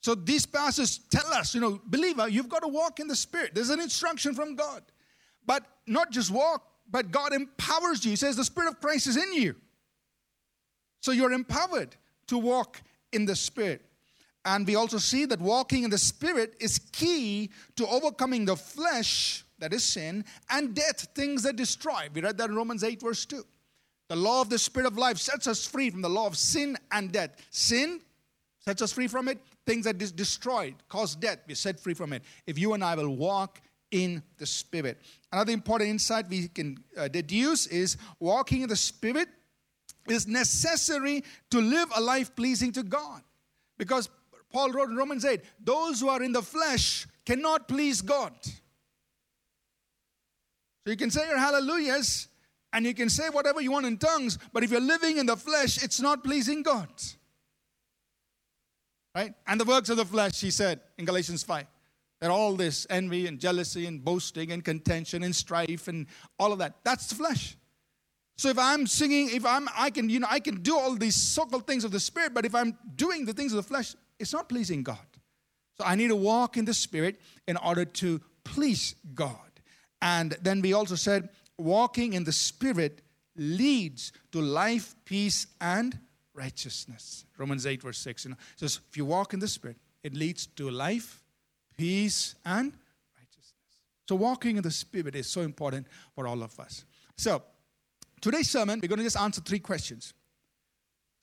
So 0.00 0.14
these 0.16 0.46
passages 0.46 0.98
tell 1.10 1.32
us, 1.32 1.54
you 1.54 1.60
know, 1.60 1.80
believer, 1.86 2.28
you've 2.28 2.48
got 2.48 2.62
to 2.62 2.68
walk 2.68 2.98
in 2.98 3.06
the 3.06 3.16
Spirit. 3.16 3.54
There's 3.54 3.70
an 3.70 3.80
instruction 3.80 4.34
from 4.34 4.56
God. 4.56 4.82
But 5.46 5.64
not 5.86 6.10
just 6.10 6.30
walk, 6.30 6.64
but 6.92 7.10
God 7.10 7.32
empowers 7.32 8.04
you. 8.04 8.10
He 8.10 8.16
says 8.16 8.36
the 8.36 8.44
Spirit 8.44 8.68
of 8.68 8.80
Christ 8.80 9.08
is 9.08 9.16
in 9.16 9.32
you. 9.32 9.56
So 11.00 11.10
you're 11.10 11.32
empowered 11.32 11.96
to 12.28 12.38
walk 12.38 12.80
in 13.12 13.24
the 13.24 13.34
Spirit. 13.34 13.82
And 14.44 14.66
we 14.66 14.74
also 14.74 14.98
see 14.98 15.24
that 15.24 15.40
walking 15.40 15.84
in 15.84 15.90
the 15.90 15.98
Spirit 15.98 16.54
is 16.60 16.78
key 16.92 17.50
to 17.76 17.86
overcoming 17.88 18.44
the 18.44 18.56
flesh 18.56 19.44
that 19.62 19.72
is 19.72 19.84
sin, 19.84 20.24
and 20.50 20.74
death, 20.74 21.08
things 21.14 21.44
that 21.44 21.54
destroy. 21.54 22.08
We 22.12 22.20
read 22.20 22.36
that 22.38 22.50
in 22.50 22.56
Romans 22.56 22.82
8, 22.82 23.00
verse 23.00 23.24
2. 23.24 23.44
The 24.08 24.16
law 24.16 24.40
of 24.42 24.50
the 24.50 24.58
Spirit 24.58 24.88
of 24.88 24.98
life 24.98 25.18
sets 25.18 25.46
us 25.46 25.64
free 25.64 25.88
from 25.88 26.02
the 26.02 26.10
law 26.10 26.26
of 26.26 26.36
sin 26.36 26.76
and 26.90 27.12
death. 27.12 27.36
Sin 27.50 28.00
sets 28.58 28.82
us 28.82 28.92
free 28.92 29.06
from 29.06 29.28
it. 29.28 29.38
Things 29.64 29.84
that 29.84 30.02
is 30.02 30.10
destroyed, 30.10 30.74
cause 30.88 31.14
death, 31.14 31.38
we're 31.46 31.54
set 31.54 31.78
free 31.78 31.94
from 31.94 32.12
it. 32.12 32.24
If 32.44 32.58
you 32.58 32.74
and 32.74 32.82
I 32.82 32.96
will 32.96 33.14
walk 33.14 33.60
in 33.92 34.20
the 34.38 34.46
Spirit. 34.46 35.00
Another 35.32 35.52
important 35.52 35.90
insight 35.90 36.28
we 36.28 36.48
can 36.48 36.78
uh, 36.96 37.08
deduce 37.08 37.66
is 37.66 37.96
walking 38.20 38.62
in 38.62 38.68
the 38.68 38.76
Spirit 38.76 39.28
is 40.08 40.26
necessary 40.26 41.24
to 41.50 41.60
live 41.60 41.88
a 41.96 42.00
life 42.00 42.34
pleasing 42.36 42.72
to 42.72 42.82
God. 42.82 43.22
Because 43.78 44.10
Paul 44.52 44.70
wrote 44.72 44.90
in 44.90 44.96
Romans 44.96 45.24
8, 45.24 45.40
those 45.64 46.00
who 46.00 46.08
are 46.08 46.22
in 46.22 46.32
the 46.32 46.42
flesh 46.42 47.06
cannot 47.24 47.68
please 47.68 48.02
God. 48.02 48.32
So 50.84 50.90
you 50.90 50.96
can 50.96 51.10
say 51.10 51.26
your 51.28 51.38
hallelujahs 51.38 52.28
and 52.72 52.84
you 52.84 52.94
can 52.94 53.08
say 53.08 53.28
whatever 53.30 53.60
you 53.60 53.70
want 53.70 53.86
in 53.86 53.96
tongues, 53.96 54.38
but 54.52 54.64
if 54.64 54.70
you're 54.70 54.80
living 54.80 55.18
in 55.18 55.26
the 55.26 55.36
flesh, 55.36 55.82
it's 55.82 56.00
not 56.00 56.24
pleasing 56.24 56.62
God. 56.62 56.88
Right? 59.14 59.34
And 59.46 59.60
the 59.60 59.64
works 59.64 59.88
of 59.90 59.96
the 59.98 60.04
flesh, 60.04 60.40
he 60.40 60.50
said 60.50 60.80
in 60.98 61.04
Galatians 61.04 61.42
5. 61.42 61.66
That 62.22 62.30
all 62.30 62.54
this 62.54 62.86
envy 62.88 63.26
and 63.26 63.38
jealousy 63.38 63.84
and 63.86 64.02
boasting 64.02 64.52
and 64.52 64.64
contention 64.64 65.22
and 65.24 65.36
strife 65.36 65.88
and 65.88 66.06
all 66.38 66.52
of 66.52 66.60
that, 66.60 66.76
that's 66.84 67.08
the 67.08 67.16
flesh. 67.16 67.58
So 68.38 68.48
if 68.48 68.58
I'm 68.58 68.86
singing, 68.86 69.28
if 69.30 69.44
I'm, 69.44 69.68
I 69.76 69.90
can, 69.90 70.08
you 70.08 70.20
know, 70.20 70.28
I 70.30 70.40
can 70.40 70.62
do 70.62 70.78
all 70.78 70.94
these 70.94 71.16
so-called 71.16 71.66
things 71.66 71.84
of 71.84 71.90
the 71.90 72.00
spirit, 72.00 72.32
but 72.32 72.46
if 72.46 72.54
I'm 72.54 72.78
doing 72.94 73.26
the 73.26 73.32
things 73.32 73.52
of 73.52 73.56
the 73.56 73.68
flesh, 73.68 73.94
it's 74.18 74.32
not 74.32 74.48
pleasing 74.48 74.82
God. 74.82 74.98
So 75.76 75.84
I 75.84 75.96
need 75.96 76.08
to 76.08 76.16
walk 76.16 76.56
in 76.56 76.64
the 76.64 76.72
spirit 76.72 77.20
in 77.46 77.56
order 77.56 77.84
to 77.84 78.20
please 78.44 78.94
God. 79.14 79.36
And 80.00 80.36
then 80.42 80.62
we 80.62 80.72
also 80.72 80.94
said 80.94 81.28
walking 81.58 82.12
in 82.12 82.24
the 82.24 82.32
Spirit 82.32 83.02
leads 83.36 84.12
to 84.32 84.40
life, 84.40 84.94
peace, 85.04 85.46
and 85.60 85.98
righteousness. 86.34 87.24
Romans 87.38 87.66
8, 87.66 87.82
verse 87.82 87.98
6. 87.98 88.24
You 88.24 88.30
know, 88.32 88.36
says, 88.56 88.80
if 88.90 88.96
you 88.96 89.04
walk 89.04 89.32
in 89.32 89.40
the 89.40 89.48
Spirit, 89.48 89.76
it 90.02 90.14
leads 90.14 90.46
to 90.46 90.70
life, 90.70 91.21
peace, 91.76 92.34
and 92.44 92.72
righteousness. 93.16 93.54
So, 94.08 94.16
walking 94.16 94.56
in 94.56 94.62
the 94.62 94.70
Spirit 94.70 95.14
is 95.14 95.26
so 95.26 95.42
important 95.42 95.86
for 96.14 96.26
all 96.26 96.42
of 96.42 96.58
us. 96.60 96.84
So, 97.16 97.42
today's 98.20 98.50
sermon, 98.50 98.80
we're 98.80 98.88
going 98.88 98.98
to 98.98 99.04
just 99.04 99.18
answer 99.18 99.40
three 99.40 99.58
questions. 99.58 100.14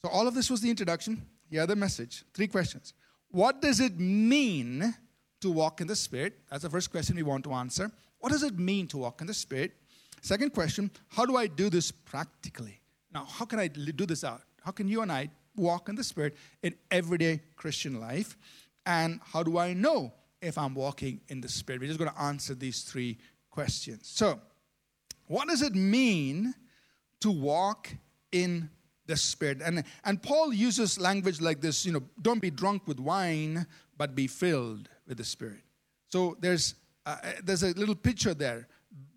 So, 0.04 0.10
all 0.10 0.28
of 0.28 0.34
this 0.34 0.50
was 0.50 0.62
the 0.62 0.70
introduction. 0.70 1.22
Here, 1.50 1.66
the 1.66 1.76
message. 1.76 2.24
Three 2.34 2.48
questions. 2.48 2.94
What 3.32 3.62
does 3.62 3.80
it 3.80 4.00
mean 4.00 4.94
to 5.42 5.52
walk 5.52 5.82
in 5.82 5.88
the 5.88 5.96
Spirit? 5.96 6.40
That's 6.50 6.64
the 6.64 6.70
first 6.70 6.92
question 6.92 7.16
we 7.16 7.24
want 7.24 7.44
to 7.46 7.54
answer. 7.54 7.92
What 8.20 8.32
does 8.32 8.44
it 8.44 8.58
mean 8.58 8.88
to 8.88 8.98
walk 8.98 9.22
in 9.22 9.28
the 9.28 9.34
Spirit? 9.34 9.74
Second 10.22 10.54
question, 10.54 10.92
how 11.08 11.26
do 11.26 11.38
I 11.38 11.48
do 11.48 11.70
this 11.70 11.92
practically? 11.92 12.82
Now, 13.14 13.26
how 13.26 13.46
can 13.46 13.60
I 13.60 13.68
do 13.68 14.06
this 14.06 14.24
out? 14.24 14.42
How 14.64 14.72
can 14.72 14.88
you 14.88 15.02
and 15.02 15.12
I 15.12 15.30
walk 15.56 15.90
in 15.90 15.96
the 15.96 16.04
Spirit 16.04 16.36
in 16.62 16.76
everyday 16.92 17.42
Christian 17.56 18.00
life? 18.00 18.38
And 18.86 19.20
how 19.24 19.44
do 19.44 19.58
I 19.58 19.74
know 19.74 20.14
if 20.41 20.58
I'm 20.58 20.73
walking 20.73 21.21
in 21.28 21.41
the 21.41 21.49
Spirit? 21.49 21.82
We're 21.82 21.88
just 21.88 21.99
going 21.99 22.12
to 22.12 22.21
answer 22.21 22.56
these 22.56 22.82
three 22.82 23.17
questions. 23.49 24.02
So, 24.04 24.39
what 25.28 25.47
does 25.47 25.62
it 25.62 25.75
mean 25.75 26.54
to 27.21 27.32
walk 27.32 27.89
in 28.32 28.69
the 29.06 29.17
Spirit? 29.17 29.62
And, 29.63 29.84
and 30.06 30.21
Paul 30.21 30.54
uses 30.54 30.99
language 30.99 31.41
like 31.41 31.62
this 31.62 31.86
you 31.86 31.91
know, 31.91 32.04
don't 32.21 32.41
be 32.41 32.52
drunk 32.52 32.88
with 32.88 32.99
wine, 32.99 33.67
but 33.97 34.15
be 34.15 34.28
filled 34.28 34.89
with 35.08 35.17
the 35.17 35.23
Spirit. 35.23 35.62
So, 36.10 36.38
there's, 36.39 36.75
uh, 37.06 37.17
there's 37.43 37.63
a 37.63 37.73
little 37.73 37.95
picture 37.95 38.34
there 38.34 38.67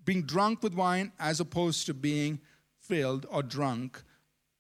being 0.05 0.23
drunk 0.23 0.63
with 0.63 0.75
wine 0.75 1.13
as 1.19 1.41
opposed 1.41 1.87
to 1.87 1.95
being 1.95 2.41
filled 2.81 3.27
or 3.31 3.43
drunk 3.43 4.03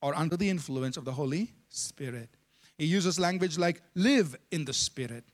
or 0.01 0.15
under 0.15 0.37
the 0.37 0.49
influence 0.49 0.97
of 0.97 1.05
the 1.05 1.13
Holy 1.13 1.53
Spirit. 1.69 2.29
He 2.79 2.87
uses 2.87 3.19
language 3.19 3.59
like 3.59 3.83
live 3.95 4.37
in 4.51 4.65
the 4.65 4.73
Spirit, 4.73 5.25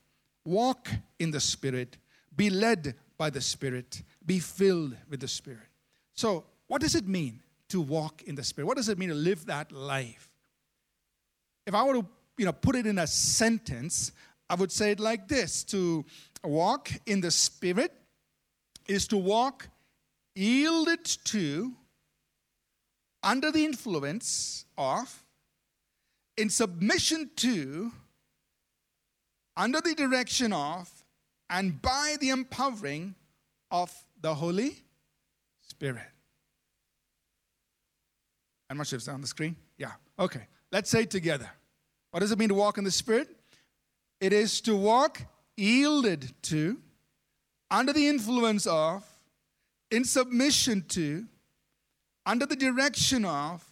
walk 0.48 0.88
in 1.18 1.30
the 1.30 1.40
Spirit, 1.40 1.98
be 2.34 2.50
led 2.50 2.94
by 3.16 3.30
the 3.30 3.40
Spirit, 3.40 4.02
be 4.24 4.38
filled 4.38 4.96
with 5.08 5.20
the 5.20 5.28
Spirit. 5.28 5.68
So, 6.14 6.44
what 6.66 6.80
does 6.80 6.94
it 6.94 7.06
mean 7.06 7.40
to 7.68 7.80
walk 7.80 8.22
in 8.22 8.34
the 8.34 8.44
Spirit? 8.44 8.66
What 8.66 8.76
does 8.76 8.88
it 8.88 8.98
mean 8.98 9.10
to 9.10 9.14
live 9.14 9.46
that 9.46 9.72
life? 9.72 10.30
If 11.66 11.74
I 11.74 11.82
were 11.82 11.94
to 11.94 12.06
you 12.38 12.46
know, 12.46 12.52
put 12.52 12.76
it 12.76 12.86
in 12.86 12.98
a 12.98 13.06
sentence, 13.06 14.12
I 14.48 14.54
would 14.54 14.72
say 14.72 14.92
it 14.92 15.00
like 15.00 15.28
this 15.28 15.64
To 15.64 16.04
walk 16.42 16.90
in 17.04 17.20
the 17.20 17.30
Spirit 17.30 17.92
is 18.86 19.06
to 19.08 19.18
walk 19.18 19.68
yielded 20.34 21.04
to, 21.04 21.72
under 23.22 23.50
the 23.50 23.64
influence 23.64 24.64
of, 24.78 25.24
in 26.36 26.48
submission 26.48 27.30
to, 27.36 27.92
under 29.58 29.80
the 29.80 29.94
direction 29.94 30.52
of, 30.52 30.88
and 31.50 31.82
by 31.82 32.16
the 32.20 32.30
empowering 32.30 33.16
of 33.70 33.92
the 34.20 34.34
Holy 34.34 34.76
Spirit. 35.60 36.06
Sure 38.70 38.82
if 38.82 38.92
it's 38.92 39.08
on 39.08 39.20
the 39.20 39.26
screen. 39.26 39.56
Yeah. 39.76 39.92
Okay. 40.18 40.46
Let's 40.70 40.88
say 40.88 41.04
together. 41.04 41.50
What 42.12 42.20
does 42.20 42.30
it 42.30 42.38
mean 42.38 42.50
to 42.50 42.54
walk 42.54 42.78
in 42.78 42.84
the 42.84 42.90
Spirit? 42.90 43.28
It 44.20 44.32
is 44.32 44.60
to 44.62 44.76
walk 44.76 45.22
yielded 45.56 46.32
to, 46.42 46.78
under 47.70 47.92
the 47.92 48.06
influence 48.06 48.66
of, 48.66 49.04
in 49.90 50.04
submission 50.04 50.84
to, 50.88 51.26
under 52.24 52.46
the 52.46 52.56
direction 52.56 53.24
of, 53.24 53.64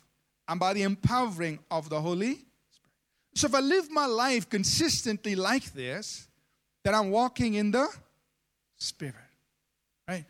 and 0.48 0.58
by 0.58 0.72
the 0.72 0.82
empowering 0.82 1.60
of 1.70 1.88
the 1.90 2.00
Holy. 2.00 2.45
So 3.36 3.48
if 3.48 3.54
I 3.54 3.60
live 3.60 3.90
my 3.90 4.06
life 4.06 4.48
consistently 4.48 5.36
like 5.36 5.70
this, 5.74 6.26
then 6.82 6.94
I'm 6.94 7.10
walking 7.10 7.52
in 7.52 7.70
the 7.70 7.86
Spirit. 8.78 9.14
Right? 10.08 10.24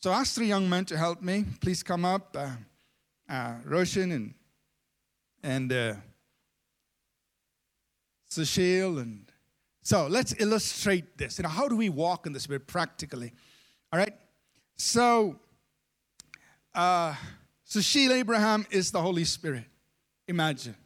So 0.00 0.10
I 0.10 0.20
asked 0.20 0.34
three 0.34 0.48
young 0.48 0.68
men 0.68 0.84
to 0.86 0.98
help 0.98 1.22
me. 1.22 1.46
Please 1.62 1.82
come 1.82 2.04
up. 2.04 2.36
Uh, 2.38 2.50
uh, 3.26 3.54
Roshan 3.64 4.12
and 4.12 4.34
and 5.42 5.72
uh, 5.72 5.94
Sushil 8.30 9.00
and 9.00 9.24
so 9.80 10.06
let's 10.06 10.34
illustrate 10.38 11.16
this. 11.16 11.38
You 11.38 11.44
know, 11.44 11.48
how 11.48 11.68
do 11.68 11.76
we 11.76 11.88
walk 11.88 12.26
in 12.26 12.34
the 12.34 12.40
Spirit 12.40 12.66
practically? 12.66 13.32
All 13.90 13.98
right. 13.98 14.12
So, 14.76 15.40
uh, 16.74 17.14
Sushil 17.66 18.10
Abraham 18.10 18.66
is 18.70 18.90
the 18.90 19.00
Holy 19.00 19.24
Spirit. 19.24 19.64
Imagine, 20.28 20.76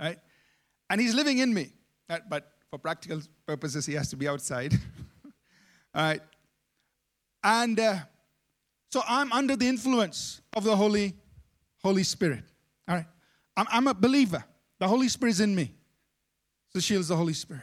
right? 0.00 0.18
And 0.92 1.00
he's 1.00 1.14
living 1.14 1.38
in 1.38 1.54
me. 1.54 1.72
Uh, 2.10 2.18
but 2.28 2.52
for 2.68 2.78
practical 2.78 3.22
purposes, 3.46 3.86
he 3.86 3.94
has 3.94 4.10
to 4.10 4.16
be 4.16 4.28
outside. 4.28 4.74
All 5.94 6.02
right. 6.02 6.20
And 7.42 7.80
uh, 7.80 7.96
so 8.90 9.02
I'm 9.08 9.32
under 9.32 9.56
the 9.56 9.66
influence 9.66 10.42
of 10.54 10.64
the 10.64 10.76
Holy, 10.76 11.14
Holy 11.82 12.02
Spirit. 12.02 12.44
All 12.86 12.96
right. 12.96 13.06
I'm, 13.56 13.66
I'm 13.70 13.86
a 13.86 13.94
believer. 13.94 14.44
The 14.80 14.86
Holy 14.86 15.08
Spirit 15.08 15.30
is 15.30 15.40
in 15.40 15.54
me. 15.54 15.72
Sushil 16.76 16.98
is 16.98 17.08
the 17.08 17.16
Holy 17.16 17.32
Spirit. 17.32 17.62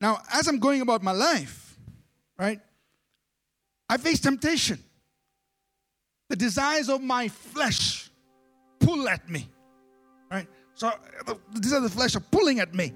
Now, 0.00 0.22
as 0.32 0.48
I'm 0.48 0.58
going 0.58 0.80
about 0.80 1.04
my 1.04 1.12
life, 1.12 1.78
right, 2.36 2.60
I 3.88 3.96
face 3.96 4.18
temptation. 4.18 4.82
The 6.30 6.36
desires 6.36 6.88
of 6.88 7.00
my 7.00 7.28
flesh 7.28 8.10
pull 8.80 9.08
at 9.08 9.28
me. 9.30 9.48
Right? 10.32 10.48
So 10.80 10.90
the 11.26 11.36
desires 11.60 11.84
of 11.84 11.90
the 11.90 11.94
flesh 11.94 12.16
are 12.16 12.20
pulling 12.20 12.58
at 12.58 12.74
me. 12.74 12.94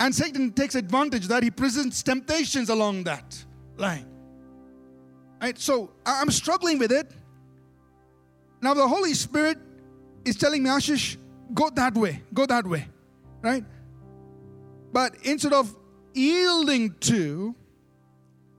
And 0.00 0.12
Satan 0.12 0.50
takes 0.50 0.74
advantage 0.74 1.28
that 1.28 1.44
he 1.44 1.52
presents 1.52 2.02
temptations 2.02 2.68
along 2.68 3.04
that 3.04 3.44
line. 3.76 4.08
Right? 5.40 5.56
So 5.56 5.92
I'm 6.04 6.32
struggling 6.32 6.80
with 6.80 6.90
it. 6.90 7.12
Now 8.60 8.74
the 8.74 8.88
Holy 8.88 9.14
Spirit 9.14 9.56
is 10.24 10.34
telling 10.34 10.64
me, 10.64 10.70
Ashish, 10.70 11.16
go 11.54 11.70
that 11.70 11.94
way, 11.94 12.24
go 12.34 12.44
that 12.44 12.66
way. 12.66 12.88
Right? 13.40 13.64
But 14.92 15.14
instead 15.22 15.52
of 15.52 15.76
yielding 16.14 16.92
to 17.02 17.54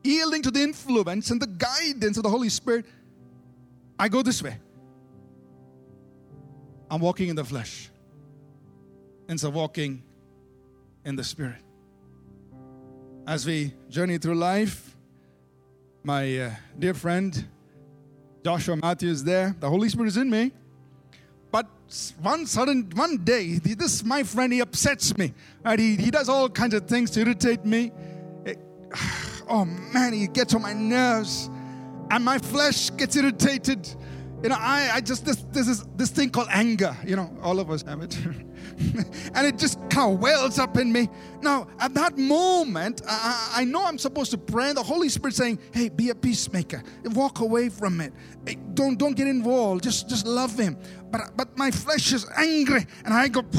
yielding 0.05 0.41
to 0.41 0.51
the 0.51 0.63
influence 0.63 1.31
and 1.31 1.41
the 1.41 1.47
guidance 1.47 2.15
of 2.15 2.23
the 2.23 2.29
Holy 2.29 2.47
Spirit, 2.47 2.85
I 3.99 4.07
go 4.07 4.21
this 4.21 4.41
way. 4.41 4.57
I'm 6.89 7.01
walking 7.01 7.27
in 7.27 7.35
the 7.35 7.43
flesh 7.43 7.89
of 9.29 9.55
walking 9.55 10.03
in 11.05 11.15
the 11.15 11.23
Spirit. 11.23 11.61
As 13.25 13.45
we 13.45 13.73
journey 13.89 14.17
through 14.19 14.35
life, 14.35 14.95
my 16.03 16.37
uh, 16.37 16.51
dear 16.77 16.93
friend 16.93 17.45
Joshua 18.43 18.75
Matthews 18.75 19.17
is 19.17 19.23
there, 19.23 19.55
the 19.59 19.69
Holy 19.69 19.89
Spirit 19.89 20.09
is 20.09 20.17
in 20.17 20.29
me. 20.29 20.51
But 21.51 21.67
one 22.21 22.45
sudden, 22.45 22.91
one 22.93 23.17
day, 23.23 23.55
this 23.55 24.03
my 24.03 24.23
friend, 24.23 24.51
he 24.53 24.59
upsets 24.59 25.17
me. 25.17 25.33
Right? 25.63 25.79
He, 25.79 25.95
he 25.95 26.11
does 26.11 26.29
all 26.29 26.49
kinds 26.49 26.73
of 26.73 26.87
things 26.87 27.09
to 27.11 27.21
irritate 27.21 27.65
me. 27.65 27.91
It, 28.45 28.59
oh 29.49 29.65
man, 29.65 30.13
he 30.13 30.27
gets 30.27 30.53
on 30.53 30.61
my 30.61 30.73
nerves, 30.73 31.49
and 32.11 32.23
my 32.23 32.37
flesh 32.37 32.91
gets 32.97 33.15
irritated. 33.15 33.87
You 34.43 34.49
know, 34.49 34.57
I, 34.59 34.91
I 34.95 35.01
just 35.01 35.25
this 35.25 35.45
this 35.53 35.69
is 35.69 35.85
this 35.95 36.09
thing 36.09 36.29
called 36.29 36.49
anger. 36.51 36.93
You 37.05 37.15
know, 37.15 37.33
all 37.41 37.61
of 37.61 37.71
us 37.71 37.81
have 37.83 38.01
it, 38.01 38.17
and 39.33 39.47
it 39.47 39.57
just 39.57 39.79
kind 39.89 40.13
of 40.13 40.19
wells 40.19 40.59
up 40.59 40.75
in 40.75 40.91
me. 40.91 41.07
Now, 41.41 41.69
at 41.79 41.93
that 41.93 42.17
moment, 42.17 43.01
I, 43.07 43.53
I 43.55 43.63
know 43.63 43.85
I'm 43.85 43.97
supposed 43.97 44.31
to 44.31 44.37
pray, 44.37 44.67
and 44.67 44.75
the 44.75 44.83
Holy 44.83 45.07
Spirit 45.07 45.35
saying, 45.35 45.59
"Hey, 45.71 45.87
be 45.87 46.09
a 46.09 46.15
peacemaker. 46.15 46.83
Walk 47.05 47.39
away 47.39 47.69
from 47.69 48.01
it. 48.01 48.11
Hey, 48.45 48.57
don't 48.73 48.97
don't 48.97 49.15
get 49.15 49.27
involved. 49.27 49.85
Just 49.85 50.09
just 50.09 50.27
love 50.27 50.59
Him." 50.59 50.77
But 51.09 51.37
but 51.37 51.57
my 51.57 51.71
flesh 51.71 52.11
is 52.11 52.29
angry, 52.35 52.85
and 53.05 53.13
I 53.13 53.29
go. 53.29 53.43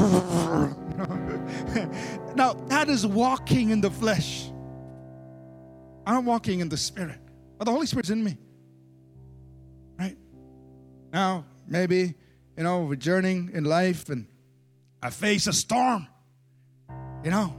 now 2.34 2.52
that 2.68 2.90
is 2.90 3.06
walking 3.06 3.70
in 3.70 3.80
the 3.80 3.90
flesh. 3.90 4.50
I'm 6.06 6.26
walking 6.26 6.60
in 6.60 6.68
the 6.68 6.76
Spirit, 6.76 7.20
but 7.56 7.64
the 7.64 7.70
Holy 7.70 7.86
Spirit's 7.86 8.10
in 8.10 8.22
me. 8.22 8.36
Now, 11.14 11.44
maybe, 11.68 12.12
you 12.56 12.64
know, 12.64 12.86
we're 12.86 12.96
journeying 12.96 13.52
in 13.54 13.62
life 13.62 14.08
and 14.08 14.26
I 15.00 15.10
face 15.10 15.46
a 15.46 15.52
storm. 15.52 16.08
You 17.22 17.30
know, 17.30 17.54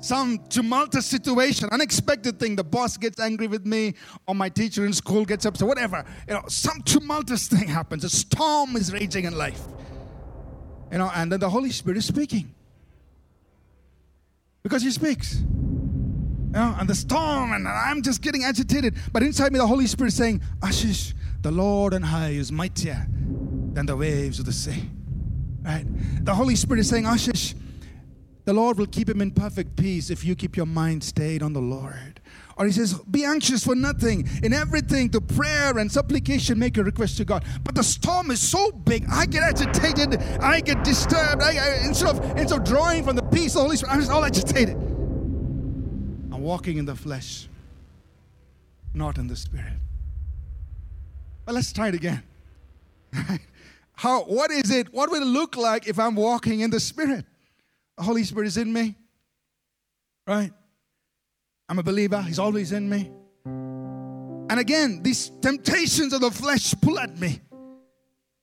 some 0.00 0.40
tumultuous 0.48 1.04
situation, 1.04 1.68
unexpected 1.72 2.40
thing. 2.40 2.56
The 2.56 2.64
boss 2.64 2.96
gets 2.96 3.20
angry 3.20 3.48
with 3.48 3.66
me, 3.66 3.96
or 4.26 4.34
my 4.34 4.48
teacher 4.48 4.86
in 4.86 4.94
school 4.94 5.26
gets 5.26 5.44
upset, 5.44 5.68
whatever. 5.68 6.06
You 6.26 6.34
know, 6.34 6.44
some 6.48 6.80
tumultuous 6.86 7.48
thing 7.52 7.68
happens. 7.68 8.02
A 8.02 8.08
storm 8.08 8.76
is 8.76 8.90
raging 8.94 9.26
in 9.26 9.36
life. 9.36 9.60
You 10.90 10.96
know, 10.96 11.10
and 11.14 11.30
then 11.30 11.38
the 11.38 11.50
Holy 11.50 11.70
Spirit 11.70 11.98
is 11.98 12.06
speaking. 12.06 12.54
Because 14.62 14.82
He 14.82 14.90
speaks 14.90 15.34
You 15.34 16.52
know, 16.54 16.74
and 16.78 16.88
the 16.88 16.94
storm, 16.94 17.52
and 17.52 17.68
I'm 17.68 18.00
just 18.00 18.22
getting 18.22 18.44
agitated. 18.44 18.94
But 19.12 19.22
inside 19.22 19.52
me, 19.52 19.58
the 19.58 19.66
Holy 19.66 19.86
Spirit 19.86 20.08
is 20.08 20.16
saying, 20.16 20.40
Ashish, 20.60 21.12
the 21.46 21.52
Lord 21.52 21.94
on 21.94 22.02
high 22.02 22.30
is 22.30 22.50
mightier 22.50 23.06
than 23.72 23.86
the 23.86 23.96
waves 23.96 24.40
of 24.40 24.46
the 24.46 24.52
sea. 24.52 24.90
Right? 25.62 25.84
The 26.24 26.34
Holy 26.34 26.56
Spirit 26.56 26.80
is 26.80 26.88
saying, 26.88 27.04
Ashish, 27.04 27.54
the 28.44 28.52
Lord 28.52 28.78
will 28.78 28.88
keep 28.88 29.08
him 29.08 29.20
in 29.20 29.30
perfect 29.30 29.76
peace 29.76 30.10
if 30.10 30.24
you 30.24 30.34
keep 30.34 30.56
your 30.56 30.66
mind 30.66 31.04
stayed 31.04 31.44
on 31.44 31.52
the 31.52 31.60
Lord. 31.60 32.20
Or 32.56 32.66
he 32.66 32.72
says, 32.72 32.94
Be 32.94 33.24
anxious 33.24 33.62
for 33.62 33.76
nothing. 33.76 34.28
In 34.42 34.52
everything, 34.52 35.08
to 35.10 35.20
prayer 35.20 35.78
and 35.78 35.90
supplication, 35.90 36.58
make 36.58 36.78
a 36.78 36.82
request 36.82 37.16
to 37.18 37.24
God. 37.24 37.44
But 37.62 37.76
the 37.76 37.84
storm 37.84 38.32
is 38.32 38.42
so 38.42 38.72
big, 38.72 39.06
I 39.08 39.24
get 39.26 39.44
agitated, 39.44 40.20
I 40.40 40.60
get 40.60 40.82
disturbed. 40.82 41.42
I, 41.42 41.58
I, 41.58 41.86
instead, 41.86 42.08
of, 42.08 42.24
instead 42.36 42.58
of 42.58 42.64
drawing 42.64 43.04
from 43.04 43.14
the 43.14 43.22
peace 43.22 43.52
of 43.52 43.58
the 43.58 43.62
Holy 43.62 43.76
Spirit, 43.76 43.92
I'm 43.92 44.00
just 44.00 44.10
all 44.10 44.24
agitated 44.24 44.74
I'm 46.34 46.40
walking 46.40 46.78
in 46.78 46.86
the 46.86 46.96
flesh, 46.96 47.48
not 48.94 49.16
in 49.16 49.28
the 49.28 49.36
spirit. 49.36 49.74
But 51.46 51.54
let's 51.54 51.72
try 51.72 51.88
it 51.88 51.94
again. 51.94 52.22
How, 53.94 54.24
what 54.24 54.50
is 54.50 54.70
it? 54.70 54.92
What 54.92 55.10
will 55.10 55.22
it 55.22 55.26
look 55.26 55.56
like 55.56 55.88
if 55.88 55.98
I'm 55.98 56.16
walking 56.16 56.60
in 56.60 56.70
the 56.70 56.80
spirit? 56.80 57.24
The 57.96 58.02
Holy 58.02 58.24
Spirit 58.24 58.48
is 58.48 58.58
in 58.58 58.70
me. 58.70 58.94
Right? 60.26 60.52
I'm 61.68 61.78
a 61.78 61.82
believer. 61.82 62.20
He's 62.20 62.38
always 62.38 62.72
in 62.72 62.88
me. 62.90 63.10
And 63.46 64.60
again, 64.60 65.02
these 65.02 65.30
temptations 65.40 66.12
of 66.12 66.20
the 66.20 66.30
flesh 66.30 66.74
pull 66.80 66.98
at 66.98 67.18
me. 67.18 67.40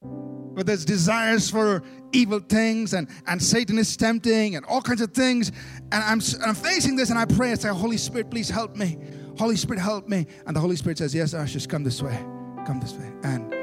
But 0.01 0.65
there's 0.65 0.85
desires 0.85 1.49
for 1.49 1.81
evil 2.11 2.39
things, 2.39 2.93
and, 2.93 3.07
and 3.25 3.41
Satan 3.41 3.77
is 3.79 3.97
tempting, 3.97 4.55
and 4.55 4.65
all 4.65 4.81
kinds 4.81 5.01
of 5.01 5.11
things. 5.11 5.51
And 5.91 6.03
I'm, 6.03 6.21
I'm 6.45 6.55
facing 6.55 6.95
this, 6.95 7.09
and 7.09 7.17
I 7.17 7.25
pray, 7.25 7.51
I 7.51 7.55
say, 7.55 7.69
Holy 7.69 7.97
Spirit, 7.97 8.29
please 8.29 8.49
help 8.49 8.75
me. 8.75 8.97
Holy 9.37 9.55
Spirit, 9.55 9.81
help 9.81 10.07
me. 10.07 10.27
And 10.45 10.55
the 10.55 10.59
Holy 10.59 10.75
Spirit 10.75 10.99
says, 10.99 11.13
Yes, 11.13 11.33
Ashish, 11.33 11.67
come 11.67 11.83
this 11.83 12.01
way. 12.01 12.23
Come 12.65 12.79
this 12.79 12.93
way. 12.93 13.11
And 13.23 13.53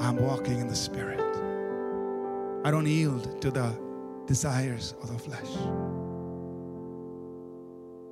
I'm 0.00 0.16
walking 0.16 0.60
in 0.60 0.68
the 0.68 0.76
Spirit. 0.76 1.20
I 2.64 2.70
don't 2.70 2.86
yield 2.86 3.40
to 3.40 3.50
the 3.50 3.74
desires 4.26 4.94
of 5.02 5.12
the 5.12 5.18
flesh. 5.18 5.48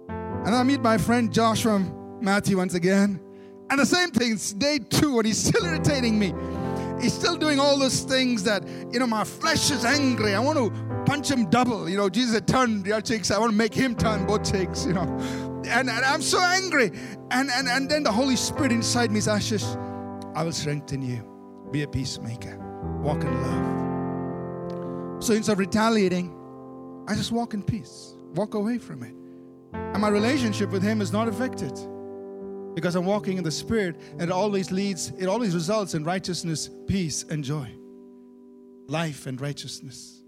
And 0.08 0.54
I 0.54 0.62
meet 0.62 0.80
my 0.80 0.96
friend 0.96 1.32
Joshua 1.32 1.80
Matthew 2.20 2.56
once 2.56 2.74
again. 2.74 3.20
And 3.68 3.80
the 3.80 3.84
same 3.84 4.10
thing, 4.10 4.32
it's 4.32 4.52
day 4.52 4.78
two, 4.78 5.18
and 5.18 5.26
he's 5.26 5.38
still 5.38 5.64
irritating 5.64 6.18
me. 6.18 6.32
He's 7.00 7.12
still 7.12 7.36
doing 7.36 7.58
all 7.58 7.78
those 7.78 8.00
things 8.00 8.44
that, 8.44 8.66
you 8.92 8.98
know, 8.98 9.06
my 9.06 9.24
flesh 9.24 9.70
is 9.70 9.84
angry. 9.84 10.34
I 10.34 10.38
want 10.38 10.56
to 10.56 10.70
punch 11.04 11.30
him 11.30 11.50
double. 11.50 11.88
You 11.88 11.96
know, 11.96 12.08
Jesus 12.08 12.40
turned 12.46 12.84
the 12.84 12.92
other 12.92 13.02
cheeks. 13.02 13.30
I 13.30 13.38
want 13.38 13.50
to 13.50 13.56
make 13.56 13.74
him 13.74 13.94
turn 13.94 14.24
both 14.24 14.50
cheeks, 14.50 14.86
you 14.86 14.94
know. 14.94 15.02
And, 15.68 15.90
and 15.90 15.90
I'm 15.90 16.22
so 16.22 16.40
angry. 16.40 16.92
And, 17.30 17.50
and, 17.50 17.68
and 17.68 17.90
then 17.90 18.02
the 18.02 18.12
Holy 18.12 18.36
Spirit 18.36 18.72
inside 18.72 19.10
me 19.10 19.20
says, 19.20 19.50
Ashish, 19.52 19.95
I 20.36 20.44
will 20.44 20.52
strengthen 20.52 21.00
you. 21.00 21.26
Be 21.70 21.82
a 21.82 21.88
peacemaker. 21.88 22.58
Walk 23.02 23.22
in 23.22 23.42
love. 23.42 25.24
So 25.24 25.32
instead 25.32 25.54
of 25.54 25.58
retaliating, 25.58 26.30
I 27.08 27.14
just 27.14 27.32
walk 27.32 27.54
in 27.54 27.62
peace. 27.62 28.14
Walk 28.34 28.52
away 28.52 28.76
from 28.76 29.02
it. 29.02 29.14
And 29.72 30.02
my 30.02 30.08
relationship 30.08 30.70
with 30.70 30.82
him 30.82 31.00
is 31.00 31.10
not 31.10 31.26
affected 31.26 31.72
because 32.74 32.94
I'm 32.94 33.06
walking 33.06 33.38
in 33.38 33.44
the 33.44 33.50
Spirit, 33.50 33.98
and 34.12 34.24
it 34.24 34.30
always 34.30 34.70
leads, 34.70 35.10
it 35.18 35.26
always 35.26 35.54
results 35.54 35.94
in 35.94 36.04
righteousness, 36.04 36.68
peace, 36.86 37.24
and 37.30 37.42
joy. 37.42 37.72
Life 38.88 39.26
and 39.26 39.40
righteousness. 39.40 40.22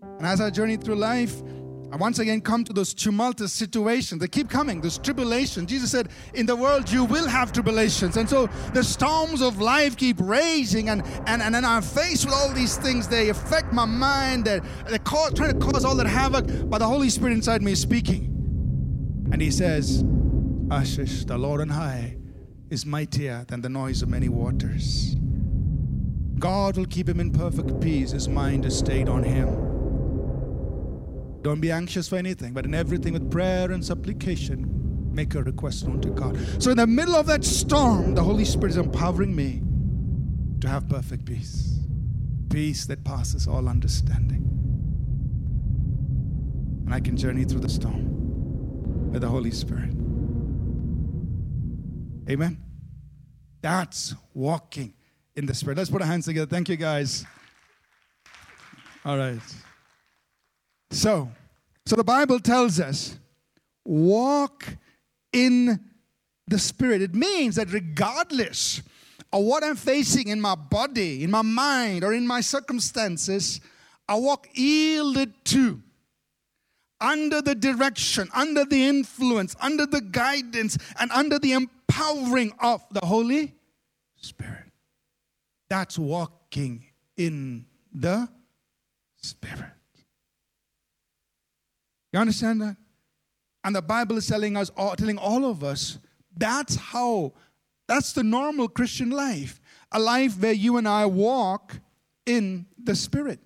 And 0.00 0.24
as 0.24 0.40
I 0.40 0.50
journey 0.50 0.76
through 0.76 0.94
life, 0.94 1.42
I 1.90 1.96
once 1.96 2.18
again 2.18 2.42
come 2.42 2.64
to 2.64 2.72
those 2.72 2.92
tumultuous 2.92 3.52
situations. 3.52 4.20
They 4.20 4.28
keep 4.28 4.50
coming, 4.50 4.82
those 4.82 4.98
tribulations. 4.98 5.70
Jesus 5.70 5.90
said, 5.90 6.10
In 6.34 6.44
the 6.44 6.54
world 6.54 6.90
you 6.90 7.04
will 7.04 7.26
have 7.26 7.50
tribulations. 7.50 8.18
And 8.18 8.28
so 8.28 8.46
the 8.74 8.84
storms 8.84 9.40
of 9.40 9.58
life 9.58 9.96
keep 9.96 10.16
raging, 10.20 10.90
and, 10.90 11.02
and, 11.26 11.40
and 11.40 11.54
then 11.54 11.64
I'm 11.64 11.82
faced 11.82 12.26
with 12.26 12.34
all 12.34 12.52
these 12.52 12.76
things. 12.76 13.08
They 13.08 13.30
affect 13.30 13.72
my 13.72 13.86
mind, 13.86 14.44
they're, 14.44 14.60
they're 14.86 14.98
cause, 14.98 15.32
trying 15.32 15.58
to 15.58 15.66
cause 15.66 15.84
all 15.84 15.96
that 15.96 16.06
havoc, 16.06 16.46
but 16.68 16.78
the 16.78 16.86
Holy 16.86 17.08
Spirit 17.08 17.32
inside 17.32 17.62
me 17.62 17.72
is 17.72 17.80
speaking. 17.80 18.24
And 19.32 19.40
He 19.40 19.50
says, 19.50 20.02
Ashish, 20.68 21.26
the 21.26 21.38
Lord 21.38 21.62
on 21.62 21.70
high, 21.70 22.18
is 22.68 22.84
mightier 22.84 23.46
than 23.48 23.62
the 23.62 23.70
noise 23.70 24.02
of 24.02 24.10
many 24.10 24.28
waters. 24.28 25.16
God 26.38 26.76
will 26.76 26.86
keep 26.86 27.08
him 27.08 27.18
in 27.18 27.32
perfect 27.32 27.80
peace. 27.80 28.12
His 28.12 28.28
mind 28.28 28.64
is 28.64 28.78
stayed 28.78 29.08
on 29.08 29.22
him. 29.24 29.67
Don't 31.42 31.60
be 31.60 31.70
anxious 31.70 32.08
for 32.08 32.16
anything, 32.16 32.52
but 32.52 32.64
in 32.64 32.74
everything 32.74 33.12
with 33.12 33.30
prayer 33.30 33.70
and 33.70 33.84
supplication, 33.84 35.12
make 35.12 35.34
a 35.34 35.42
request 35.42 35.84
unto 35.86 36.12
God. 36.12 36.36
So, 36.60 36.70
in 36.70 36.76
the 36.76 36.86
middle 36.86 37.14
of 37.14 37.26
that 37.26 37.44
storm, 37.44 38.14
the 38.14 38.22
Holy 38.22 38.44
Spirit 38.44 38.70
is 38.72 38.76
empowering 38.76 39.34
me 39.34 39.62
to 40.60 40.68
have 40.68 40.88
perfect 40.88 41.24
peace. 41.24 41.78
Peace 42.50 42.86
that 42.86 43.04
passes 43.04 43.46
all 43.46 43.68
understanding. 43.68 44.44
And 46.86 46.94
I 46.94 47.00
can 47.00 47.16
journey 47.16 47.44
through 47.44 47.60
the 47.60 47.68
storm 47.68 49.12
with 49.12 49.22
the 49.22 49.28
Holy 49.28 49.50
Spirit. 49.50 49.94
Amen. 52.28 52.58
That's 53.60 54.14
walking 54.34 54.94
in 55.36 55.46
the 55.46 55.54
Spirit. 55.54 55.78
Let's 55.78 55.90
put 55.90 56.02
our 56.02 56.08
hands 56.08 56.26
together. 56.26 56.46
Thank 56.46 56.68
you, 56.68 56.76
guys. 56.76 57.24
All 59.04 59.16
right. 59.16 59.40
So, 60.90 61.30
so 61.86 61.96
the 61.96 62.04
Bible 62.04 62.40
tells 62.40 62.80
us 62.80 63.18
walk 63.84 64.64
in 65.32 65.80
the 66.46 66.58
Spirit. 66.58 67.02
It 67.02 67.14
means 67.14 67.56
that 67.56 67.72
regardless 67.72 68.82
of 69.32 69.44
what 69.44 69.62
I'm 69.62 69.76
facing 69.76 70.28
in 70.28 70.40
my 70.40 70.54
body, 70.54 71.22
in 71.22 71.30
my 71.30 71.42
mind, 71.42 72.04
or 72.04 72.14
in 72.14 72.26
my 72.26 72.40
circumstances, 72.40 73.60
I 74.08 74.14
walk 74.16 74.48
yielded 74.54 75.32
to 75.46 75.82
under 77.00 77.42
the 77.42 77.54
direction, 77.54 78.28
under 78.34 78.64
the 78.64 78.88
influence, 78.88 79.54
under 79.60 79.86
the 79.86 80.00
guidance, 80.00 80.78
and 80.98 81.10
under 81.12 81.38
the 81.38 81.52
empowering 81.52 82.52
of 82.60 82.84
the 82.90 83.04
Holy 83.04 83.54
Spirit. 84.16 84.72
That's 85.68 85.98
walking 85.98 86.86
in 87.16 87.66
the 87.92 88.28
Spirit. 89.16 89.77
You 92.18 92.22
understand 92.22 92.60
that? 92.62 92.76
And 93.62 93.76
the 93.76 93.82
Bible 93.82 94.16
is 94.16 94.26
telling 94.26 94.56
us, 94.56 94.72
telling 94.96 95.18
all 95.18 95.44
of 95.44 95.62
us, 95.62 96.00
that's 96.36 96.74
how, 96.74 97.32
that's 97.86 98.12
the 98.12 98.24
normal 98.24 98.66
Christian 98.66 99.10
life. 99.10 99.60
A 99.92 100.00
life 100.00 100.36
where 100.36 100.52
you 100.52 100.78
and 100.78 100.88
I 100.88 101.06
walk 101.06 101.78
in 102.26 102.66
the 102.76 102.96
Spirit. 102.96 103.38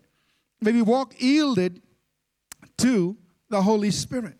Where 0.61 0.73
we 0.73 0.81
walk 0.81 1.21
yielded 1.21 1.83
to 2.79 3.15
the 3.51 3.61
Holy 3.61 3.91
Spirit. 3.91 4.39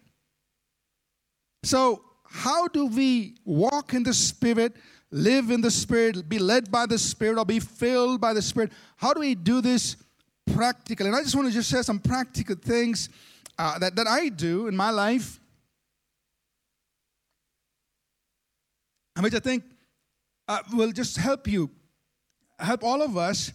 So, 1.63 2.03
how 2.25 2.69
do 2.69 2.87
we 2.87 3.35
walk 3.45 3.93
in 3.93 4.03
the 4.03 4.15
Spirit, 4.15 4.73
live 5.11 5.51
in 5.51 5.61
the 5.61 5.71
Spirit, 5.71 6.27
be 6.27 6.39
led 6.39 6.71
by 6.71 6.87
the 6.87 6.97
Spirit, 6.97 7.37
or 7.37 7.45
be 7.45 7.61
filled 7.61 8.19
by 8.19 8.33
the 8.33 8.41
Spirit? 8.41 8.73
How 8.97 9.13
do 9.13 9.21
we 9.21 9.35
do 9.35 9.61
this 9.61 9.97
practically? 10.55 11.09
And 11.09 11.17
I 11.17 11.23
just 11.23 11.37
want 11.37 11.49
to 11.49 11.53
just 11.53 11.71
share 11.71 11.83
some 11.83 11.99
practical 11.99 12.57
things 12.57 13.11
uh, 13.63 13.79
that, 13.79 13.95
that 13.95 14.09
I 14.09 14.29
do 14.29 14.67
in 14.67 14.77
my 14.77 14.91
life, 14.91 15.39
which 19.21 19.35
I 19.35 19.39
think 19.39 19.63
uh, 20.49 20.59
will 20.73 20.91
just 20.91 21.17
help 21.17 21.47
you, 21.47 21.71
help 22.59 22.83
all 22.83 23.03
of 23.03 23.17
us 23.17 23.53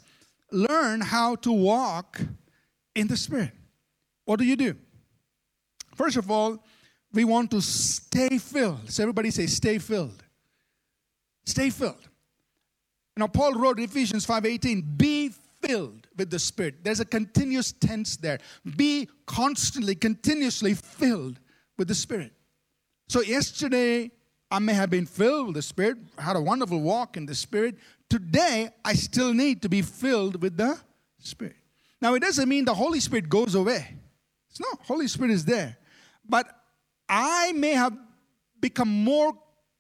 learn 0.50 1.02
how 1.02 1.36
to 1.36 1.52
walk 1.52 2.22
in 2.96 3.08
the 3.08 3.18
Spirit. 3.18 3.52
What 4.24 4.40
do 4.40 4.46
you 4.46 4.56
do? 4.56 4.76
First 5.96 6.16
of 6.16 6.32
all, 6.32 6.64
we 7.12 7.26
want 7.26 7.52
to 7.52 7.62
stay 7.62 8.38
filled. 8.38 8.90
So 8.90 9.04
everybody 9.04 9.30
say, 9.30 9.46
stay 9.48 9.78
filled. 9.78 10.24
Stay 11.46 11.70
filled. 11.70 12.08
Now 13.18 13.28
Paul 13.28 13.56
wrote 13.56 13.78
in 13.78 13.84
Ephesians 13.84 14.26
5:18, 14.26 14.98
be 14.98 15.34
filled 15.62 16.07
with 16.18 16.30
the 16.30 16.40
Spirit. 16.40 16.84
There's 16.84 17.00
a 17.00 17.06
continuous 17.06 17.72
tense 17.72 18.18
there. 18.18 18.40
Be 18.76 19.08
constantly, 19.26 19.96
continuously 19.96 20.74
filled 20.74 21.40
with 21.78 21.88
the 21.88 21.96
Spirit. 21.96 22.34
So 23.08 23.22
yesterday 23.22 24.12
I 24.50 24.60
may 24.60 24.74
have 24.74 24.90
been 24.90 25.06
filled 25.06 25.48
with 25.48 25.56
the 25.56 25.62
Spirit, 25.62 25.98
had 26.18 26.36
a 26.36 26.42
wonderful 26.42 26.82
walk 26.82 27.18
in 27.18 27.26
the 27.26 27.36
Spirit. 27.36 27.76
Today 28.10 28.70
I 28.84 28.94
still 28.94 29.34
need 29.34 29.62
to 29.62 29.70
be 29.70 29.82
filled 29.82 30.42
with 30.42 30.58
the 30.58 30.78
Spirit. 31.20 31.56
Now 32.02 32.14
it 32.14 32.22
doesn't 32.22 32.48
mean 32.48 32.66
the 32.66 32.74
Holy 32.74 33.00
Spirit 33.00 33.30
goes 33.30 33.56
away. 33.56 33.96
It's 34.50 34.60
not. 34.60 34.80
Holy 34.84 35.08
Spirit 35.08 35.32
is 35.32 35.46
there. 35.46 35.78
But 36.28 36.48
I 37.08 37.52
may 37.54 37.72
have 37.72 37.98
become 38.60 38.90
more 38.90 39.34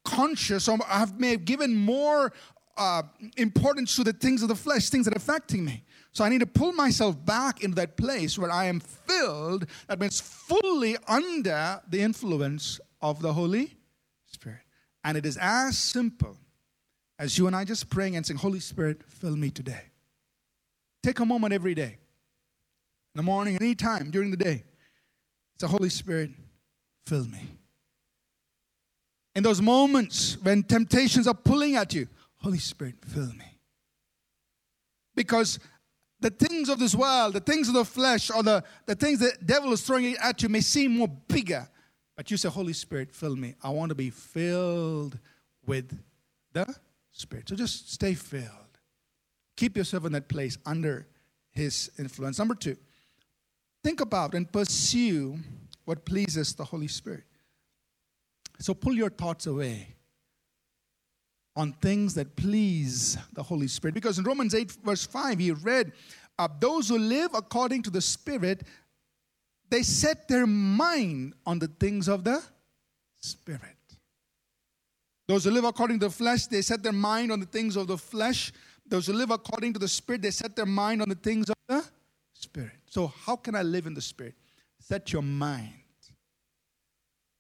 conscious 0.06 0.68
or 0.68 0.80
I 0.88 1.06
may 1.18 1.32
have 1.32 1.46
given 1.46 1.76
more 1.76 2.32
uh, 2.78 3.04
importance 3.36 3.96
to 3.96 4.04
the 4.04 4.14
things 4.14 4.42
of 4.42 4.50
the 4.50 4.56
flesh, 4.56 4.90
things 4.90 5.06
that 5.06 5.14
are 5.14 5.18
affecting 5.18 5.66
me. 5.66 5.84
So 6.18 6.24
I 6.24 6.30
need 6.30 6.40
to 6.40 6.48
pull 6.48 6.72
myself 6.72 7.24
back 7.24 7.64
into 7.64 7.76
that 7.76 7.96
place 7.96 8.40
where 8.40 8.50
I 8.50 8.66
am 8.66 8.80
filled, 8.80 9.68
that 9.88 10.00
means 10.00 10.20
fully 10.20 10.98
under 11.08 11.80
the 11.88 12.02
influence 12.02 12.80
of 13.04 13.22
the 13.22 13.32
Holy 13.34 13.78
Spirit. 14.26 14.62
And 15.04 15.16
it 15.16 15.28
is 15.28 15.38
as 15.40 15.78
simple 15.78 16.36
as 17.20 17.38
you 17.38 17.46
and 17.46 17.56
I 17.56 17.66
just 17.66 17.92
praying 17.92 18.16
and 18.16 18.26
saying, 18.26 18.40
Holy 18.40 18.60
Spirit, 18.60 19.04
fill 19.08 19.36
me 19.36 19.52
today. 19.52 19.92
Take 21.04 21.20
a 21.20 21.26
moment 21.26 21.54
every 21.54 21.76
day, 21.76 22.00
in 23.14 23.18
the 23.18 23.22
morning, 23.22 23.56
any 23.62 23.76
time 23.76 24.10
during 24.10 24.32
the 24.32 24.38
day. 24.38 24.64
It's 25.54 25.62
the 25.62 25.68
Holy 25.68 25.90
Spirit, 25.90 26.32
fill 27.06 27.26
me. 27.26 27.44
In 29.36 29.44
those 29.44 29.62
moments 29.62 30.36
when 30.42 30.64
temptations 30.64 31.28
are 31.28 31.36
pulling 31.36 31.76
at 31.76 31.94
you, 31.94 32.08
Holy 32.38 32.58
Spirit, 32.58 32.96
fill 33.06 33.32
me. 33.34 33.60
Because 35.14 35.60
the 36.20 36.30
things 36.30 36.70
of 36.70 36.80
this 36.80 36.96
world, 36.96 37.34
the 37.34 37.40
things 37.40 37.68
of 37.68 37.76
the 37.76 37.86
flesh, 37.86 38.32
or 38.32 38.42
the, 38.42 38.64
the 38.86 38.96
things 38.96 39.20
the 39.20 39.32
devil 39.46 39.72
is 39.72 39.82
throwing 39.82 40.16
at 40.18 40.42
you 40.42 40.50
may 40.50 40.62
seem 40.62 40.98
more 40.98 41.08
bigger. 41.08 41.68
But 42.16 42.32
you 42.32 42.38
say, 42.38 42.50
Holy 42.50 42.74
Spirit, 42.74 43.14
fill 43.14 43.36
me. 43.36 43.54
I 43.62 43.70
want 43.70 43.90
to 43.90 43.96
be 43.96 44.10
filled 44.10 45.20
with 45.66 45.98
the 46.54 46.66
Spirit. 47.12 47.50
So 47.50 47.56
just 47.56 47.94
stay 47.94 48.16
filled. 48.16 48.48
Keep 49.56 49.78
yourself 49.78 50.06
in 50.06 50.12
that 50.14 50.28
place 50.28 50.58
under 50.66 51.08
His 51.52 51.92
influence. 52.00 52.40
Number 52.40 52.56
two, 52.56 52.78
think 53.84 54.02
about 54.02 54.34
and 54.34 54.52
pursue 54.52 55.38
what 55.86 56.06
pleases 56.06 56.54
the 56.54 56.66
Holy 56.66 56.88
Spirit. 56.88 57.24
So 58.60 58.74
pull 58.74 58.94
your 58.94 59.12
thoughts 59.12 59.46
away 59.46 59.97
on 61.58 61.74
things 61.82 62.14
that 62.14 62.36
please 62.36 63.18
the 63.34 63.42
Holy 63.42 63.68
Spirit. 63.68 63.96
Because 63.96 64.20
in 64.20 64.24
Romans 64.24 64.54
8, 64.54 64.72
verse 64.84 65.06
5, 65.06 65.40
he 65.40 65.52
read, 65.52 65.92
Those 66.60 66.88
who 66.88 67.00
live 67.00 67.32
according 67.34 67.82
to 67.84 67.90
the 67.90 68.00
Spirit, 68.00 68.62
they 69.70 69.82
set 69.82 70.28
their 70.28 70.46
mind 70.46 71.34
on 71.46 71.58
the 71.58 71.68
things 71.68 72.08
of 72.08 72.24
the 72.24 72.42
Spirit. 73.20 73.62
Those 75.28 75.44
who 75.44 75.52
live 75.52 75.66
according 75.66 76.00
to 76.00 76.06
the 76.06 76.12
flesh, 76.12 76.46
they 76.46 76.62
set 76.62 76.84
their 76.84 76.94
mind 76.94 77.32
on 77.32 77.40
the 77.40 77.48
things 77.48 77.76
of 77.76 77.88
the 77.88 77.98
flesh. 77.98 78.54
Those 78.88 79.08
who 79.08 79.14
live 79.14 79.32
according 79.32 79.74
to 79.74 79.80
the 79.80 79.88
Spirit, 79.88 80.22
they 80.22 80.32
set 80.32 80.56
their 80.56 80.68
mind 80.68 81.02
on 81.02 81.10
the 81.10 81.16
things 81.16 81.50
of 81.50 81.56
the 81.68 81.84
Spirit. 82.34 82.78
So, 82.86 83.08
how 83.08 83.36
can 83.36 83.56
I 83.56 83.64
live 83.64 83.88
in 83.88 83.96
the 83.96 84.02
Spirit? 84.02 84.36
Set 84.80 85.12
your 85.12 85.24
mind, 85.24 85.74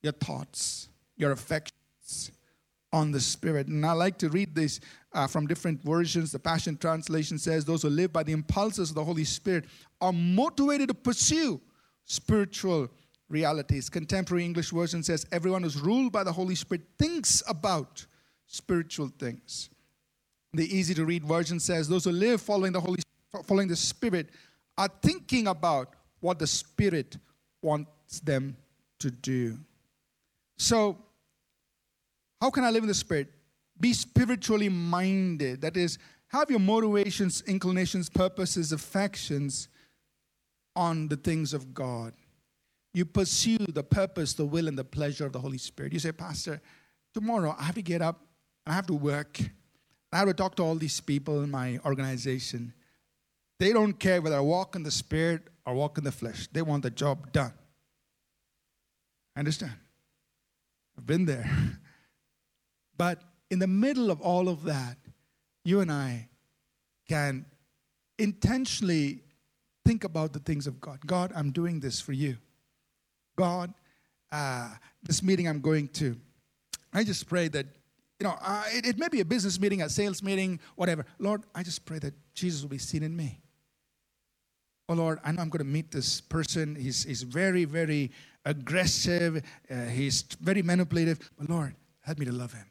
your 0.01 0.11
thoughts, 0.13 0.89
your 1.15 1.31
affections 1.31 2.31
on 2.97 3.11
the 3.11 3.19
Spirit. 3.19 3.67
And 3.67 3.85
I 3.85 3.91
like 3.91 4.17
to 4.17 4.29
read 4.29 4.55
this 4.55 4.79
uh, 5.13 5.27
from 5.27 5.45
different 5.45 5.83
versions. 5.83 6.31
The 6.31 6.39
Passion 6.39 6.77
Translation 6.77 7.37
says, 7.37 7.63
Those 7.63 7.83
who 7.83 7.89
live 7.89 8.11
by 8.11 8.23
the 8.23 8.31
impulses 8.31 8.89
of 8.89 8.95
the 8.95 9.03
Holy 9.03 9.23
Spirit 9.23 9.65
are 10.01 10.11
motivated 10.11 10.87
to 10.87 10.95
pursue 10.95 11.61
spiritual 12.05 12.89
realities. 13.29 13.87
Contemporary 13.89 14.45
English 14.45 14.71
version 14.71 15.03
says, 15.03 15.27
Everyone 15.31 15.61
who's 15.61 15.79
ruled 15.79 16.11
by 16.11 16.23
the 16.23 16.31
Holy 16.31 16.55
Spirit 16.55 16.81
thinks 16.97 17.43
about 17.47 18.03
spiritual 18.47 19.11
things. 19.19 19.69
The 20.53 20.75
easy 20.75 20.95
to 20.95 21.05
read 21.05 21.23
version 21.23 21.59
says, 21.59 21.87
Those 21.87 22.05
who 22.05 22.11
live 22.11 22.41
following 22.41 22.73
the 22.73 22.81
Holy 22.81 22.99
following 23.43 23.67
the 23.67 23.75
Spirit 23.75 24.29
are 24.75 24.89
thinking 25.03 25.47
about 25.47 25.89
what 26.19 26.39
the 26.39 26.47
Spirit 26.47 27.17
wants 27.61 28.21
them 28.21 28.57
to 28.99 29.11
do. 29.11 29.59
So, 30.57 30.97
how 32.41 32.49
can 32.49 32.63
I 32.63 32.69
live 32.69 32.83
in 32.83 32.87
the 32.87 32.93
Spirit? 32.93 33.29
Be 33.79 33.93
spiritually 33.93 34.69
minded. 34.69 35.61
That 35.61 35.77
is, 35.77 35.97
have 36.27 36.49
your 36.49 36.59
motivations, 36.59 37.41
inclinations, 37.47 38.09
purposes, 38.09 38.71
affections 38.71 39.69
on 40.75 41.07
the 41.07 41.15
things 41.15 41.53
of 41.53 41.73
God. 41.73 42.13
You 42.93 43.05
pursue 43.05 43.57
the 43.57 43.83
purpose, 43.83 44.33
the 44.33 44.45
will, 44.45 44.67
and 44.67 44.77
the 44.77 44.83
pleasure 44.83 45.25
of 45.25 45.33
the 45.33 45.39
Holy 45.39 45.57
Spirit. 45.57 45.93
You 45.93 45.99
say, 45.99 46.11
Pastor, 46.11 46.61
tomorrow 47.13 47.55
I 47.57 47.63
have 47.63 47.75
to 47.75 47.81
get 47.81 48.01
up, 48.01 48.21
I 48.65 48.73
have 48.73 48.87
to 48.87 48.93
work, 48.93 49.39
I 50.11 50.17
have 50.17 50.27
to 50.27 50.33
talk 50.33 50.55
to 50.55 50.63
all 50.63 50.75
these 50.75 50.99
people 50.99 51.43
in 51.43 51.51
my 51.51 51.79
organization. 51.85 52.73
They 53.59 53.73
don't 53.73 53.93
care 53.93 54.21
whether 54.21 54.37
I 54.37 54.41
walk 54.41 54.75
in 54.75 54.83
the 54.83 54.91
Spirit 54.91 55.43
or 55.65 55.73
walk 55.73 55.97
in 55.97 56.03
the 56.03 56.11
flesh, 56.11 56.47
they 56.51 56.61
want 56.61 56.83
the 56.83 56.89
job 56.89 57.31
done. 57.31 57.53
Understand? 59.35 59.73
I've 60.97 61.05
been 61.05 61.25
there. 61.25 61.49
But 62.97 63.21
in 63.49 63.59
the 63.59 63.67
middle 63.67 64.11
of 64.11 64.21
all 64.21 64.49
of 64.49 64.63
that, 64.63 64.97
you 65.63 65.79
and 65.81 65.91
I 65.91 66.29
can 67.07 67.45
intentionally 68.17 69.23
think 69.85 70.03
about 70.03 70.33
the 70.33 70.39
things 70.39 70.67
of 70.67 70.81
God. 70.81 70.99
God, 71.05 71.31
I'm 71.35 71.51
doing 71.51 71.79
this 71.79 72.01
for 72.01 72.13
you. 72.13 72.37
God, 73.37 73.73
uh, 74.31 74.69
this 75.03 75.23
meeting 75.23 75.47
I'm 75.47 75.61
going 75.61 75.87
to, 75.89 76.17
I 76.93 77.03
just 77.03 77.29
pray 77.29 77.47
that, 77.49 77.65
you 78.19 78.25
know, 78.25 78.35
uh, 78.41 78.63
it, 78.73 78.85
it 78.85 78.97
may 78.97 79.07
be 79.07 79.21
a 79.21 79.25
business 79.25 79.59
meeting, 79.59 79.81
a 79.81 79.89
sales 79.89 80.23
meeting, 80.23 80.59
whatever. 80.75 81.05
Lord, 81.19 81.43
I 81.53 81.63
just 81.63 81.85
pray 81.85 81.99
that 81.99 82.13
Jesus 82.33 82.61
will 82.63 82.69
be 82.69 82.79
seen 82.79 83.03
in 83.03 83.15
me. 83.15 83.39
Oh 84.89 84.93
Lord, 84.93 85.19
I 85.23 85.31
know 85.31 85.41
I'm 85.41 85.49
going 85.49 85.65
to 85.65 85.71
meet 85.71 85.91
this 85.91 86.21
person. 86.21 86.75
He's, 86.75 87.03
he's 87.03 87.21
very, 87.21 87.65
very 87.65 88.11
aggressive. 88.45 89.43
Uh, 89.69 89.85
he's 89.85 90.23
very 90.41 90.61
manipulative. 90.61 91.29
But 91.37 91.49
Lord, 91.49 91.75
help 92.01 92.17
me 92.17 92.25
to 92.25 92.31
love 92.31 92.53
him. 92.53 92.65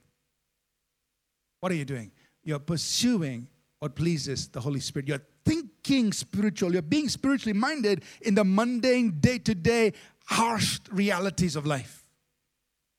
What 1.61 1.73
are 1.73 1.75
you 1.75 1.85
doing? 1.85 2.13
You're 2.45 2.59
pursuing 2.59 3.49
what 3.79 3.95
pleases 3.95 4.49
the 4.49 4.61
Holy 4.61 4.81
Spirit. 4.81 5.09
You're 5.09 5.23
thinking 5.45 6.13
spiritual. 6.13 6.73
You're 6.73 6.83
being 6.83 7.09
spiritually 7.09 7.59
minded 7.59 8.05
in 8.23 8.35
the 8.35 8.45
mundane, 8.45 9.19
day 9.21 9.39
to 9.39 9.55
day, 9.55 9.93
harsh 10.27 10.81
realities 10.91 11.57
of 11.57 11.67
life. 11.67 12.05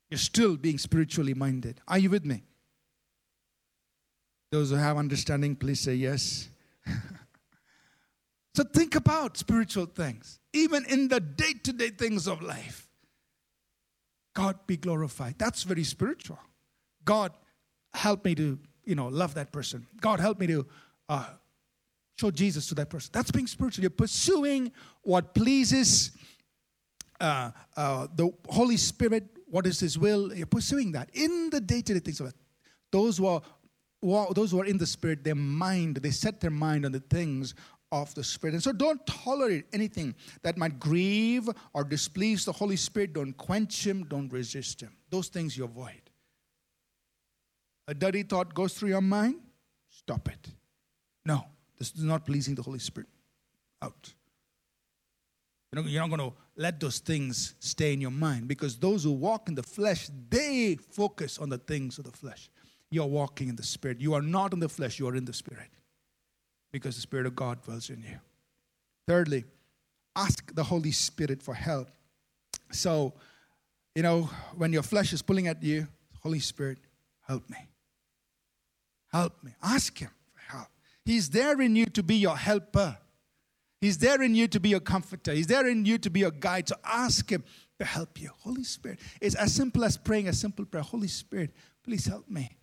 You're 0.10 0.18
still 0.18 0.56
being 0.56 0.78
spiritually 0.78 1.34
minded. 1.34 1.82
Are 1.88 1.98
you 1.98 2.10
with 2.10 2.26
me? 2.26 2.44
Those 4.52 4.70
who 4.70 4.78
have 4.78 4.98
understanding, 4.98 5.56
please 5.56 5.82
say 5.82 5.96
yes. 5.96 6.48
so 8.56 8.64
think 8.64 8.96
about 8.96 9.36
spiritual 9.36 9.86
things, 9.86 10.40
even 10.54 10.86
in 10.86 11.10
the 11.10 11.20
day 11.20 11.54
to 11.64 11.74
day 11.74 11.90
things 11.90 12.28
of 12.28 12.42
life. 12.42 12.88
God 14.34 14.60
be 14.68 14.78
glorified. 14.78 15.36
That's 15.38 15.64
very 15.64 15.84
spiritual. 15.84 16.40
God 17.04 17.34
help 17.98 18.24
me 18.24 18.36
to, 18.36 18.60
you 18.86 18.96
know, 18.96 19.08
love 19.08 19.34
that 19.34 19.52
person. 19.52 19.86
God 20.00 20.20
help 20.20 20.40
me 20.40 20.48
to 20.48 20.66
uh, 21.10 21.26
show 22.20 22.32
Jesus 22.32 22.68
to 22.68 22.76
that 22.76 22.90
person. 22.90 23.10
That's 23.12 23.32
being 23.32 23.48
spiritual. 23.48 23.82
You're 23.82 23.90
pursuing 23.90 24.72
what 25.02 25.34
pleases 25.34 26.12
uh, 27.20 27.52
uh, 27.76 28.08
the 28.16 28.32
Holy 28.48 28.78
Spirit. 28.78 29.24
What 29.50 29.66
is 29.66 29.80
His 29.80 29.98
will? 29.98 30.34
You're 30.34 30.46
pursuing 30.46 30.92
that 30.94 31.10
in 31.14 31.50
the 31.50 31.60
day-to-day 31.60 32.00
things 32.00 32.20
of 32.20 32.28
it. 32.28 32.36
Those 32.92 33.18
who 33.18 33.28
are 33.28 33.42
those 34.34 34.52
who 34.52 34.62
are 34.62 34.66
in 34.66 34.78
the 34.78 34.86
Spirit, 34.86 35.24
their 35.24 35.36
mind, 35.36 35.98
they 35.98 36.12
set 36.12 36.40
their 36.40 36.52
mind 36.52 36.86
on 36.86 36.92
the 36.92 37.00
things 37.00 37.56
of 37.92 38.14
the 38.14 38.24
Spirit. 38.24 38.54
And 38.54 38.62
so 38.62 38.72
don't 38.72 39.04
tolerate 39.08 39.66
anything 39.74 40.14
that 40.44 40.56
might 40.56 40.80
grieve 40.80 41.50
or 41.74 41.84
displease 41.84 42.46
the 42.46 42.52
Holy 42.52 42.76
Spirit. 42.76 43.14
Don't 43.14 43.34
quench 43.34 43.86
Him, 43.86 44.04
don't 44.04 44.32
resist 44.32 44.82
Him. 44.82 44.96
Those 45.10 45.30
things 45.30 45.58
you 45.58 45.66
avoid. 45.66 46.07
A 47.88 47.94
dirty 47.94 48.24
thought 48.24 48.54
goes 48.54 48.74
through 48.74 48.90
your 48.90 49.02
mind, 49.02 49.36
stop 49.90 50.28
it. 50.30 50.48
No, 51.26 51.46
this 51.78 51.92
is 51.92 52.04
not 52.04 52.26
pleasing 52.26 52.56
the 52.56 52.62
Holy 52.62 52.80
Spirit. 52.80 53.10
Out. 53.82 54.14
You 55.72 55.82
know, 55.82 55.88
you're 55.88 56.02
not 56.02 56.10
going 56.16 56.32
to 56.32 56.36
let 56.56 56.80
those 56.80 57.00
things 57.00 57.54
stay 57.60 57.94
in 57.94 58.02
your 58.02 58.12
mind 58.12 58.48
because 58.48 58.78
those 58.78 59.04
who 59.04 59.12
walk 59.12 59.48
in 59.48 59.56
the 59.56 59.64
flesh, 59.64 60.10
they 60.30 60.78
focus 60.92 61.38
on 61.38 61.50
the 61.50 61.58
things 61.58 61.98
of 61.98 62.06
the 62.06 62.12
flesh. 62.12 62.50
You're 62.90 63.06
walking 63.06 63.50
in 63.50 63.56
the 63.56 63.64
Spirit. 63.64 64.00
You 64.00 64.14
are 64.14 64.22
not 64.22 64.54
in 64.54 64.60
the 64.60 64.70
flesh, 64.70 64.98
you 65.00 65.08
are 65.08 65.16
in 65.16 65.26
the 65.26 65.34
Spirit 65.34 65.70
because 66.72 66.96
the 66.96 67.02
Spirit 67.02 67.26
of 67.26 67.36
God 67.36 67.62
dwells 67.64 67.90
in 67.90 68.02
you. 68.02 68.18
Thirdly, 69.08 69.46
ask 70.16 70.54
the 70.54 70.64
Holy 70.64 70.92
Spirit 70.92 71.42
for 71.42 71.54
help. 71.54 71.90
So, 72.72 73.14
you 73.96 74.04
know, 74.04 74.30
when 74.56 74.74
your 74.74 74.84
flesh 74.84 75.14
is 75.14 75.22
pulling 75.22 75.48
at 75.48 75.64
you, 75.64 75.88
Holy 76.22 76.40
Spirit, 76.40 76.78
help 77.28 77.50
me. 77.50 77.58
Help 79.12 79.44
me. 79.44 79.52
Ask 79.64 79.98
Him 79.98 80.12
for 80.34 80.58
help. 80.58 80.68
He's 81.06 81.30
there 81.30 81.62
in 81.62 81.76
you 81.76 81.86
to 81.88 82.04
be 82.04 82.16
your 82.16 82.38
helper. 82.38 82.98
He's 83.80 83.98
there 83.98 84.22
in 84.22 84.34
you 84.36 84.48
to 84.48 84.60
be 84.60 84.70
your 84.70 84.80
comforter. 84.80 85.34
He's 85.34 85.48
there 85.48 85.68
in 85.68 85.86
you 85.86 85.98
to 86.00 86.10
be 86.10 86.22
your 86.22 86.32
guide. 86.32 86.70
So 86.70 86.76
ask 86.84 87.30
Him 87.30 87.44
to 87.80 87.86
help 87.86 88.20
you. 88.20 88.30
Holy 88.40 88.64
Spirit. 88.64 89.00
It's 89.22 89.36
as 89.36 89.54
simple 89.54 89.86
as 89.86 89.98
praying 89.98 90.28
a 90.28 90.34
simple 90.34 90.66
prayer. 90.66 90.84
Holy 90.84 91.08
Spirit, 91.08 91.52
please 91.84 92.06
help 92.06 92.30
me. 92.30 92.58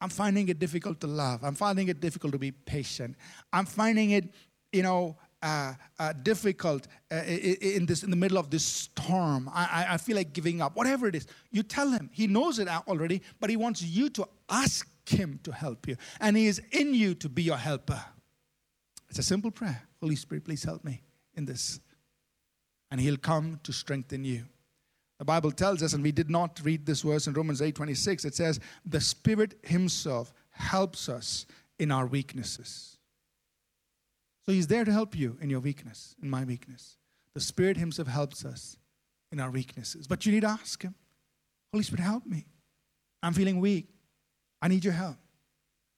I'm 0.00 0.10
finding 0.10 0.48
it 0.48 0.58
difficult 0.58 1.00
to 1.00 1.06
love. 1.06 1.42
I'm 1.42 1.54
finding 1.54 1.88
it 1.88 2.00
difficult 2.00 2.32
to 2.32 2.38
be 2.38 2.52
patient. 2.52 3.16
I'm 3.52 3.66
finding 3.66 4.10
it, 4.10 4.32
you 4.72 4.82
know, 4.82 5.16
uh, 5.42 5.74
uh, 5.98 6.12
difficult 6.22 6.86
uh, 7.10 7.22
in 7.26 7.86
this 7.86 8.02
in 8.02 8.10
the 8.10 8.16
middle 8.16 8.38
of 8.38 8.50
this 8.50 8.64
storm. 8.64 9.48
I, 9.52 9.86
I 9.90 9.96
feel 9.96 10.16
like 10.16 10.32
giving 10.32 10.60
up. 10.60 10.76
Whatever 10.76 11.08
it 11.08 11.14
is, 11.14 11.26
you 11.50 11.62
tell 11.62 11.90
him. 11.90 12.10
He 12.12 12.26
knows 12.26 12.58
it 12.58 12.68
already, 12.68 13.22
but 13.40 13.50
he 13.50 13.56
wants 13.56 13.82
you 13.82 14.08
to 14.10 14.28
ask 14.48 14.88
him 15.08 15.40
to 15.44 15.52
help 15.52 15.86
you. 15.88 15.96
And 16.20 16.36
He 16.36 16.46
is 16.46 16.60
in 16.72 16.94
you 16.94 17.14
to 17.16 17.28
be 17.28 17.42
your 17.42 17.56
helper. 17.56 18.02
It's 19.08 19.18
a 19.18 19.22
simple 19.22 19.50
prayer. 19.50 19.82
Holy 20.00 20.16
Spirit, 20.16 20.44
please 20.44 20.64
help 20.64 20.84
me 20.84 21.02
in 21.34 21.46
this. 21.46 21.80
And 22.90 23.00
He'll 23.00 23.16
come 23.16 23.60
to 23.64 23.72
strengthen 23.72 24.24
you. 24.24 24.44
The 25.18 25.24
Bible 25.24 25.50
tells 25.50 25.82
us, 25.82 25.94
and 25.94 26.02
we 26.02 26.12
did 26.12 26.30
not 26.30 26.60
read 26.62 26.86
this 26.86 27.02
verse 27.02 27.26
in 27.26 27.32
Romans 27.32 27.60
8 27.60 27.74
26, 27.74 28.24
it 28.24 28.34
says, 28.34 28.60
The 28.86 29.00
Spirit 29.00 29.54
Himself 29.62 30.32
helps 30.50 31.08
us 31.08 31.46
in 31.78 31.90
our 31.90 32.06
weaknesses. 32.06 32.98
So 34.46 34.52
He's 34.52 34.68
there 34.68 34.84
to 34.84 34.92
help 34.92 35.16
you 35.16 35.36
in 35.40 35.50
your 35.50 35.60
weakness, 35.60 36.14
in 36.22 36.30
my 36.30 36.44
weakness. 36.44 36.96
The 37.34 37.40
Spirit 37.40 37.76
Himself 37.76 38.08
helps 38.08 38.44
us 38.44 38.76
in 39.32 39.40
our 39.40 39.50
weaknesses. 39.50 40.06
But 40.06 40.24
you 40.24 40.32
need 40.32 40.42
to 40.42 40.48
ask 40.48 40.82
Him, 40.82 40.94
Holy 41.72 41.84
Spirit, 41.84 42.02
help 42.02 42.24
me. 42.24 42.46
I'm 43.22 43.34
feeling 43.34 43.60
weak. 43.60 43.88
I 44.60 44.68
need 44.68 44.84
your 44.84 44.94
help. 44.94 45.16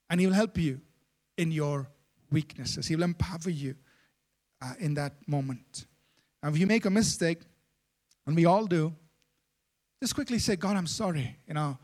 And 0.09 0.21
He 0.21 0.27
will 0.27 0.35
help 0.35 0.59
you 0.59 0.81
in 1.37 1.53
your 1.53 1.89
weaknesses. 2.31 2.87
He 2.87 2.97
will 2.97 3.05
empower 3.05 3.51
you 3.51 3.75
uh, 4.63 4.75
in 4.79 4.95
that 4.95 5.15
moment. 5.27 5.87
And 6.43 6.55
if 6.55 6.61
you 6.61 6.67
make 6.67 6.85
a 6.85 6.91
mistake, 6.91 7.41
and 8.27 8.37
we 8.37 8.45
all 8.47 8.67
do, 8.67 8.95
just 10.03 10.15
quickly 10.15 10.39
say, 10.39 10.57
God, 10.57 10.77
I'm 10.77 10.87
sorry. 10.87 11.37
You 11.47 11.55
know, 11.55 11.79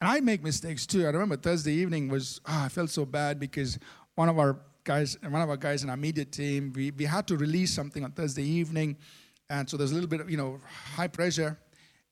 and 0.00 0.10
I 0.10 0.20
make 0.20 0.42
mistakes 0.42 0.86
too. 0.86 1.02
I 1.06 1.10
remember 1.10 1.36
Thursday 1.36 1.72
evening 1.74 2.08
was, 2.08 2.40
oh, 2.46 2.62
I 2.64 2.68
felt 2.68 2.90
so 2.90 3.04
bad 3.04 3.38
because 3.38 3.78
one 4.14 4.28
of 4.28 4.38
our 4.38 4.58
guys, 4.84 5.16
one 5.22 5.40
of 5.42 5.48
our 5.48 5.56
guys 5.56 5.84
in 5.84 5.90
our 5.90 5.96
media 5.96 6.24
team, 6.24 6.72
we, 6.74 6.90
we 6.90 7.04
had 7.04 7.26
to 7.28 7.36
release 7.36 7.72
something 7.72 8.02
on 8.02 8.10
Thursday 8.10 8.42
evening. 8.42 8.96
And 9.48 9.68
so 9.68 9.76
there's 9.76 9.92
a 9.92 9.94
little 9.94 10.08
bit 10.08 10.20
of, 10.20 10.30
you 10.30 10.36
know, 10.36 10.58
high 10.96 11.08
pressure. 11.08 11.58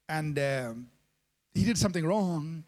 And 0.08 0.38
um, 0.38 0.86
he 1.52 1.64
did 1.64 1.78
something 1.78 2.06
wrong. 2.06 2.64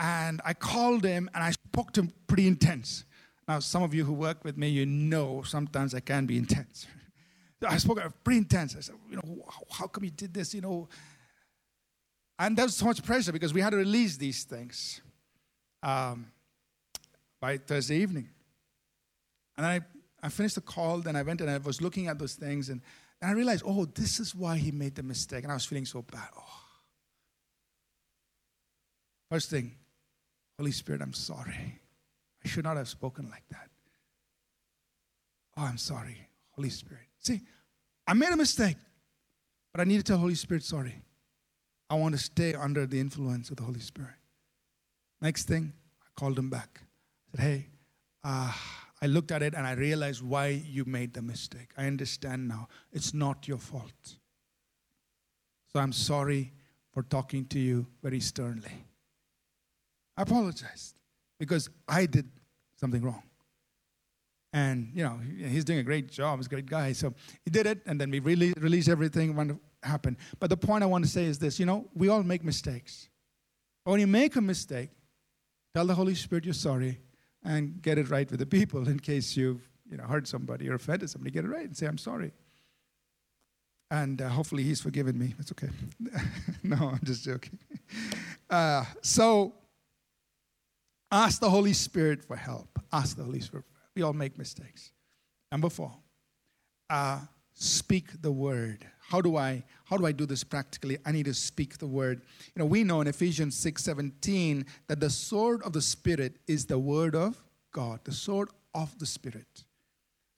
And 0.00 0.40
I 0.46 0.54
called 0.54 1.04
him 1.04 1.28
and 1.34 1.44
I 1.44 1.50
spoke 1.50 1.92
to 1.92 2.00
him 2.00 2.12
pretty 2.26 2.46
intense. 2.46 3.04
Now, 3.46 3.58
some 3.58 3.82
of 3.82 3.92
you 3.92 4.02
who 4.04 4.14
work 4.14 4.42
with 4.44 4.56
me, 4.56 4.68
you 4.70 4.86
know 4.86 5.42
sometimes 5.42 5.94
I 5.94 6.00
can 6.00 6.24
be 6.24 6.38
intense. 6.38 6.86
I 7.68 7.76
spoke 7.76 8.00
pretty 8.24 8.38
intense. 8.38 8.74
I 8.74 8.80
said, 8.80 8.94
you 9.10 9.16
know, 9.16 9.44
how 9.70 9.86
come 9.86 10.04
you 10.04 10.10
did 10.10 10.32
this? 10.32 10.54
You 10.54 10.62
know, 10.62 10.88
and 12.38 12.56
there 12.56 12.64
was 12.64 12.76
so 12.76 12.86
much 12.86 13.04
pressure 13.04 13.30
because 13.30 13.52
we 13.52 13.60
had 13.60 13.70
to 13.70 13.76
release 13.76 14.16
these 14.16 14.44
things 14.44 15.02
um, 15.82 16.32
by 17.38 17.58
Thursday 17.58 17.96
evening. 17.96 18.30
And 19.58 19.66
I, 19.66 19.80
I 20.22 20.30
finished 20.30 20.54
the 20.54 20.62
call, 20.62 21.00
then 21.00 21.14
I 21.14 21.22
went 21.22 21.42
and 21.42 21.50
I 21.50 21.58
was 21.58 21.82
looking 21.82 22.08
at 22.08 22.18
those 22.18 22.34
things, 22.34 22.70
and, 22.70 22.80
and 23.20 23.30
I 23.30 23.34
realized, 23.34 23.64
oh, 23.66 23.84
this 23.84 24.18
is 24.18 24.34
why 24.34 24.56
he 24.56 24.70
made 24.70 24.94
the 24.94 25.02
mistake. 25.02 25.42
And 25.42 25.52
I 25.52 25.56
was 25.56 25.66
feeling 25.66 25.84
so 25.84 26.00
bad. 26.00 26.28
Oh. 26.34 26.62
First 29.30 29.50
thing, 29.50 29.74
Holy 30.60 30.72
Spirit, 30.72 31.00
I'm 31.00 31.14
sorry. 31.14 31.80
I 32.44 32.46
should 32.46 32.64
not 32.64 32.76
have 32.76 32.86
spoken 32.86 33.30
like 33.30 33.44
that. 33.48 33.70
Oh, 35.56 35.62
I'm 35.62 35.78
sorry, 35.78 36.18
Holy 36.50 36.68
Spirit. 36.68 37.06
See, 37.18 37.40
I 38.06 38.12
made 38.12 38.28
a 38.28 38.36
mistake, 38.36 38.76
but 39.72 39.80
I 39.80 39.84
need 39.84 39.96
to 39.96 40.02
tell 40.02 40.18
Holy 40.18 40.34
Spirit 40.34 40.62
sorry. 40.62 41.00
I 41.88 41.94
want 41.94 42.14
to 42.14 42.20
stay 42.20 42.52
under 42.52 42.84
the 42.84 43.00
influence 43.00 43.48
of 43.48 43.56
the 43.56 43.62
Holy 43.62 43.80
Spirit. 43.80 44.16
Next 45.22 45.44
thing, 45.44 45.72
I 46.02 46.08
called 46.14 46.38
him 46.38 46.50
back. 46.50 46.82
I 47.32 47.38
said, 47.38 47.40
Hey, 47.40 47.66
uh, 48.22 48.52
I 49.00 49.06
looked 49.06 49.32
at 49.32 49.42
it 49.42 49.54
and 49.54 49.66
I 49.66 49.72
realized 49.72 50.22
why 50.22 50.48
you 50.48 50.84
made 50.84 51.14
the 51.14 51.22
mistake. 51.22 51.70
I 51.78 51.86
understand 51.86 52.48
now. 52.48 52.68
It's 52.92 53.14
not 53.14 53.48
your 53.48 53.56
fault. 53.56 54.18
So 55.72 55.80
I'm 55.80 55.94
sorry 55.94 56.52
for 56.92 57.02
talking 57.02 57.46
to 57.46 57.58
you 57.58 57.86
very 58.02 58.20
sternly. 58.20 58.89
I 60.16 60.22
apologized 60.22 60.94
because 61.38 61.68
I 61.88 62.06
did 62.06 62.28
something 62.76 63.02
wrong. 63.02 63.22
And, 64.52 64.90
you 64.94 65.04
know, 65.04 65.20
he's 65.48 65.64
doing 65.64 65.78
a 65.78 65.82
great 65.82 66.10
job. 66.10 66.38
He's 66.38 66.46
a 66.46 66.50
great 66.50 66.66
guy. 66.66 66.92
So 66.92 67.14
he 67.44 67.50
did 67.50 67.66
it, 67.66 67.82
and 67.86 68.00
then 68.00 68.10
we 68.10 68.18
really 68.18 68.52
released 68.58 68.88
everything 68.88 69.36
when 69.36 69.50
it 69.50 69.56
happened. 69.82 70.16
But 70.40 70.50
the 70.50 70.56
point 70.56 70.82
I 70.82 70.86
want 70.86 71.04
to 71.04 71.10
say 71.10 71.24
is 71.24 71.38
this 71.38 71.60
you 71.60 71.66
know, 71.66 71.86
we 71.94 72.08
all 72.08 72.22
make 72.22 72.42
mistakes. 72.42 73.08
But 73.84 73.92
when 73.92 74.00
you 74.00 74.06
make 74.06 74.36
a 74.36 74.40
mistake, 74.40 74.90
tell 75.74 75.86
the 75.86 75.94
Holy 75.94 76.14
Spirit 76.14 76.44
you're 76.44 76.54
sorry 76.54 77.00
and 77.44 77.80
get 77.80 77.96
it 77.96 78.10
right 78.10 78.28
with 78.30 78.40
the 78.40 78.46
people 78.46 78.88
in 78.88 78.98
case 78.98 79.36
you've 79.36 79.66
you 79.90 79.96
know, 79.96 80.04
hurt 80.04 80.28
somebody 80.28 80.68
or 80.68 80.74
offended 80.74 81.10
somebody. 81.10 81.30
Get 81.30 81.44
it 81.44 81.48
right 81.48 81.64
and 81.64 81.76
say, 81.76 81.86
I'm 81.86 81.98
sorry. 81.98 82.32
And 83.90 84.22
uh, 84.22 84.28
hopefully 84.28 84.62
he's 84.62 84.80
forgiven 84.80 85.18
me. 85.18 85.34
It's 85.38 85.50
okay. 85.52 85.70
no, 86.62 86.76
I'm 86.76 87.00
just 87.02 87.24
joking. 87.24 87.58
Uh, 88.48 88.84
so 89.02 89.54
ask 91.10 91.40
the 91.40 91.50
Holy 91.50 91.72
Spirit 91.72 92.24
for 92.24 92.36
help. 92.36 92.78
Ask 92.92 93.16
the 93.16 93.24
Holy 93.24 93.40
Spirit 93.40 93.64
we 93.94 94.02
all 94.02 94.12
make 94.12 94.38
mistakes. 94.38 94.92
Number 95.50 95.68
four, 95.68 95.92
uh, 96.88 97.20
speak 97.54 98.22
the 98.22 98.32
word. 98.32 98.86
How 99.00 99.20
do 99.20 99.36
I 99.36 99.64
how 99.84 99.96
do 99.96 100.06
I 100.06 100.12
do 100.12 100.24
this 100.24 100.44
practically? 100.44 100.96
I 101.04 101.12
need 101.12 101.26
to 101.26 101.34
speak 101.34 101.78
the 101.78 101.86
word. 101.86 102.22
You 102.54 102.60
know, 102.60 102.66
we 102.66 102.84
know 102.84 103.00
in 103.00 103.08
Ephesians 103.08 103.56
6 103.56 103.82
17 103.82 104.64
that 104.86 105.00
the 105.00 105.10
sword 105.10 105.62
of 105.62 105.72
the 105.72 105.82
Spirit 105.82 106.36
is 106.46 106.66
the 106.66 106.78
word 106.78 107.16
of 107.16 107.36
God, 107.72 108.00
the 108.04 108.12
sword 108.12 108.50
of 108.74 108.96
the 108.98 109.06
Spirit. 109.06 109.64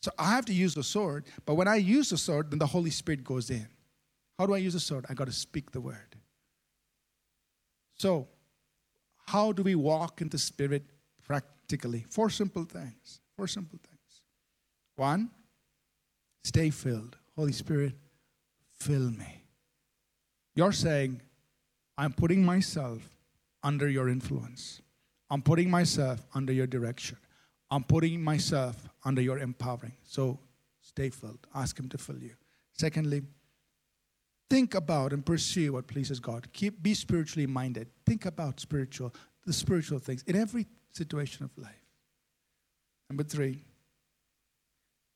So 0.03 0.11
I 0.19 0.31
have 0.31 0.47
to 0.47 0.55
use 0.55 0.75
the 0.75 0.83
sword, 0.83 1.27
but 1.47 1.55
when 1.55 1.69
I 1.69 1.77
use 1.77 2.11
the 2.11 2.19
sword, 2.19 2.51
then 2.51 2.59
the 2.59 2.67
Holy 2.67 2.91
Spirit 2.91 3.23
goes 3.23 3.51
in. 3.51 3.69
How 4.39 4.47
do 4.47 4.55
I 4.55 4.59
use 4.59 4.73
the 4.73 4.81
sword? 4.81 5.07
I 5.09 5.15
got 5.15 5.27
to 5.27 5.33
speak 5.33 5.71
the 5.71 5.81
word. 5.81 6.17
So, 7.99 8.27
how 9.27 9.53
do 9.53 9.63
we 9.63 9.75
walk 9.75 10.21
in 10.21 10.29
the 10.29 10.39
Spirit 10.39 10.85
practically? 11.27 12.05
Four 12.09 12.31
simple 12.31 12.65
things. 12.65 13.21
Four 13.37 13.47
simple 13.47 13.79
things. 13.79 14.23
One, 14.97 15.31
stay 16.45 16.71
filled. 16.71 17.17
Holy 17.37 17.53
Spirit, 17.53 17.95
fill 18.79 19.11
me. 19.11 19.45
You're 20.55 20.73
saying, 20.73 21.23
I'm 21.97 22.13
putting 22.13 22.45
myself 22.45 23.03
under 23.63 23.89
your 23.89 24.09
influence. 24.09 24.83
I'm 25.31 25.41
putting 25.41 25.71
myself 25.71 26.27
under 26.35 26.53
your 26.53 26.67
direction. 26.67 27.17
I'm 27.71 27.85
putting 27.85 28.23
myself 28.23 28.77
under 29.05 29.23
your 29.23 29.39
empowering. 29.39 29.95
So 30.05 30.39
stay 30.83 31.09
filled. 31.09 31.47
Ask 31.55 31.79
Him 31.79 31.89
to 31.89 31.99
fill 31.99 32.19
you. 32.19 32.35
Secondly, 32.75 33.23
think 34.53 34.75
about 34.75 35.15
and 35.15 35.25
pursue 35.25 35.73
what 35.73 35.87
pleases 35.87 36.21
God. 36.21 36.47
Keep 36.53 36.83
be 36.83 36.93
spiritually 36.93 37.47
minded. 37.47 37.89
Think 38.05 38.27
about 38.27 38.61
spiritual, 38.61 39.15
the 39.47 39.53
spiritual 39.53 39.99
things 39.99 40.23
in 40.27 40.37
every 40.37 40.67
situation 40.91 41.45
of 41.45 41.51
life. 41.57 41.87
Number 43.09 43.23
three, 43.23 43.65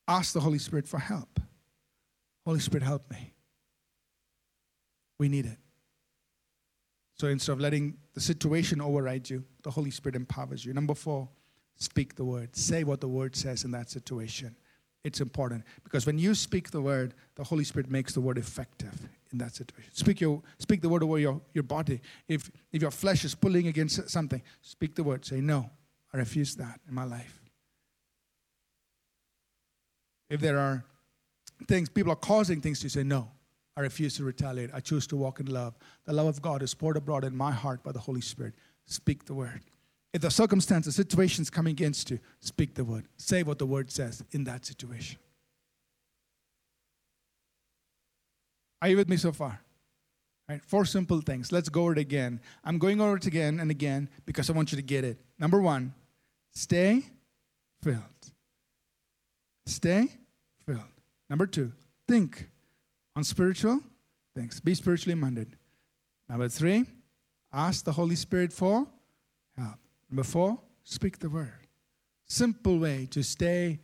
ask 0.09 0.33
the 0.33 0.41
Holy 0.41 0.59
Spirit 0.59 0.89
for 0.89 0.99
help. 0.99 1.39
Holy 2.47 2.61
Spirit, 2.61 2.83
help 2.83 3.11
me. 3.11 3.35
We 5.19 5.29
need 5.29 5.45
it. 5.45 5.59
So 7.19 7.27
instead 7.27 7.53
of 7.53 7.61
letting 7.61 7.99
the 8.15 8.21
situation 8.21 8.81
override 8.81 9.29
you, 9.29 9.45
the 9.65 9.71
Holy 9.71 9.91
Spirit 9.91 10.17
empowers 10.17 10.65
you. 10.65 10.73
Number 10.73 10.95
four, 10.95 11.29
speak 11.77 12.15
the 12.15 12.25
word. 12.25 12.57
Say 12.57 12.85
what 12.85 13.03
the 13.03 13.09
word 13.09 13.37
says 13.37 13.65
in 13.65 13.71
that 13.73 13.91
situation. 13.91 14.57
It's 15.05 15.21
important 15.21 15.65
because 15.85 16.07
when 16.07 16.19
you 16.19 16.35
speak 16.35 16.71
the 16.71 16.81
word, 16.81 17.13
the 17.35 17.45
Holy 17.45 17.65
Spirit 17.65 17.91
makes 17.91 18.15
the 18.15 18.21
word 18.23 18.39
effective 18.39 19.09
in 19.37 19.45
that 19.45 19.55
situation. 19.55 19.91
Speak, 19.93 20.21
your, 20.21 20.43
speak 20.59 20.81
the 20.81 20.89
word 20.89 21.03
over 21.03 21.19
your, 21.19 21.41
your 21.55 21.65
body. 21.65 22.01
If, 22.27 22.51
if 22.73 22.83
your 22.83 22.91
flesh 22.91 23.25
is 23.25 23.35
pulling 23.35 23.67
against 23.69 24.09
something, 24.09 24.43
speak 24.63 24.95
the 24.95 25.05
word. 25.05 25.25
Say, 25.25 25.41
No, 25.41 25.71
I 26.13 26.19
refuse 26.19 26.55
that 26.57 26.81
in 26.89 26.95
my 26.95 27.05
life 27.05 27.41
if 30.29 30.41
there 30.41 30.59
are 30.59 30.85
things, 31.67 31.89
people 31.89 32.13
are 32.13 32.17
causing 32.17 32.61
things 32.61 32.81
to 32.81 32.89
say, 32.89 33.03
no, 33.03 33.31
I 33.77 33.81
refuse 33.83 34.17
to 34.17 34.25
retaliate. 34.25 34.71
I 34.73 34.81
choose 34.81 35.07
to 35.09 35.17
walk 35.17 35.41
in 35.41 35.47
love. 35.47 35.77
The 36.05 36.13
love 36.13 36.27
of 36.27 36.43
God 36.43 36.63
is 36.63 36.75
poured 36.75 36.97
abroad 36.97 37.25
in 37.25 37.37
my 37.37 37.53
heart 37.53 37.83
by 37.83 37.93
the 37.93 37.99
Holy 37.99 38.21
Spirit. 38.21 38.55
Speak 38.87 39.25
the 39.27 39.35
word. 39.35 39.63
If 40.13 40.23
the 40.23 40.31
circumstances, 40.31 40.97
situations 40.97 41.51
coming 41.51 41.73
against 41.73 42.11
you, 42.11 42.19
speak 42.41 42.75
the 42.75 42.85
word. 42.85 43.07
Say 43.19 43.43
what 43.43 43.59
the 43.59 43.67
word 43.67 43.91
says 43.91 44.25
in 44.33 44.45
that 44.45 44.65
situation. 44.65 45.19
Are 48.83 48.89
you 48.89 48.97
with 48.97 49.09
me 49.09 49.17
so 49.17 49.33
far? 49.33 49.61
Right, 50.49 50.63
four 50.65 50.85
simple 50.85 51.21
things. 51.21 51.51
Let's 51.51 51.69
go 51.69 51.83
over 51.83 51.93
it 51.93 51.99
again. 51.99 52.41
I'm 52.65 52.79
going 52.79 53.01
over 53.01 53.17
it 53.17 53.27
again 53.27 53.59
and 53.59 53.71
again 53.71 54.09
because 54.27 54.49
I 54.49 54.53
want 54.53 54.71
you 54.71 54.77
to 54.77 54.83
get 54.83 55.03
it. 55.03 55.19
Number 55.39 55.61
one, 55.61 55.93
stay 56.53 57.03
filled. 57.83 58.03
Stay 59.67 60.09
filled. 60.65 60.81
Number 61.29 61.47
two, 61.47 61.73
think 62.07 62.49
on 63.17 63.25
spiritual 63.25 63.81
things. 64.37 64.61
Be 64.61 64.75
spiritually 64.75 65.17
minded. 65.17 65.57
Number 66.29 66.49
three, 66.49 66.85
ask 67.53 67.85
the 67.85 67.93
Holy 67.93 68.15
Spirit 68.15 68.53
for 68.53 68.87
help. 69.57 69.79
Number 70.09 70.23
four, 70.23 70.61
speak 70.85 71.19
the 71.19 71.29
word. 71.29 71.67
Simple 72.29 72.79
way 72.79 73.07
to 73.11 73.25
stay, 73.25 73.81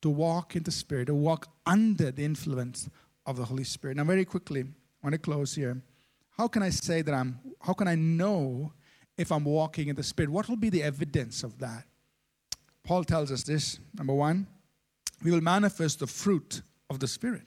to 0.00 0.08
walk 0.08 0.56
in 0.56 0.62
the 0.62 0.70
Spirit, 0.70 1.06
to 1.06 1.14
walk 1.14 1.48
under 1.66 2.10
the 2.10 2.24
influence 2.24 2.88
of 3.30 3.36
the 3.36 3.44
Holy 3.44 3.64
Spirit. 3.64 3.96
Now, 3.96 4.04
very 4.04 4.24
quickly, 4.24 4.62
I 4.62 4.66
want 5.02 5.14
to 5.14 5.18
close 5.18 5.54
here. 5.54 5.80
How 6.36 6.48
can 6.48 6.62
I 6.62 6.70
say 6.70 7.02
that 7.02 7.14
I'm, 7.14 7.38
how 7.60 7.72
can 7.72 7.88
I 7.88 7.94
know 7.94 8.72
if 9.16 9.30
I'm 9.30 9.44
walking 9.44 9.88
in 9.88 9.96
the 9.96 10.02
Spirit? 10.02 10.30
What 10.30 10.48
will 10.48 10.56
be 10.56 10.70
the 10.70 10.82
evidence 10.82 11.42
of 11.42 11.58
that? 11.58 11.84
Paul 12.84 13.04
tells 13.04 13.30
us 13.30 13.42
this. 13.42 13.78
Number 13.94 14.14
one, 14.14 14.46
we 15.22 15.30
will 15.30 15.40
manifest 15.40 16.00
the 16.00 16.06
fruit 16.06 16.62
of 16.88 16.98
the 16.98 17.08
Spirit. 17.08 17.46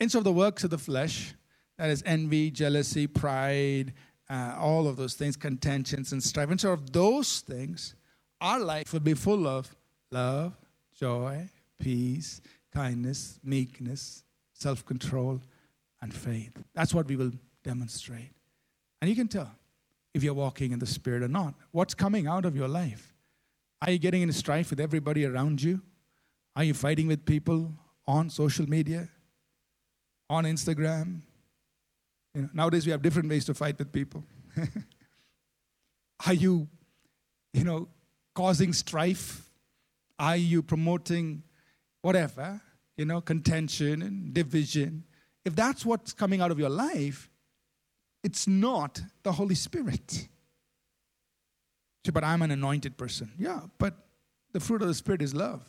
Instead 0.00 0.18
of 0.18 0.24
the 0.24 0.32
works 0.32 0.64
of 0.64 0.70
the 0.70 0.78
flesh, 0.78 1.34
that 1.78 1.90
is 1.90 2.02
envy, 2.06 2.50
jealousy, 2.50 3.06
pride, 3.06 3.94
uh, 4.28 4.56
all 4.58 4.86
of 4.86 4.96
those 4.96 5.14
things, 5.14 5.36
contentions 5.36 6.12
and 6.12 6.22
strife, 6.22 6.50
instead 6.50 6.72
of 6.72 6.92
those 6.92 7.40
things, 7.40 7.94
our 8.40 8.60
life 8.60 8.92
will 8.92 9.00
be 9.00 9.14
full 9.14 9.46
of 9.46 9.74
love, 10.10 10.54
joy, 10.98 11.48
peace, 11.78 12.40
kindness, 12.72 13.38
meekness, 13.42 14.23
self 14.64 14.86
control, 14.86 15.42
and 16.00 16.12
faith. 16.12 16.54
That's 16.74 16.94
what 16.94 17.06
we 17.06 17.16
will 17.16 17.32
demonstrate. 17.62 18.32
And 19.00 19.10
you 19.10 19.14
can 19.14 19.28
tell 19.28 19.50
if 20.14 20.22
you're 20.22 20.40
walking 20.46 20.72
in 20.72 20.78
the 20.78 20.86
Spirit 20.86 21.22
or 21.22 21.28
not. 21.28 21.52
What's 21.70 21.94
coming 21.94 22.26
out 22.26 22.46
of 22.46 22.56
your 22.56 22.68
life? 22.68 23.12
Are 23.82 23.90
you 23.90 23.98
getting 23.98 24.22
in 24.22 24.32
strife 24.32 24.70
with 24.70 24.80
everybody 24.80 25.26
around 25.26 25.62
you? 25.62 25.82
Are 26.56 26.64
you 26.64 26.72
fighting 26.72 27.08
with 27.08 27.26
people 27.26 27.72
on 28.06 28.30
social 28.30 28.66
media, 28.66 29.08
on 30.30 30.44
Instagram? 30.44 31.20
You 32.34 32.42
know, 32.42 32.50
nowadays 32.54 32.86
we 32.86 32.92
have 32.92 33.02
different 33.02 33.28
ways 33.28 33.44
to 33.44 33.54
fight 33.54 33.78
with 33.78 33.92
people. 33.92 34.24
Are 36.26 36.32
you, 36.32 36.68
you 37.52 37.64
know, 37.64 37.88
causing 38.34 38.72
strife? 38.72 39.50
Are 40.18 40.36
you 40.36 40.62
promoting 40.62 41.42
whatever, 42.00 42.60
you 42.96 43.04
know, 43.04 43.20
contention 43.20 44.02
and 44.02 44.32
division 44.32 45.04
if 45.44 45.54
that's 45.54 45.84
what's 45.84 46.12
coming 46.12 46.40
out 46.40 46.50
of 46.50 46.58
your 46.58 46.70
life, 46.70 47.28
it's 48.22 48.48
not 48.48 49.00
the 49.22 49.32
Holy 49.32 49.54
Spirit. 49.54 50.28
But 52.12 52.24
I'm 52.24 52.42
an 52.42 52.50
anointed 52.50 52.96
person. 52.96 53.30
Yeah, 53.38 53.60
but 53.78 53.94
the 54.52 54.60
fruit 54.60 54.82
of 54.82 54.88
the 54.88 54.94
Spirit 54.94 55.22
is 55.22 55.34
love, 55.34 55.62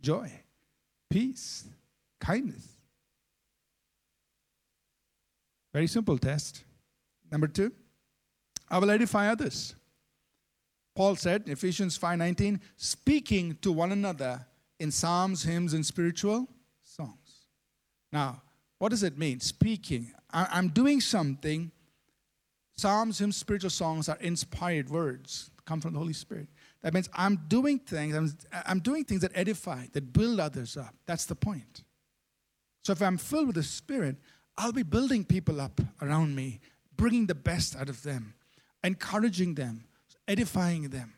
joy, 0.00 0.30
peace, 1.10 1.64
kindness. 2.20 2.66
Very 5.72 5.88
simple 5.88 6.18
test. 6.18 6.62
Number 7.30 7.48
two, 7.48 7.72
I 8.70 8.78
will 8.78 8.90
edify 8.90 9.28
others. 9.28 9.74
Paul 10.94 11.16
said, 11.16 11.48
Ephesians 11.48 11.98
5:19, 11.98 12.60
speaking 12.76 13.58
to 13.62 13.72
one 13.72 13.90
another 13.90 14.46
in 14.78 14.92
psalms, 14.92 15.42
hymns, 15.42 15.72
and 15.72 15.84
spiritual. 15.84 16.48
Now, 18.14 18.42
what 18.78 18.90
does 18.90 19.02
it 19.02 19.18
mean? 19.18 19.40
Speaking. 19.40 20.14
I- 20.30 20.58
am 20.58 20.68
doing 20.68 21.00
something. 21.00 21.72
Psalms, 22.76 23.18
hymns, 23.18 23.36
spiritual 23.36 23.70
songs 23.70 24.08
are 24.08 24.18
inspired 24.20 24.88
words, 24.88 25.50
come 25.64 25.80
from 25.80 25.92
the 25.92 25.98
Holy 25.98 26.12
Spirit. 26.12 26.48
That 26.82 26.94
means 26.94 27.08
I'm 27.12 27.36
doing 27.48 27.78
things, 27.78 28.14
I'm, 28.14 28.32
I'm 28.66 28.80
doing 28.80 29.04
things 29.04 29.20
that 29.20 29.32
edify, 29.34 29.86
that 29.92 30.12
build 30.12 30.40
others 30.40 30.76
up. 30.76 30.94
That's 31.06 31.24
the 31.24 31.36
point. 31.36 31.84
So 32.82 32.92
if 32.92 33.00
I'm 33.00 33.16
filled 33.16 33.48
with 33.48 33.56
the 33.56 33.62
Spirit, 33.62 34.16
I'll 34.56 34.72
be 34.72 34.82
building 34.82 35.24
people 35.24 35.60
up 35.60 35.80
around 36.02 36.34
me, 36.34 36.60
bringing 36.96 37.26
the 37.26 37.34
best 37.34 37.76
out 37.76 37.88
of 37.88 38.02
them, 38.02 38.34
encouraging 38.82 39.54
them, 39.54 39.84
edifying 40.26 40.88
them. 40.90 41.14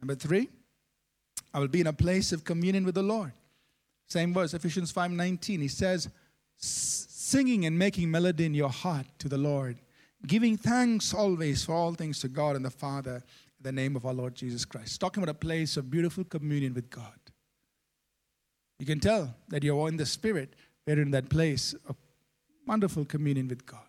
Number 0.00 0.14
three, 0.14 0.48
I 1.52 1.58
will 1.58 1.68
be 1.68 1.80
in 1.80 1.88
a 1.88 1.92
place 1.92 2.32
of 2.32 2.44
communion 2.44 2.84
with 2.84 2.94
the 2.94 3.02
Lord. 3.02 3.32
Same 4.08 4.32
verse, 4.32 4.54
Ephesians 4.54 4.92
5:19. 4.92 5.60
He 5.60 5.68
says, 5.68 6.08
singing 6.56 7.66
and 7.66 7.78
making 7.78 8.10
melody 8.10 8.46
in 8.46 8.54
your 8.54 8.70
heart 8.70 9.06
to 9.18 9.28
the 9.28 9.38
Lord, 9.38 9.78
giving 10.26 10.56
thanks 10.56 11.14
always 11.14 11.64
for 11.64 11.74
all 11.74 11.94
things 11.94 12.18
to 12.20 12.28
God 12.28 12.56
and 12.56 12.64
the 12.64 12.70
Father 12.70 13.16
in 13.58 13.62
the 13.62 13.72
name 13.72 13.96
of 13.96 14.06
our 14.06 14.14
Lord 14.14 14.34
Jesus 14.34 14.64
Christ. 14.64 15.00
Talking 15.00 15.22
about 15.22 15.36
a 15.36 15.38
place 15.38 15.76
of 15.76 15.90
beautiful 15.90 16.24
communion 16.24 16.74
with 16.74 16.90
God. 16.90 17.18
You 18.78 18.86
can 18.86 18.98
tell 19.00 19.34
that 19.48 19.62
you're 19.62 19.88
in 19.88 19.96
the 19.96 20.06
Spirit, 20.06 20.54
we're 20.86 21.00
in 21.00 21.10
that 21.10 21.28
place 21.28 21.74
of 21.88 21.96
wonderful 22.66 23.04
communion 23.04 23.48
with 23.48 23.66
God. 23.66 23.80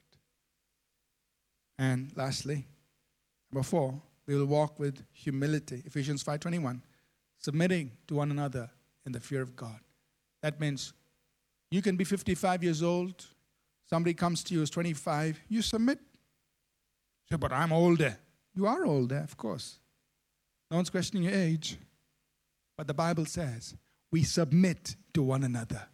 And 1.78 2.12
lastly, 2.16 2.68
number 3.52 3.64
four, 3.64 4.02
we 4.28 4.36
will 4.36 4.46
walk 4.46 4.80
with 4.80 5.04
humility. 5.14 5.82
Ephesians 5.86 6.24
5:21, 6.24 6.82
submitting 7.38 7.92
to 8.08 8.16
one 8.16 8.32
another 8.32 8.70
in 9.06 9.12
the 9.12 9.20
fear 9.20 9.42
of 9.42 9.56
God. 9.56 9.80
That 10.42 10.60
means 10.60 10.94
you 11.72 11.82
can 11.82 11.96
be 11.96 12.04
55 12.04 12.64
years 12.64 12.82
old, 12.82 13.26
somebody 13.90 14.14
comes 14.14 14.44
to 14.46 14.54
you 14.54 14.62
who's 14.62 14.70
25, 14.70 15.40
you 15.50 15.62
submit. 15.62 16.00
Say, 17.30 17.38
but 17.38 17.52
I'm 17.52 17.72
older. 17.72 18.18
You 18.56 18.66
are 18.66 18.86
older, 18.86 19.18
of 19.18 19.38
course. 19.38 19.80
No 20.72 20.78
one's 20.78 20.90
questioning 20.90 21.24
your 21.24 21.34
age. 21.34 21.78
But 22.78 22.88
the 22.88 22.94
Bible 22.94 23.26
says 23.26 23.76
we 24.12 24.24
submit 24.24 24.96
to 25.14 25.22
one 25.22 25.44
another. 25.44 25.88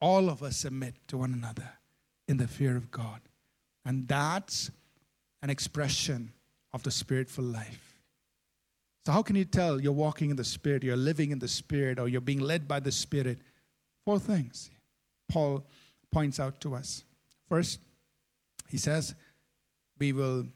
All 0.00 0.28
of 0.28 0.42
us 0.42 0.58
submit 0.58 0.96
to 1.08 1.16
one 1.16 1.32
another 1.32 1.68
in 2.28 2.36
the 2.36 2.46
fear 2.46 2.76
of 2.76 2.90
God. 2.90 3.20
And 3.84 4.06
that's 4.06 4.70
an 5.42 5.50
expression 5.50 6.32
of 6.72 6.82
the 6.82 6.90
spiritful 6.90 7.52
life. 7.52 7.93
So, 9.04 9.12
how 9.12 9.22
can 9.22 9.36
you 9.36 9.44
tell 9.44 9.80
you're 9.80 9.92
walking 9.92 10.30
in 10.30 10.36
the 10.36 10.44
Spirit, 10.44 10.82
you're 10.82 10.96
living 10.96 11.30
in 11.30 11.38
the 11.38 11.48
Spirit, 11.48 11.98
or 11.98 12.08
you're 12.08 12.22
being 12.22 12.40
led 12.40 12.66
by 12.66 12.80
the 12.80 12.92
Spirit? 12.92 13.38
Four 14.04 14.18
things 14.18 14.70
Paul 15.28 15.66
points 16.10 16.40
out 16.40 16.60
to 16.60 16.74
us. 16.74 17.04
First, 17.48 17.80
he 18.68 18.78
says, 18.78 19.14
we 19.98 20.12
will 20.12 20.46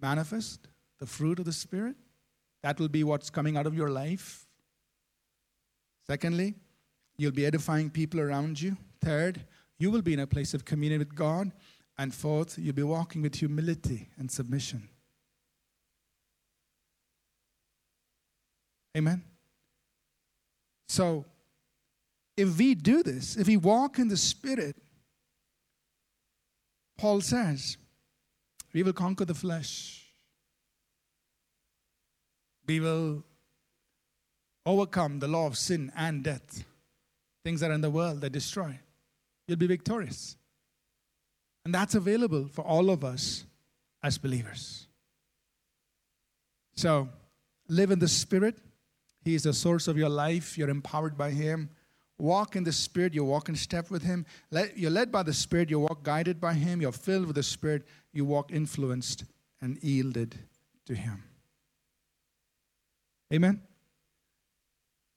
manifest 0.00 0.68
the 0.98 1.06
fruit 1.06 1.38
of 1.38 1.44
the 1.44 1.52
Spirit. 1.52 1.96
That 2.62 2.78
will 2.78 2.88
be 2.88 3.04
what's 3.04 3.30
coming 3.30 3.56
out 3.56 3.66
of 3.66 3.74
your 3.74 3.90
life. 3.90 4.46
Secondly, 6.06 6.54
you'll 7.16 7.32
be 7.32 7.46
edifying 7.46 7.90
people 7.90 8.20
around 8.20 8.60
you. 8.60 8.76
Third, 9.00 9.44
you 9.78 9.90
will 9.90 10.02
be 10.02 10.12
in 10.12 10.20
a 10.20 10.26
place 10.26 10.54
of 10.54 10.64
communion 10.64 10.98
with 10.98 11.14
God. 11.14 11.52
And 11.98 12.14
fourth, 12.14 12.58
you'll 12.58 12.74
be 12.74 12.82
walking 12.82 13.22
with 13.22 13.34
humility 13.34 14.08
and 14.18 14.30
submission. 14.30 14.88
Amen. 18.96 19.22
So, 20.88 21.26
if 22.36 22.58
we 22.58 22.74
do 22.74 23.02
this, 23.02 23.36
if 23.36 23.46
we 23.46 23.56
walk 23.56 23.98
in 23.98 24.08
the 24.08 24.16
Spirit, 24.16 24.76
Paul 26.96 27.20
says, 27.20 27.76
we 28.72 28.82
will 28.82 28.92
conquer 28.92 29.24
the 29.24 29.34
flesh. 29.34 30.04
We 32.66 32.80
will 32.80 33.24
overcome 34.66 35.18
the 35.18 35.28
law 35.28 35.46
of 35.46 35.56
sin 35.56 35.90
and 35.96 36.22
death, 36.22 36.64
things 37.44 37.60
that 37.60 37.70
are 37.70 37.74
in 37.74 37.80
the 37.80 37.90
world 37.90 38.20
that 38.20 38.30
destroy, 38.30 38.78
you'll 39.46 39.56
be 39.56 39.66
victorious. 39.66 40.36
And 41.64 41.74
that's 41.74 41.94
available 41.94 42.48
for 42.52 42.62
all 42.62 42.90
of 42.90 43.04
us 43.04 43.44
as 44.02 44.18
believers. 44.18 44.86
So, 46.76 47.08
live 47.68 47.90
in 47.90 47.98
the 47.98 48.08
Spirit. 48.08 48.58
He 49.28 49.34
is 49.34 49.42
the 49.42 49.52
source 49.52 49.88
of 49.88 49.98
your 49.98 50.08
life. 50.08 50.56
You're 50.56 50.70
empowered 50.70 51.18
by 51.18 51.32
Him. 51.32 51.68
Walk 52.16 52.56
in 52.56 52.64
the 52.64 52.72
Spirit. 52.72 53.12
You 53.12 53.24
walk 53.24 53.50
in 53.50 53.56
step 53.56 53.90
with 53.90 54.02
Him. 54.02 54.24
You're 54.74 54.90
led 54.90 55.12
by 55.12 55.22
the 55.22 55.34
Spirit. 55.34 55.68
You 55.68 55.80
walk 55.80 56.02
guided 56.02 56.40
by 56.40 56.54
Him. 56.54 56.80
You're 56.80 56.92
filled 56.92 57.26
with 57.26 57.36
the 57.36 57.42
Spirit. 57.42 57.86
You 58.14 58.24
walk 58.24 58.50
influenced 58.50 59.24
and 59.60 59.78
yielded 59.82 60.34
to 60.86 60.94
Him. 60.94 61.22
Amen. 63.30 63.60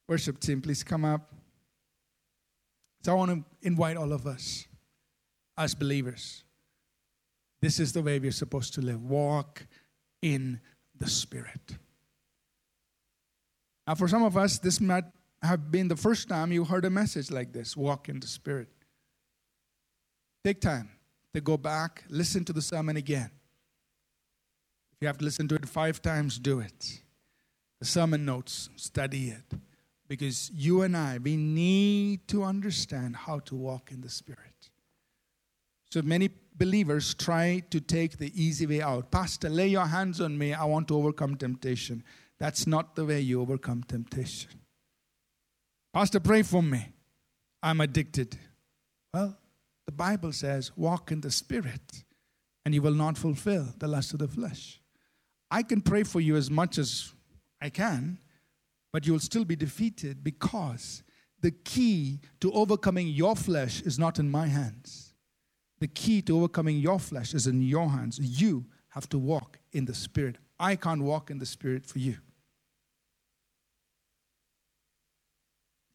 Worship 0.10 0.42
team, 0.42 0.62
please 0.62 0.84
come 0.84 1.06
up. 1.06 1.34
So 3.06 3.14
I 3.14 3.16
want 3.16 3.32
to 3.32 3.46
invite 3.66 3.96
all 3.96 4.12
of 4.12 4.28
us 4.28 4.68
as 5.58 5.74
believers. 5.74 6.44
This 7.62 7.80
is 7.80 7.94
the 7.94 8.02
way 8.02 8.20
we're 8.20 8.34
supposed 8.34 8.74
to 8.74 8.82
live. 8.82 9.02
Walk 9.02 9.66
in 10.22 10.60
the 11.00 11.08
Spirit. 11.08 11.78
Now, 13.88 13.96
for 13.96 14.08
some 14.08 14.24
of 14.24 14.38
us, 14.38 14.60
this 14.60 14.80
might 14.80 15.06
have 15.42 15.72
been 15.72 15.88
the 15.88 15.96
first 15.96 16.30
time 16.30 16.52
you 16.52 16.64
heard 16.64 16.86
a 16.86 16.90
message 16.90 17.32
like 17.32 17.52
this 17.52 17.76
walk 17.76 18.10
in 18.10 18.20
the 18.20 18.28
Spirit. 18.28 18.70
Take 20.44 20.62
time 20.62 20.90
to 21.34 21.42
go 21.42 21.58
back, 21.58 22.04
listen 22.10 22.46
to 22.46 22.54
the 22.54 22.62
sermon 22.62 22.98
again. 22.98 23.32
If 24.94 25.02
you 25.02 25.08
have 25.08 25.18
to 25.18 25.26
listen 25.26 25.48
to 25.48 25.56
it 25.56 25.68
five 25.68 26.02
times, 26.02 26.38
do 26.38 26.60
it. 26.60 27.02
The 27.80 27.86
sermon 27.86 28.26
notes, 28.26 28.70
study 28.76 29.30
it. 29.30 29.58
Because 30.08 30.52
you 30.54 30.82
and 30.82 30.96
I, 30.96 31.20
we 31.20 31.38
need 31.38 32.28
to 32.28 32.44
understand 32.44 33.16
how 33.16 33.40
to 33.40 33.56
walk 33.56 33.92
in 33.92 34.02
the 34.02 34.10
Spirit. 34.10 34.70
So 35.90 36.02
many 36.02 36.30
believers 36.58 37.14
try 37.14 37.64
to 37.70 37.80
take 37.80 38.18
the 38.18 38.32
easy 38.40 38.68
way 38.68 38.82
out. 38.82 39.10
Pastor, 39.10 39.50
lay 39.50 39.70
your 39.70 39.86
hands 39.86 40.22
on 40.22 40.38
me. 40.38 40.54
I 40.54 40.66
want 40.66 40.88
to 40.90 40.98
overcome 40.98 41.36
temptation. 41.36 42.04
That's 42.42 42.66
not 42.66 42.96
the 42.96 43.06
way 43.06 43.20
you 43.20 43.40
overcome 43.40 43.84
temptation. 43.84 44.50
Pastor, 45.94 46.20
pray 46.20 46.42
for 46.42 46.64
me. 46.64 46.88
I'm 47.62 47.80
addicted. 47.80 48.36
Well, 49.14 49.38
the 49.86 49.92
Bible 49.92 50.34
says, 50.34 50.72
walk 50.76 51.12
in 51.12 51.22
the 51.22 51.30
Spirit, 51.30 52.04
and 52.66 52.74
you 52.74 52.82
will 52.82 52.96
not 52.96 53.16
fulfill 53.16 53.68
the 53.78 53.88
lust 53.88 54.14
of 54.14 54.20
the 54.20 54.28
flesh. 54.28 54.82
I 55.52 55.62
can 55.62 55.82
pray 55.82 56.02
for 56.02 56.20
you 56.20 56.36
as 56.36 56.50
much 56.50 56.80
as 56.80 57.14
I 57.62 57.70
can, 57.70 58.18
but 58.92 59.06
you'll 59.06 59.20
still 59.20 59.46
be 59.46 59.56
defeated 59.56 60.24
because 60.24 61.04
the 61.42 61.52
key 61.52 62.22
to 62.40 62.52
overcoming 62.54 63.10
your 63.10 63.36
flesh 63.36 63.84
is 63.84 64.00
not 64.00 64.18
in 64.18 64.32
my 64.32 64.48
hands. 64.48 65.14
The 65.80 65.88
key 65.88 66.24
to 66.24 66.38
overcoming 66.38 66.80
your 66.80 66.98
flesh 66.98 67.36
is 67.36 67.46
in 67.46 67.62
your 67.62 67.92
hands. 67.92 68.18
You 68.18 68.66
have 68.90 69.08
to 69.10 69.20
walk 69.20 69.60
in 69.74 69.86
the 69.86 69.94
Spirit. 69.94 70.40
I 70.60 70.76
can't 70.76 71.04
walk 71.04 71.30
in 71.30 71.38
the 71.38 71.46
Spirit 71.46 71.86
for 71.86 72.00
you. 72.00 72.18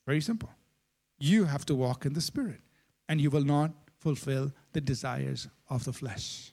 Very 0.06 0.20
simple. 0.20 0.50
You 1.18 1.44
have 1.44 1.66
to 1.66 1.74
walk 1.74 2.06
in 2.06 2.12
the 2.12 2.20
Spirit, 2.20 2.60
and 3.08 3.20
you 3.20 3.30
will 3.30 3.44
not 3.44 3.72
fulfill 3.98 4.52
the 4.72 4.80
desires 4.80 5.48
of 5.68 5.84
the 5.84 5.92
flesh. 5.92 6.52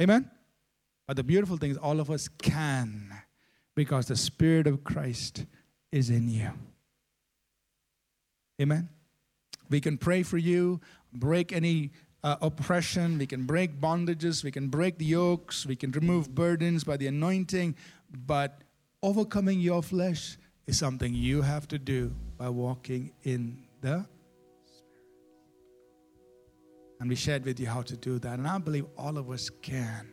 Amen? 0.00 0.30
But 1.06 1.16
the 1.16 1.22
beautiful 1.22 1.56
thing 1.56 1.70
is, 1.70 1.76
all 1.76 2.00
of 2.00 2.10
us 2.10 2.28
can 2.28 3.12
because 3.74 4.06
the 4.06 4.16
Spirit 4.16 4.66
of 4.66 4.84
Christ 4.84 5.46
is 5.90 6.10
in 6.10 6.28
you. 6.28 6.50
Amen. 8.60 8.88
We 9.68 9.80
can 9.80 9.98
pray 9.98 10.22
for 10.22 10.38
you, 10.38 10.80
break 11.12 11.52
any 11.52 11.90
uh, 12.22 12.36
oppression, 12.40 13.18
we 13.18 13.26
can 13.26 13.44
break 13.44 13.80
bondages, 13.80 14.44
we 14.44 14.50
can 14.50 14.68
break 14.68 14.98
the 14.98 15.04
yokes, 15.04 15.66
we 15.66 15.76
can 15.76 15.90
remove 15.90 16.34
burdens 16.34 16.84
by 16.84 16.96
the 16.96 17.06
anointing, 17.06 17.74
but 18.26 18.62
overcoming 19.02 19.60
your 19.60 19.82
flesh 19.82 20.38
is 20.66 20.78
something 20.78 21.14
you 21.14 21.42
have 21.42 21.68
to 21.68 21.78
do 21.78 22.14
by 22.38 22.48
walking 22.48 23.12
in 23.22 23.64
the 23.80 24.06
Spirit. 24.66 24.84
and 27.00 27.08
we 27.08 27.14
shared 27.14 27.44
with 27.44 27.60
you 27.60 27.66
how 27.66 27.82
to 27.82 27.96
do 27.96 28.18
that. 28.18 28.38
And 28.38 28.48
I 28.48 28.56
believe 28.58 28.86
all 28.96 29.18
of 29.18 29.30
us 29.30 29.50
can. 29.62 30.10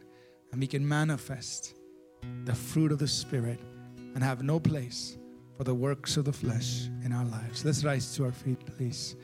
And 0.51 0.59
we 0.59 0.67
can 0.67 0.85
manifest 0.85 1.75
the 2.43 2.53
fruit 2.53 2.91
of 2.91 2.99
the 2.99 3.07
Spirit 3.07 3.59
and 4.13 4.21
have 4.21 4.43
no 4.43 4.59
place 4.59 5.17
for 5.55 5.63
the 5.63 5.73
works 5.73 6.17
of 6.17 6.25
the 6.25 6.33
flesh 6.33 6.87
in 7.05 7.13
our 7.13 7.23
lives. 7.23 7.63
Let's 7.63 7.83
rise 7.85 8.13
to 8.17 8.25
our 8.25 8.31
feet, 8.31 8.59
please. 8.65 9.15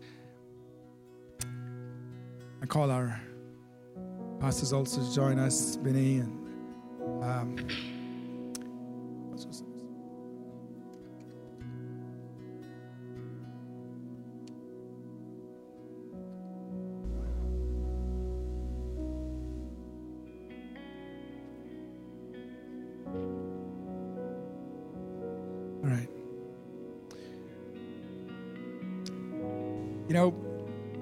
I 2.61 2.65
call 2.65 2.89
our 2.89 3.19
pastors 4.39 4.71
also 4.71 5.03
to 5.03 5.13
join 5.13 5.37
us, 5.39 5.75
Vinny 5.75 6.19
and 6.19 7.23
um, 7.23 7.57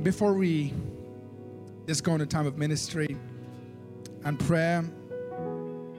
before 0.06 0.36
we 0.36 0.72
just 1.88 2.03
go 2.03 2.14
into 2.14 2.28
time 2.28 2.45
of 2.45 2.60
ministry 2.60 3.18
and 4.24 4.39
prayer, 4.39 4.86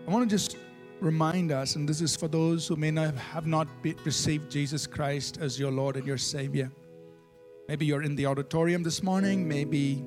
I 0.07 0.11
want 0.13 0.31
to 0.31 0.33
just 0.33 0.59
remind 1.01 1.51
us, 1.51 1.75
and 1.75 1.89
this 1.89 2.01
is 2.01 2.15
for 2.15 2.29
those 2.29 2.69
who 2.69 2.77
may 2.77 2.93
not 2.93 3.17
have 3.17 3.49
not 3.49 3.67
received 4.05 4.49
Jesus 4.49 4.87
Christ 4.87 5.39
as 5.41 5.59
your 5.59 5.73
Lord 5.73 5.97
and 5.97 6.07
your 6.07 6.19
Savior. 6.19 6.71
Maybe 7.67 7.85
you're 7.85 8.05
in 8.05 8.15
the 8.15 8.27
auditorium 8.27 8.85
this 8.85 9.03
morning, 9.03 9.49
maybe 9.49 10.05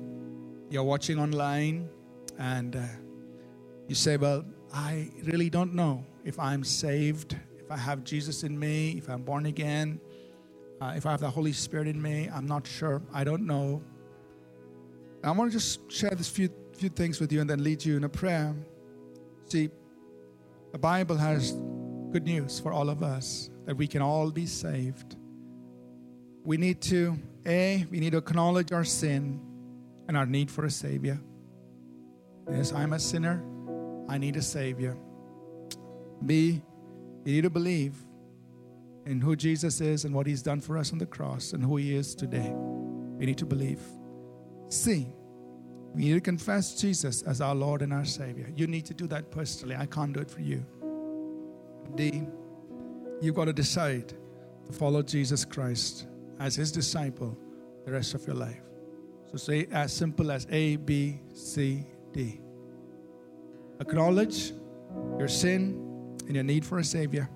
you're 0.70 0.82
watching 0.82 1.18
online, 1.18 1.90
and 2.38 2.76
uh, 2.76 2.82
you 3.86 3.94
say, 3.94 4.16
Well, 4.16 4.46
I 4.72 5.10
really 5.24 5.50
don't 5.50 5.74
know 5.74 6.06
if 6.24 6.38
I'm 6.38 6.64
saved, 6.64 7.36
if 7.58 7.70
I 7.70 7.76
have 7.76 8.02
Jesus 8.04 8.44
in 8.44 8.58
me, 8.58 8.92
if 8.96 9.10
I'm 9.10 9.20
born 9.20 9.44
again, 9.44 10.00
uh, 10.80 10.92
if 10.96 11.06
I 11.06 11.10
have 11.10 11.20
the 11.20 11.30
Holy 11.30 11.52
Spirit 11.52 11.86
in 11.86 12.00
me. 12.00 12.28
I'm 12.32 12.46
not 12.46 12.66
sure. 12.66 13.02
I 13.12 13.24
don't 13.24 13.46
know. 13.46 13.82
I 15.22 15.30
want 15.32 15.52
to 15.52 15.58
just 15.58 15.90
share 15.90 16.10
this 16.10 16.28
few 16.28 16.48
few 16.74 16.88
things 16.88 17.20
with 17.20 17.30
you 17.30 17.42
and 17.42 17.50
then 17.50 17.62
lead 17.62 17.84
you 17.84 17.96
in 17.96 18.04
a 18.04 18.08
prayer. 18.08 18.54
See, 19.44 19.68
the 20.72 20.78
Bible 20.78 21.16
has 21.16 21.52
good 22.10 22.24
news 22.24 22.58
for 22.58 22.72
all 22.72 22.88
of 22.88 23.02
us 23.02 23.50
that 23.66 23.76
we 23.76 23.86
can 23.86 24.00
all 24.00 24.30
be 24.30 24.46
saved. 24.46 25.16
We 26.42 26.56
need 26.56 26.80
to 26.82 27.18
a 27.46 27.86
we 27.90 28.00
need 28.00 28.12
to 28.12 28.18
acknowledge 28.18 28.72
our 28.72 28.84
sin 28.84 29.40
and 30.08 30.16
our 30.16 30.26
need 30.26 30.50
for 30.50 30.64
a 30.64 30.70
savior. 30.70 31.20
Yes, 32.50 32.72
I'm 32.72 32.94
a 32.94 32.98
sinner. 32.98 33.44
I 34.08 34.16
need 34.18 34.36
a 34.36 34.42
savior. 34.42 34.96
B, 36.24 36.62
you 37.24 37.32
need 37.32 37.42
to 37.42 37.50
believe 37.50 37.94
in 39.06 39.20
who 39.20 39.36
Jesus 39.36 39.80
is 39.80 40.04
and 40.04 40.14
what 40.14 40.26
he's 40.26 40.42
done 40.42 40.60
for 40.60 40.76
us 40.76 40.92
on 40.92 40.98
the 40.98 41.06
cross 41.06 41.52
and 41.52 41.62
who 41.62 41.76
he 41.76 41.94
is 41.94 42.14
today. 42.14 42.52
We 43.18 43.26
need 43.26 43.38
to 43.38 43.46
believe. 43.46 43.80
C, 44.68 45.08
we 45.94 46.04
need 46.04 46.14
to 46.14 46.20
confess 46.20 46.80
Jesus 46.80 47.22
as 47.22 47.40
our 47.40 47.54
Lord 47.54 47.82
and 47.82 47.92
our 47.92 48.04
Savior. 48.04 48.50
You 48.54 48.66
need 48.66 48.86
to 48.86 48.94
do 48.94 49.06
that 49.08 49.30
personally. 49.30 49.76
I 49.76 49.86
can't 49.86 50.12
do 50.12 50.20
it 50.20 50.30
for 50.30 50.40
you. 50.40 50.64
D, 51.96 52.22
you've 53.20 53.34
got 53.34 53.46
to 53.46 53.52
decide 53.52 54.14
to 54.66 54.72
follow 54.72 55.02
Jesus 55.02 55.44
Christ 55.44 56.06
as 56.38 56.54
his 56.54 56.70
disciple 56.70 57.36
the 57.84 57.92
rest 57.92 58.14
of 58.14 58.26
your 58.26 58.36
life. 58.36 58.62
So 59.30 59.36
say 59.36 59.66
as 59.72 59.92
simple 59.92 60.30
as 60.30 60.46
A, 60.50 60.76
B, 60.76 61.20
C, 61.34 61.84
D. 62.12 62.40
Acknowledge 63.80 64.52
your 65.18 65.28
sin 65.28 66.18
and 66.26 66.34
your 66.34 66.44
need 66.44 66.64
for 66.64 66.78
a 66.78 66.84
Savior. 66.84 67.28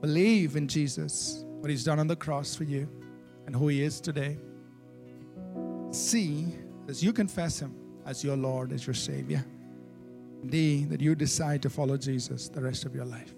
Believe 0.00 0.56
in 0.56 0.66
Jesus, 0.66 1.44
what 1.60 1.70
He's 1.70 1.84
done 1.84 1.98
on 1.98 2.06
the 2.06 2.16
cross 2.16 2.54
for 2.54 2.64
you, 2.64 2.88
and 3.46 3.54
who 3.54 3.68
He 3.68 3.82
is 3.82 4.00
today. 4.00 4.38
See, 5.90 6.54
as 6.88 7.02
you 7.02 7.12
confess 7.12 7.60
Him 7.60 7.74
as 8.06 8.24
your 8.24 8.36
Lord, 8.36 8.72
as 8.72 8.86
your 8.86 8.94
Savior. 8.94 9.44
D, 10.46 10.84
that 10.86 11.00
you 11.00 11.14
decide 11.14 11.62
to 11.62 11.70
follow 11.70 11.96
Jesus 11.96 12.48
the 12.48 12.62
rest 12.62 12.84
of 12.84 12.94
your 12.94 13.04
life. 13.04 13.34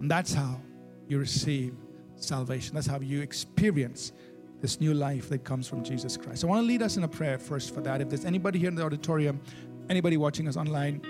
And 0.00 0.10
that's 0.10 0.32
how 0.32 0.60
you 1.08 1.18
receive 1.18 1.74
salvation. 2.16 2.74
That's 2.74 2.86
how 2.86 3.00
you 3.00 3.20
experience 3.20 4.12
this 4.60 4.80
new 4.80 4.94
life 4.94 5.28
that 5.28 5.44
comes 5.44 5.66
from 5.66 5.82
Jesus 5.82 6.16
Christ. 6.16 6.44
I 6.44 6.46
want 6.46 6.62
to 6.62 6.66
lead 6.66 6.82
us 6.82 6.96
in 6.96 7.02
a 7.02 7.08
prayer 7.08 7.38
first 7.38 7.74
for 7.74 7.80
that. 7.80 8.00
If 8.00 8.08
there's 8.08 8.24
anybody 8.24 8.60
here 8.60 8.68
in 8.68 8.76
the 8.76 8.84
auditorium, 8.84 9.40
anybody 9.90 10.16
watching 10.16 10.46
us 10.46 10.56
online, 10.56 11.02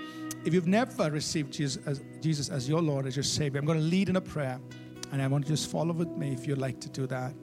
if 0.45 0.53
you've 0.53 0.67
never 0.67 1.09
received 1.09 1.53
Jesus 1.53 1.81
as, 1.85 2.01
Jesus 2.21 2.49
as 2.49 2.67
your 2.67 2.81
Lord, 2.81 3.05
as 3.05 3.15
your 3.15 3.23
Savior, 3.23 3.59
I'm 3.59 3.65
going 3.65 3.79
to 3.79 3.85
lead 3.85 4.09
in 4.09 4.17
a 4.17 4.21
prayer. 4.21 4.59
And 5.11 5.21
I 5.21 5.27
want 5.27 5.45
you 5.45 5.49
to 5.49 5.53
just 5.53 5.71
follow 5.71 5.93
with 5.93 6.09
me 6.09 6.33
if 6.33 6.47
you'd 6.47 6.57
like 6.57 6.81
to 6.81 6.89
do 6.89 7.07
that. 7.07 7.33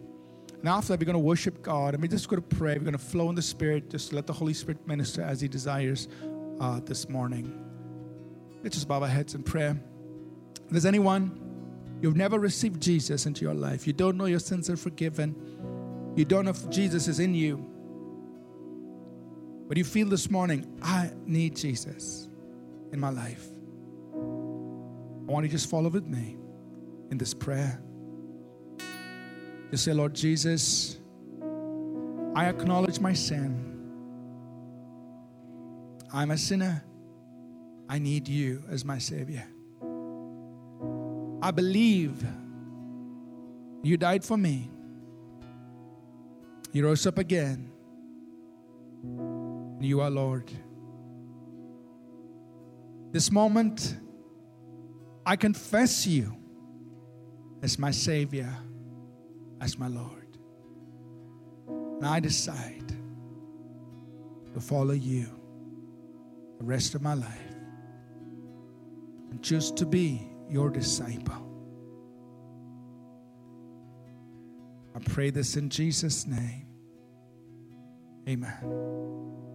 And 0.58 0.68
after 0.68 0.88
that, 0.88 1.00
we're 1.00 1.06
going 1.06 1.14
to 1.14 1.18
worship 1.18 1.62
God. 1.62 1.94
And 1.94 2.02
we're 2.02 2.08
just 2.08 2.28
going 2.28 2.42
to 2.42 2.56
pray. 2.56 2.74
We're 2.74 2.80
going 2.80 2.92
to 2.92 2.98
flow 2.98 3.28
in 3.30 3.34
the 3.34 3.42
Spirit. 3.42 3.88
Just 3.88 4.12
let 4.12 4.26
the 4.26 4.32
Holy 4.32 4.52
Spirit 4.52 4.86
minister 4.86 5.22
as 5.22 5.40
He 5.40 5.48
desires 5.48 6.08
uh, 6.60 6.80
this 6.80 7.08
morning. 7.08 7.64
Let's 8.62 8.76
just 8.76 8.88
bow 8.88 9.00
our 9.00 9.08
heads 9.08 9.34
in 9.34 9.42
prayer. 9.42 9.80
If 10.64 10.70
there's 10.70 10.84
anyone 10.84 11.40
you've 12.02 12.16
never 12.16 12.38
received 12.38 12.82
Jesus 12.82 13.24
into 13.24 13.42
your 13.42 13.54
life, 13.54 13.86
you 13.86 13.92
don't 13.92 14.16
know 14.16 14.26
your 14.26 14.38
sins 14.40 14.68
are 14.68 14.76
forgiven, 14.76 15.34
you 16.16 16.24
don't 16.24 16.44
know 16.44 16.50
if 16.50 16.68
Jesus 16.68 17.08
is 17.08 17.20
in 17.20 17.34
you, 17.34 17.64
but 19.68 19.78
you 19.78 19.84
feel 19.84 20.08
this 20.08 20.30
morning, 20.30 20.78
I 20.82 21.10
need 21.24 21.56
Jesus 21.56 22.29
in 22.92 23.00
my 23.00 23.10
life. 23.10 23.46
I 24.14 25.32
want 25.32 25.44
you 25.44 25.48
to 25.48 25.56
just 25.56 25.70
follow 25.70 25.88
with 25.88 26.06
me 26.06 26.36
in 27.10 27.18
this 27.18 27.34
prayer. 27.34 27.80
Just 29.70 29.84
say, 29.84 29.92
Lord 29.92 30.14
Jesus, 30.14 30.98
I 32.34 32.46
acknowledge 32.46 32.98
my 32.98 33.12
sin. 33.12 33.66
I'm 36.12 36.30
a 36.32 36.38
sinner. 36.38 36.84
I 37.88 37.98
need 37.98 38.28
you 38.28 38.64
as 38.70 38.84
my 38.84 38.98
Savior. 38.98 39.46
I 41.42 41.50
believe 41.50 42.24
you 43.82 43.96
died 43.96 44.24
for 44.24 44.36
me. 44.36 44.70
You 46.72 46.84
rose 46.84 47.06
up 47.06 47.18
again. 47.18 47.70
You 49.80 50.00
are 50.00 50.10
Lord. 50.10 50.50
This 53.12 53.32
moment, 53.32 53.96
I 55.26 55.36
confess 55.36 56.06
you 56.06 56.36
as 57.62 57.78
my 57.78 57.90
Savior, 57.90 58.54
as 59.60 59.78
my 59.78 59.88
Lord. 59.88 60.38
And 61.68 62.06
I 62.06 62.20
decide 62.20 62.88
to 64.54 64.60
follow 64.60 64.94
you 64.94 65.26
the 66.58 66.64
rest 66.64 66.94
of 66.94 67.02
my 67.02 67.14
life 67.14 67.54
and 69.30 69.42
choose 69.42 69.70
to 69.72 69.86
be 69.86 70.28
your 70.48 70.70
disciple. 70.70 71.46
I 74.94 74.98
pray 75.00 75.30
this 75.30 75.56
in 75.56 75.68
Jesus' 75.68 76.26
name. 76.26 76.66
Amen. 78.28 79.49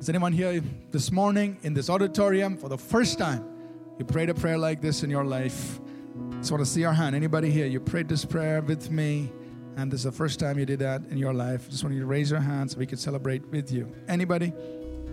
Is 0.00 0.08
anyone 0.08 0.32
here 0.32 0.62
this 0.90 1.10
morning 1.10 1.56
in 1.62 1.72
this 1.72 1.88
auditorium 1.88 2.56
for 2.56 2.68
the 2.68 2.76
first 2.76 3.18
time? 3.18 3.44
You 3.98 4.04
prayed 4.04 4.28
a 4.28 4.34
prayer 4.34 4.58
like 4.58 4.80
this 4.80 5.02
in 5.02 5.08
your 5.08 5.24
life. 5.24 5.80
Just 6.38 6.50
want 6.50 6.62
to 6.62 6.70
see 6.70 6.80
your 6.80 6.92
hand. 6.92 7.16
Anybody 7.16 7.50
here? 7.50 7.66
You 7.66 7.80
prayed 7.80 8.08
this 8.08 8.24
prayer 8.24 8.60
with 8.60 8.90
me, 8.90 9.32
and 9.76 9.90
this 9.90 10.00
is 10.00 10.04
the 10.04 10.12
first 10.12 10.38
time 10.40 10.58
you 10.58 10.66
did 10.66 10.80
that 10.80 11.02
in 11.10 11.16
your 11.16 11.32
life. 11.32 11.70
Just 11.70 11.84
want 11.84 11.94
you 11.94 12.00
to 12.00 12.06
raise 12.06 12.30
your 12.30 12.40
hand 12.40 12.72
so 12.72 12.78
we 12.78 12.86
can 12.86 12.98
celebrate 12.98 13.46
with 13.50 13.72
you. 13.72 13.90
Anybody 14.06 14.52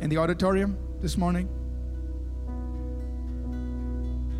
in 0.01 0.09
the 0.09 0.17
auditorium 0.17 0.77
this 0.99 1.17
morning? 1.17 1.47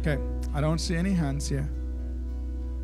Okay, 0.02 0.20
I 0.54 0.60
don't 0.60 0.80
see 0.80 0.96
any 0.96 1.14
hands 1.14 1.48
here. 1.48 1.70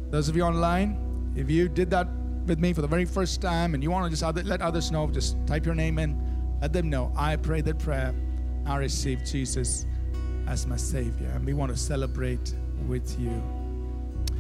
Those 0.10 0.30
of 0.30 0.38
you 0.38 0.44
online, 0.44 1.34
if 1.36 1.50
you 1.50 1.68
did 1.68 1.90
that 1.90 2.08
with 2.46 2.60
me 2.60 2.72
for 2.72 2.82
the 2.82 2.88
very 2.88 3.04
first 3.04 3.42
time 3.42 3.74
and 3.74 3.84
you 3.84 3.92
want 3.92 4.06
to 4.06 4.18
just 4.18 4.46
let 4.46 4.62
others 4.62 4.92
know, 4.92 5.08
just 5.08 5.36
type 5.48 5.66
your 5.66 5.76
name 5.76 6.00
in. 6.00 6.27
Let 6.62 6.74
them 6.74 6.90
know 6.90 7.12
I 7.16 7.36
prayed 7.36 7.66
that 7.66 7.80
prayer. 7.80 8.14
I 8.66 8.78
received 8.78 9.26
Jesus 9.26 9.86
as 10.48 10.66
my 10.66 10.78
Savior. 10.78 11.30
And 11.30 11.46
we 11.46 11.54
want 11.54 11.72
to 11.72 11.78
celebrate 11.78 12.54
with 12.88 13.20
you. 13.20 13.32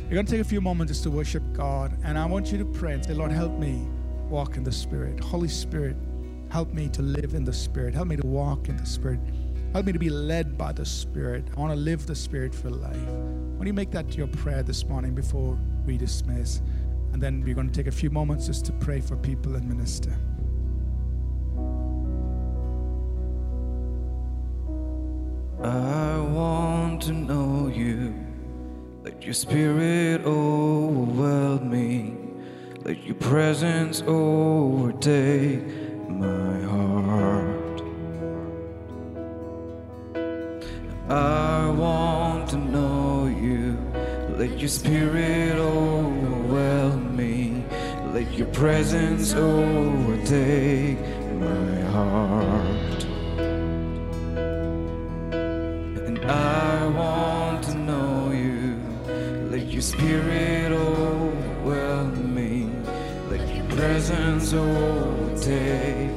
We're 0.03 0.13
going 0.13 0.25
to 0.25 0.31
take 0.31 0.41
a 0.41 0.49
few 0.49 0.61
moments 0.61 0.91
just 0.91 1.03
to 1.03 1.11
worship 1.11 1.43
God. 1.53 1.97
And 2.03 2.17
I 2.17 2.25
want 2.25 2.51
you 2.51 2.57
to 2.57 2.65
pray 2.65 2.93
and 2.93 3.05
say, 3.05 3.13
Lord, 3.13 3.31
help 3.31 3.57
me 3.59 3.87
walk 4.29 4.57
in 4.57 4.63
the 4.63 4.71
Spirit. 4.71 5.19
Holy 5.19 5.49
Spirit, 5.49 5.95
help 6.49 6.73
me 6.73 6.89
to 6.89 7.01
live 7.01 7.33
in 7.33 7.43
the 7.43 7.53
Spirit. 7.53 7.93
Help 7.93 8.07
me 8.07 8.15
to 8.15 8.25
walk 8.25 8.69
in 8.69 8.77
the 8.77 8.85
Spirit. 8.85 9.19
Help 9.73 9.85
me 9.85 9.91
to 9.91 9.99
be 9.99 10.09
led 10.09 10.57
by 10.57 10.71
the 10.71 10.85
Spirit. 10.85 11.45
I 11.55 11.59
want 11.59 11.73
to 11.73 11.79
live 11.79 12.05
the 12.07 12.15
Spirit 12.15 12.55
for 12.55 12.69
life. 12.69 12.95
Why 12.95 13.57
don't 13.57 13.67
you 13.67 13.73
make 13.73 13.91
that 13.91 14.15
your 14.15 14.27
prayer 14.27 14.63
this 14.63 14.85
morning 14.85 15.13
before 15.13 15.57
we 15.85 15.97
dismiss? 15.97 16.61
And 17.11 17.21
then 17.21 17.43
we're 17.43 17.55
going 17.55 17.69
to 17.69 17.73
take 17.73 17.87
a 17.87 17.91
few 17.91 18.09
moments 18.09 18.47
just 18.47 18.65
to 18.65 18.71
pray 18.73 19.01
for 19.01 19.17
people 19.17 19.55
and 19.55 19.67
minister. 19.67 20.17
I 25.61 26.19
want 26.19 27.01
to 27.03 27.13
know 27.13 27.67
you. 27.67 28.13
Let 29.03 29.23
your 29.23 29.33
spirit 29.33 30.21
overwhelm 30.23 31.71
me. 31.71 32.15
Let 32.83 33.03
your 33.03 33.15
presence 33.15 34.03
overtake 34.05 35.65
my 36.07 36.61
heart. 36.61 37.81
I 41.09 41.69
want 41.71 42.49
to 42.49 42.57
know 42.57 43.25
you. 43.25 43.79
Let 44.37 44.59
your 44.59 44.69
spirit 44.69 45.57
overwhelm 45.57 47.15
me. 47.17 47.63
Let 48.13 48.31
your 48.33 48.47
presence 48.47 49.33
overtake 49.33 50.99
my 51.39 51.81
heart. 51.91 52.96
I 56.29 56.85
want 56.87 57.63
to 57.65 57.75
know 57.75 58.31
you. 58.31 58.75
Let 59.49 59.67
your 59.67 59.81
spirit 59.81 60.73
overwhelm 60.73 62.35
me. 62.35 62.69
Let 63.29 63.47
your 63.55 63.65
presence 63.67 64.51
overtake 64.51 66.11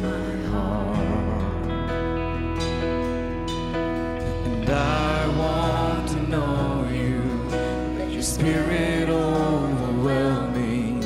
my 0.00 0.36
heart. 0.50 0.96
And 4.46 4.70
I 4.70 5.26
want 5.36 6.08
to 6.10 6.22
know 6.28 6.88
you. 6.92 7.20
Let 7.98 8.12
your 8.12 8.22
spirit 8.22 9.08
overwhelm 9.08 10.54
me. 10.54 11.00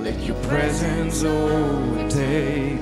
Let 0.00 0.20
your 0.22 0.36
presence 0.44 1.24
overtake. 1.24 2.75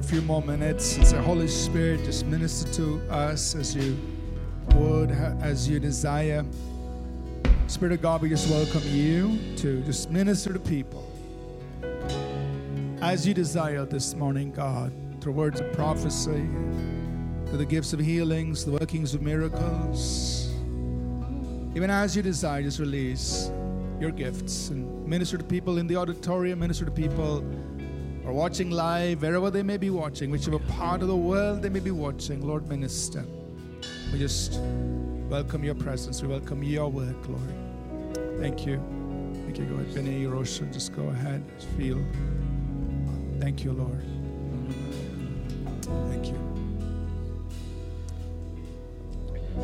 A 0.00 0.02
few 0.02 0.22
more 0.22 0.40
minutes. 0.40 0.98
As 0.98 1.12
the 1.12 1.20
Holy 1.20 1.46
Spirit 1.46 2.04
just 2.06 2.24
minister 2.24 2.72
to 2.72 3.02
us 3.10 3.54
as 3.54 3.76
you 3.76 3.98
would, 4.74 5.10
as 5.10 5.68
you 5.68 5.78
desire. 5.78 6.42
Spirit 7.66 7.92
of 7.92 8.00
God, 8.00 8.22
we 8.22 8.30
just 8.30 8.48
welcome 8.48 8.80
you 8.86 9.38
to 9.56 9.82
just 9.82 10.10
minister 10.10 10.54
to 10.54 10.58
people. 10.58 11.06
As 13.02 13.28
you 13.28 13.34
desire 13.34 13.84
this 13.84 14.14
morning, 14.14 14.52
God, 14.52 14.90
through 15.20 15.34
words 15.34 15.60
of 15.60 15.70
prophecy, 15.74 16.48
through 17.46 17.58
the 17.58 17.66
gifts 17.66 17.92
of 17.92 18.00
healings, 18.00 18.64
the 18.64 18.72
workings 18.72 19.12
of 19.12 19.20
miracles. 19.20 20.48
Even 21.74 21.90
as 21.90 22.16
you 22.16 22.22
desire, 22.22 22.62
just 22.62 22.78
release 22.78 23.50
your 24.00 24.12
gifts 24.12 24.70
and 24.70 25.06
minister 25.06 25.36
to 25.36 25.44
people 25.44 25.76
in 25.76 25.86
the 25.86 25.96
auditorium, 25.96 26.58
minister 26.58 26.86
to 26.86 26.90
people 26.90 27.44
or 28.24 28.32
watching 28.32 28.70
live, 28.70 29.22
wherever 29.22 29.50
they 29.50 29.62
may 29.62 29.76
be 29.76 29.90
watching, 29.90 30.30
whichever 30.30 30.58
part 30.58 31.02
of 31.02 31.08
the 31.08 31.16
world 31.16 31.62
they 31.62 31.68
may 31.68 31.80
be 31.80 31.90
watching, 31.90 32.46
Lord, 32.46 32.68
minister. 32.68 33.24
We 34.12 34.18
just 34.18 34.60
welcome 35.28 35.64
your 35.64 35.74
presence. 35.74 36.22
We 36.22 36.28
welcome 36.28 36.62
your 36.62 36.88
work, 36.88 37.28
Lord. 37.28 38.40
Thank 38.40 38.66
you. 38.66 38.82
Thank 39.44 39.58
you. 39.58 39.64
Go 39.64 39.74
ahead, 39.76 39.94
Benny, 39.94 40.72
just 40.72 40.94
go 40.94 41.04
ahead. 41.08 41.42
Feel. 41.76 42.02
Thank 43.40 43.64
you, 43.64 43.72
Lord. 43.72 44.02
Thank 46.10 46.26
you. 46.26 46.50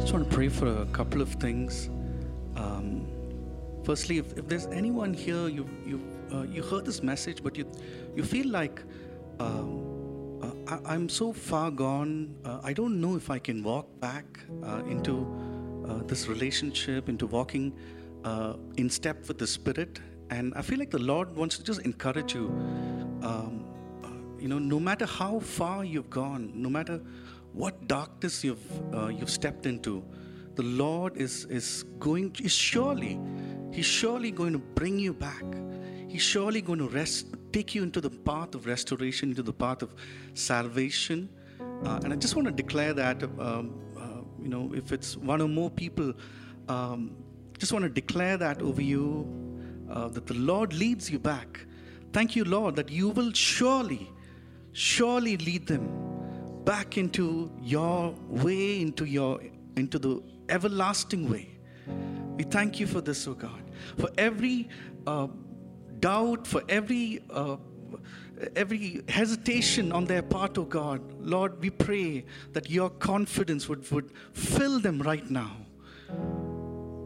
just 0.01 0.13
want 0.13 0.29
to 0.29 0.35
pray 0.35 0.49
for 0.49 0.83
a 0.83 0.87
couple 0.87 1.21
of 1.21 1.29
things. 1.35 1.89
Um, 2.57 3.07
firstly, 3.85 4.19
if, 4.19 4.37
if 4.39 4.49
there's 4.49 4.67
anyone 4.67 5.13
here, 5.13 5.49
you 5.49 5.69
you 5.85 6.01
uh, 6.33 6.43
you 6.43 6.63
heard 6.63 6.85
this 6.85 7.03
message, 7.03 7.43
but 7.43 7.57
you 7.57 7.71
you 8.15 8.25
feel 8.25 8.49
like 8.49 8.83
um, 9.41 10.41
uh, 10.43 10.51
I, 10.67 10.95
I'm 10.95 11.09
so 11.09 11.33
far 11.33 11.71
gone. 11.71 12.35
Uh, 12.45 12.61
I 12.63 12.73
don't 12.73 13.01
know 13.01 13.17
if 13.17 13.31
I 13.31 13.39
can 13.39 13.63
walk 13.63 13.87
back 14.01 14.25
uh, 14.63 14.83
into 14.89 15.27
uh, 15.89 16.03
this 16.05 16.29
relationship, 16.29 17.09
into 17.09 17.27
walking 17.27 17.73
uh, 18.25 18.55
in 18.77 18.91
step 18.91 19.29
with 19.29 19.39
the 19.39 19.47
Spirit. 19.47 20.01
And 20.31 20.53
I 20.55 20.63
feel 20.63 20.79
like 20.79 20.91
the 20.91 20.99
Lord 20.99 21.35
wants 21.37 21.57
to 21.59 21.65
just 21.65 21.83
encourage 21.83 22.35
you. 22.35 22.47
Um, 23.23 23.65
you 24.39 24.49
know, 24.49 24.59
no 24.59 24.79
matter 24.79 25.07
how 25.07 25.41
far 25.41 25.85
you've 25.85 26.11
gone, 26.11 26.53
no 26.55 26.69
matter 26.69 27.01
what 27.53 27.89
darkness 27.89 28.45
you've 28.45 28.67
you've 29.19 29.31
stepped 29.31 29.67
into, 29.67 30.05
the 30.57 30.63
Lord 30.63 31.17
is 31.17 31.47
is 31.47 31.85
going 31.99 32.37
is 32.43 32.53
surely 32.53 33.19
He's 33.77 33.85
surely 33.85 34.31
going 34.31 34.55
to 34.55 34.59
bring 34.59 34.99
you 34.99 35.13
back. 35.13 35.45
He's 36.09 36.23
surely 36.23 36.61
going 36.61 36.79
to 36.79 36.89
rest, 36.89 37.27
take 37.53 37.75
you 37.75 37.83
into 37.83 38.01
the 38.01 38.11
path 38.11 38.55
of 38.55 38.67
restoration, 38.67 39.31
into 39.31 39.43
the 39.43 39.53
path 39.53 39.83
of 39.83 39.95
salvation. 40.35 41.29
Uh, 41.85 42.01
and 42.05 42.13
I 42.13 42.17
just 42.17 42.37
want 42.37 42.47
to 42.47 42.53
declare 42.53 42.93
that, 42.95 43.23
um, 43.23 43.81
uh, 43.99 44.23
you 44.43 44.49
know, 44.49 44.73
if 44.75 44.93
it's 44.93 45.17
one 45.17 45.43
or 45.43 45.49
more 45.49 45.71
people, 45.71 46.15
um, 46.69 47.17
just 47.59 47.73
want 47.73 47.83
to 47.85 47.89
declare 47.89 48.37
that 48.37 48.63
over 48.63 48.83
you, 48.83 49.27
uh, 49.91 50.09
that 50.09 50.27
the 50.27 50.35
Lord 50.35 50.73
leads 50.73 51.11
you 51.11 51.19
back. 51.19 51.67
Thank 52.13 52.37
you, 52.37 52.45
Lord, 52.45 52.77
that 52.77 52.91
you 52.91 53.11
will 53.11 53.33
surely, 53.33 54.11
surely 54.73 55.37
lead 55.39 55.67
them 55.67 55.89
back 56.65 56.99
into 56.99 57.51
your 57.63 58.15
way, 58.29 58.81
into 58.81 59.05
your 59.05 59.41
into 59.77 59.99
the 59.99 60.23
everlasting 60.49 61.29
way. 61.29 61.59
We 62.37 62.45
thank 62.45 62.81
you 62.81 62.87
for 62.87 63.01
this, 63.01 63.27
oh 63.29 63.35
God, 63.35 63.63
for 63.99 64.09
every 64.19 64.69
uh, 65.07 65.29
doubt, 66.01 66.47
for 66.47 66.63
every 66.69 67.23
uh, 67.31 67.57
every 68.55 69.03
hesitation 69.09 69.93
on 69.93 70.05
their 70.05 70.23
part, 70.23 70.59
oh 70.59 70.65
God. 70.65 71.01
Lord, 71.21 71.61
we 71.61 71.71
pray 71.71 72.25
that 72.53 72.71
your 72.71 72.91
confidence 72.91 73.69
would, 73.69 73.91
would 73.91 74.13
fill 74.33 74.79
them 74.79 75.01
right 75.01 75.29
now. 75.31 75.57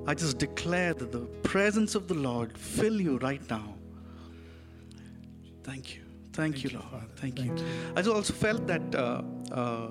I 0.06 0.14
just 0.14 0.38
declare 0.38 0.94
that 0.94 1.12
the 1.12 1.26
presence 1.42 1.94
of 1.94 2.08
the 2.08 2.14
Lord 2.14 2.56
fill 2.58 3.00
you 3.00 3.18
right 3.18 3.42
now. 3.48 3.74
Thank 5.62 5.94
you. 5.94 6.02
Thank, 6.32 6.64
you, 6.64 6.70
Lord. 6.70 7.16
Thank, 7.16 7.38
you. 7.38 7.54
I 7.96 8.02
also 8.02 8.32
felt 8.32 8.66
that 8.66 8.94
uh, 8.94 9.22
uh, 9.52 9.90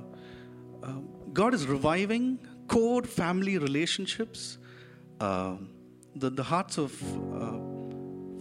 uh, 0.82 0.91
God 1.34 1.54
is 1.54 1.68
reviving 1.68 2.39
core 2.68 3.04
family 3.04 3.58
relationships, 3.58 4.58
uh, 5.20 5.56
the, 6.16 6.30
the 6.30 6.43
hearts 6.43 6.78
of 6.78 6.91
uh, 7.34 7.78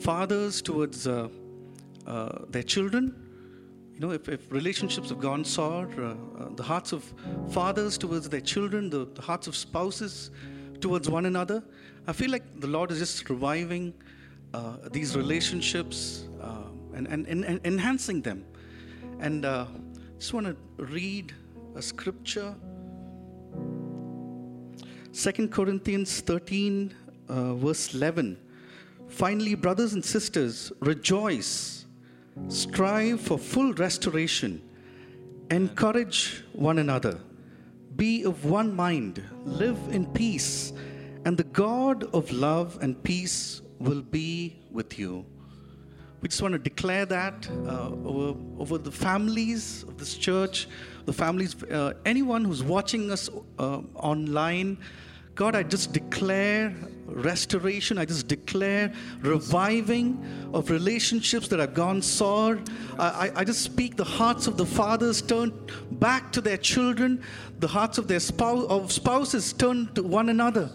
fathers 0.00 0.62
towards 0.62 1.06
uh, 1.06 1.28
uh, 2.06 2.44
their 2.48 2.62
children. 2.62 3.14
You 3.94 4.00
know, 4.00 4.10
if, 4.12 4.28
if 4.28 4.50
relationships 4.52 5.08
have 5.08 5.20
gone 5.20 5.44
sour, 5.44 5.88
uh, 5.98 6.42
uh, 6.42 6.48
the 6.54 6.62
hearts 6.62 6.92
of 6.92 7.12
fathers 7.50 7.98
towards 7.98 8.28
their 8.28 8.40
children, 8.40 8.90
the, 8.90 9.06
the 9.14 9.22
hearts 9.22 9.46
of 9.46 9.56
spouses 9.56 10.30
towards 10.80 11.10
one 11.10 11.26
another. 11.26 11.62
I 12.06 12.12
feel 12.12 12.30
like 12.30 12.60
the 12.60 12.68
Lord 12.68 12.90
is 12.90 13.00
just 13.00 13.28
reviving 13.28 13.92
uh, 14.54 14.76
these 14.92 15.16
relationships 15.16 16.24
and, 16.94 17.06
and, 17.06 17.26
and, 17.26 17.44
and 17.44 17.60
enhancing 17.64 18.22
them. 18.22 18.44
And 19.20 19.44
uh, 19.44 19.66
just 20.18 20.32
want 20.32 20.46
to 20.46 20.84
read 20.84 21.32
a 21.76 21.82
scripture. 21.82 22.54
2 25.12 25.48
Corinthians 25.48 26.20
13, 26.20 26.94
uh, 27.28 27.54
verse 27.54 27.94
11. 27.94 28.36
Finally, 29.08 29.54
brothers 29.54 29.94
and 29.94 30.04
sisters, 30.04 30.70
rejoice, 30.80 31.86
strive 32.48 33.20
for 33.20 33.38
full 33.38 33.72
restoration, 33.74 34.62
encourage 35.50 36.44
one 36.52 36.78
another, 36.78 37.18
be 37.96 38.22
of 38.24 38.44
one 38.44 38.74
mind, 38.74 39.22
live 39.44 39.78
in 39.90 40.06
peace, 40.06 40.72
and 41.24 41.36
the 41.36 41.44
God 41.44 42.04
of 42.14 42.30
love 42.30 42.78
and 42.80 43.02
peace 43.02 43.62
will 43.78 44.02
be 44.02 44.56
with 44.70 44.98
you. 44.98 45.24
We 46.20 46.28
just 46.28 46.42
want 46.42 46.52
to 46.52 46.58
declare 46.58 47.06
that 47.06 47.48
uh, 47.66 47.90
over, 48.04 48.38
over 48.58 48.78
the 48.78 48.90
families 48.90 49.84
of 49.84 49.98
this 49.98 50.16
church, 50.16 50.68
the 51.06 51.12
families, 51.12 51.60
uh, 51.64 51.94
anyone 52.04 52.44
who's 52.44 52.62
watching 52.62 53.10
us 53.10 53.30
uh, 53.58 53.80
online. 53.94 54.78
God, 55.38 55.54
I 55.54 55.62
just 55.62 55.92
declare 55.92 56.74
restoration. 57.06 57.96
I 57.96 58.04
just 58.04 58.26
declare 58.26 58.92
reviving 59.20 60.20
of 60.52 60.68
relationships 60.68 61.46
that 61.46 61.60
have 61.60 61.74
gone 61.74 62.02
sour. 62.02 62.58
I, 62.98 63.30
I, 63.36 63.44
just 63.44 63.62
speak 63.62 63.96
the 63.96 64.02
hearts 64.02 64.48
of 64.48 64.56
the 64.56 64.66
fathers 64.66 65.22
turn 65.22 65.52
back 65.92 66.32
to 66.32 66.40
their 66.40 66.56
children, 66.56 67.22
the 67.60 67.68
hearts 67.68 67.98
of 67.98 68.08
their 68.08 68.18
spouse, 68.18 68.66
of 68.68 68.90
spouses 68.90 69.52
turn 69.52 69.88
to 69.94 70.02
one 70.02 70.28
another. 70.28 70.72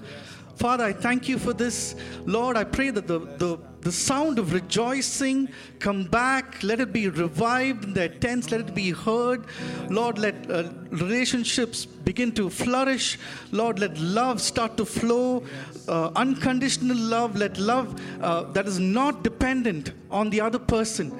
Father, 0.56 0.86
I 0.86 0.94
thank 0.94 1.28
you 1.28 1.38
for 1.38 1.52
this. 1.52 1.96
Lord, 2.26 2.56
I 2.56 2.64
pray 2.64 2.90
that 2.90 3.06
the, 3.06 3.20
the, 3.20 3.60
the 3.84 3.92
sound 3.92 4.40
of 4.40 4.54
rejoicing 4.54 5.50
come 5.80 6.06
back. 6.06 6.64
Let 6.64 6.80
it 6.80 6.94
be 6.94 7.10
revived 7.10 7.84
in 7.84 7.94
their 7.94 8.08
tents. 8.08 8.50
Let 8.52 8.62
it 8.62 8.74
be 8.74 8.92
heard. 8.92 9.46
Lord, 9.90 10.18
let 10.18 10.50
uh, 10.50 10.70
relationships 10.90 11.86
begin 11.86 12.32
to 12.34 12.50
flourish. 12.50 13.20
Lord, 13.52 13.80
let 13.80 13.98
love 14.00 14.42
start 14.42 14.78
to 14.78 14.86
flow. 14.86 15.44
Uh, 15.88 16.12
unconditional 16.16 16.96
love. 16.98 17.36
Let 17.36 17.58
love 17.58 18.00
uh, 18.22 18.44
that 18.54 18.68
is 18.68 18.80
not 18.80 19.24
dependent 19.24 19.92
on 20.10 20.30
the 20.30 20.40
other 20.40 20.60
person, 20.60 21.14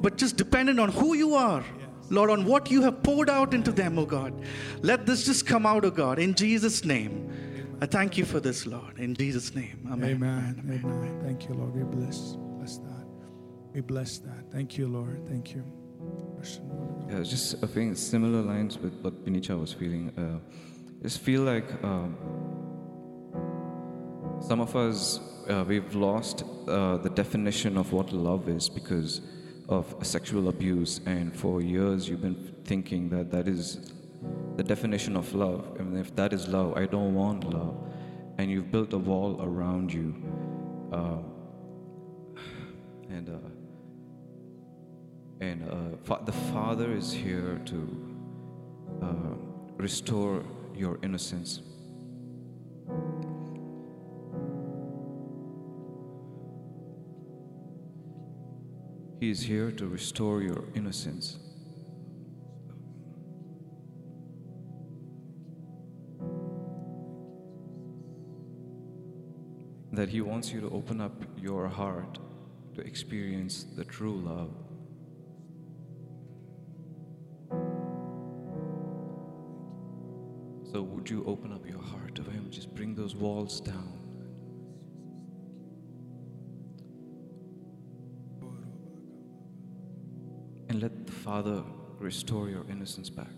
but 0.00 0.16
just 0.16 0.36
dependent 0.36 0.80
on 0.80 0.90
who 0.90 1.14
you 1.14 1.34
are. 1.34 1.62
Lord, 2.10 2.30
on 2.30 2.46
what 2.46 2.70
you 2.70 2.80
have 2.82 3.02
poured 3.02 3.28
out 3.28 3.52
into 3.52 3.70
them, 3.70 3.98
oh 3.98 4.06
God. 4.06 4.32
Let 4.80 5.04
this 5.04 5.26
just 5.26 5.46
come 5.46 5.66
out, 5.66 5.84
oh 5.84 5.90
God, 5.90 6.18
in 6.18 6.34
Jesus' 6.34 6.84
name. 6.84 7.30
I 7.80 7.86
thank 7.86 8.18
you 8.18 8.24
for 8.24 8.40
this, 8.40 8.66
Lord. 8.66 8.98
In 8.98 9.14
Jesus' 9.14 9.54
name. 9.54 9.88
Amen. 9.90 10.16
Amen. 10.16 10.80
Amen. 10.84 11.20
Thank 11.22 11.48
you, 11.48 11.54
Lord. 11.54 11.74
We 11.74 11.84
bless, 11.84 12.34
bless 12.56 12.78
that. 12.78 13.06
We 13.72 13.80
bless 13.80 14.18
that. 14.18 14.50
Thank 14.50 14.76
you, 14.76 14.88
Lord. 14.88 15.24
Thank 15.28 15.54
you. 15.54 15.64
Christian, 16.36 16.68
word. 16.68 17.12
Yeah, 17.12 17.22
just 17.22 17.62
I 17.62 17.68
think 17.68 17.96
similar 17.96 18.42
lines 18.42 18.78
with 18.78 18.94
what 19.02 19.24
Binicha 19.24 19.58
was 19.58 19.72
feeling. 19.72 20.12
Uh, 20.18 20.38
just 21.02 21.20
feel 21.20 21.42
like 21.42 21.68
um, 21.84 22.16
some 24.40 24.60
of 24.60 24.74
us 24.74 25.20
uh, 25.48 25.64
we've 25.66 25.94
lost 25.94 26.44
uh, 26.66 26.96
the 26.98 27.10
definition 27.10 27.76
of 27.76 27.92
what 27.92 28.12
love 28.12 28.48
is 28.48 28.68
because 28.68 29.20
of 29.68 29.94
sexual 30.02 30.48
abuse, 30.48 31.00
and 31.06 31.36
for 31.36 31.60
years 31.60 32.08
you've 32.08 32.22
been 32.22 32.54
thinking 32.64 33.08
that 33.10 33.30
that 33.30 33.46
is 33.46 33.92
the 34.56 34.62
definition 34.62 35.16
of 35.16 35.34
love. 35.34 35.76
And 35.78 35.96
if 35.98 36.14
that 36.16 36.32
is 36.32 36.48
love, 36.48 36.76
I 36.76 36.86
don't 36.86 37.14
want 37.14 37.44
love, 37.44 37.76
and 38.38 38.50
you've 38.50 38.70
built 38.70 38.92
a 38.92 38.98
wall 38.98 39.40
around 39.42 39.92
you, 39.92 40.14
uh, 40.92 41.18
and. 43.08 43.28
Uh, 43.28 43.48
and 45.40 45.62
uh, 45.70 45.96
fa- 46.02 46.20
the 46.24 46.32
Father 46.32 46.92
is 46.92 47.12
here 47.12 47.60
to 47.66 48.16
uh, 49.02 49.34
restore 49.76 50.42
your 50.74 50.98
innocence. 51.02 51.60
He 59.20 59.30
is 59.30 59.42
here 59.42 59.70
to 59.72 59.86
restore 59.86 60.42
your 60.42 60.64
innocence. 60.74 61.38
That 69.92 70.08
He 70.08 70.20
wants 70.20 70.52
you 70.52 70.60
to 70.60 70.70
open 70.70 71.00
up 71.00 71.24
your 71.36 71.68
heart 71.68 72.18
to 72.74 72.80
experience 72.80 73.66
the 73.76 73.84
true 73.84 74.20
love. 74.20 74.50
So, 80.70 80.82
would 80.82 81.08
you 81.08 81.24
open 81.26 81.52
up 81.52 81.66
your 81.66 81.82
heart 81.82 82.14
to 82.16 82.22
Him? 82.22 82.48
Just 82.50 82.74
bring 82.74 82.94
those 82.94 83.16
walls 83.16 83.60
down. 83.60 83.98
And 90.68 90.82
let 90.82 91.06
the 91.06 91.12
Father 91.12 91.64
restore 91.98 92.50
your 92.50 92.64
innocence 92.68 93.08
back. 93.08 93.32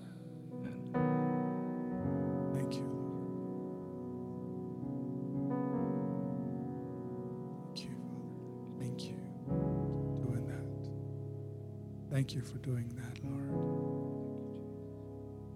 Thank 12.30 12.44
you 12.44 12.52
for 12.52 12.58
doing 12.58 12.88
that, 12.94 13.18
Lord. 13.24 13.50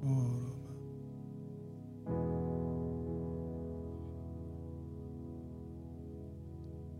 Oh, 0.04 0.50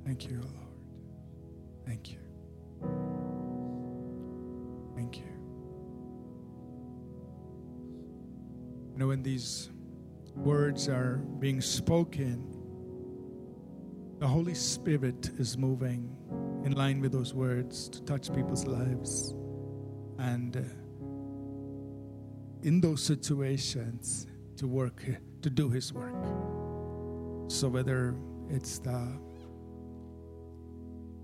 Thank 0.06 0.30
you, 0.30 0.36
Lord. 0.36 0.68
Thank 1.84 2.12
you. 2.12 2.18
Thank 4.94 5.18
you. 5.18 5.24
You 8.92 8.98
know, 8.98 9.08
when 9.08 9.24
these 9.24 9.70
words 10.36 10.88
are 10.88 11.16
being 11.40 11.60
spoken, 11.60 12.46
the 14.20 14.28
Holy 14.28 14.54
Spirit 14.54 15.32
is 15.36 15.58
moving 15.58 16.16
in 16.64 16.76
line 16.76 17.00
with 17.00 17.10
those 17.10 17.34
words 17.34 17.88
to 17.88 18.00
touch 18.02 18.32
people's 18.32 18.66
lives. 18.66 19.34
And 20.18 20.56
uh, 20.56 20.60
in 22.62 22.80
those 22.80 23.02
situations, 23.02 24.26
to 24.56 24.66
work, 24.66 25.04
to 25.42 25.50
do 25.50 25.68
His 25.68 25.92
work. 25.92 26.14
So 27.48 27.68
whether 27.68 28.14
it's 28.48 28.78
the 28.78 29.18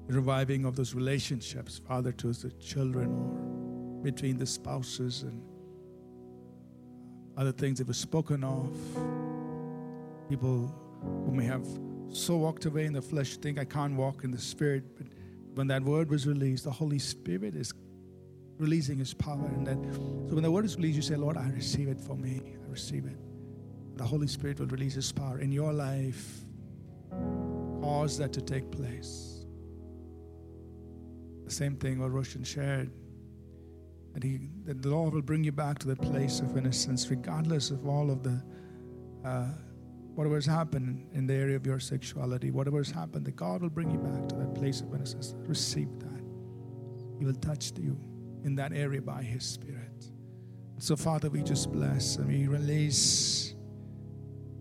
reviving 0.09 0.65
of 0.65 0.77
those 0.77 0.95
relationships, 0.95 1.81
father 1.87 2.13
to 2.13 2.33
the 2.33 2.51
children, 2.53 3.13
or 3.13 4.03
between 4.03 4.39
the 4.39 4.47
spouses 4.47 5.23
and 5.23 5.43
other 7.37 7.53
things 7.53 7.79
that 7.79 7.87
were 7.87 7.95
spoken 7.95 8.45
of. 8.45 8.71
People 10.29 10.75
who 11.25 11.33
may 11.33 11.45
have 11.45 11.67
so 12.11 12.37
walked 12.37 12.67
away 12.67 12.87
in 12.87 12.93
the 12.93 13.03
flesh 13.03 13.37
think 13.37 13.59
I 13.59 13.65
can't 13.65 13.97
walk 13.97 14.25
in 14.25 14.31
the 14.31 14.39
spirit, 14.39 14.85
but 14.97 15.07
when 15.55 15.67
that 15.69 15.83
word 15.83 16.11
was 16.11 16.27
released, 16.27 16.65
the 16.65 16.71
Holy 16.71 16.99
Spirit 16.99 17.55
is 17.55 17.73
releasing 18.61 18.99
His 18.99 19.15
power, 19.15 19.47
and 19.47 19.67
that 19.67 19.79
so 20.29 20.35
when 20.35 20.43
the 20.43 20.51
word 20.51 20.65
is 20.65 20.77
released, 20.77 20.97
you 20.97 21.03
say, 21.03 21.17
"Lord, 21.17 21.37
I 21.37 21.49
receive 21.51 21.89
it 21.89 22.01
for 22.01 22.17
me. 22.17 22.41
I 22.45 22.71
receive 22.71 23.07
it." 23.07 23.17
The 23.97 24.05
Holy 24.05 24.27
Spirit 24.27 24.61
will 24.61 24.67
release 24.67 24.95
His 24.95 25.11
power 25.13 25.41
in 25.41 25.53
your 25.53 25.73
life. 25.73 26.45
Cause 27.83 28.19
that 28.19 28.33
to 28.35 28.41
take 28.41 28.71
place. 28.71 29.45
The 31.45 31.51
same 31.51 31.77
thing 31.77 31.99
what 31.99 32.13
Roshan 32.13 32.45
shared. 32.45 32.91
That, 34.15 34.23
he, 34.23 34.49
that 34.65 34.83
the 34.83 34.89
Lord 34.89 35.15
will 35.15 35.23
bring 35.23 35.45
you 35.45 35.53
back 35.53 35.79
to 35.81 35.87
that 35.89 36.01
place 36.01 36.41
of 36.41 36.57
innocence, 36.57 37.09
regardless 37.11 37.71
of 37.71 37.87
all 37.87 38.11
of 38.11 38.23
the 38.23 38.43
uh, 39.25 39.47
whatever 40.15 40.35
has 40.35 40.47
happened 40.47 41.07
in 41.13 41.27
the 41.27 41.35
area 41.35 41.57
of 41.57 41.67
your 41.67 41.81
sexuality, 41.81 42.51
whatever 42.51 42.79
has 42.79 42.91
happened, 42.91 43.25
that 43.27 43.37
God 43.37 43.63
will 43.63 43.71
bring 43.71 43.91
you 43.91 43.99
back 43.99 44.29
to 44.29 44.35
that 44.37 44.55
place 44.55 44.81
of 44.81 44.93
innocence. 44.95 45.35
Receive 45.47 45.89
that. 46.01 46.23
He 47.19 47.25
will 47.25 47.35
touch 47.35 47.73
you 47.81 47.99
in 48.45 48.55
that 48.57 48.73
area 48.73 49.03
by 49.03 49.23
His 49.23 49.45
Spirit. 49.45 50.11
So, 50.79 50.97
Father, 50.97 51.29
we 51.29 51.43
just 51.43 51.71
bless 51.71 52.17
and 52.17 52.27
we 52.27 52.47
release 52.47 53.55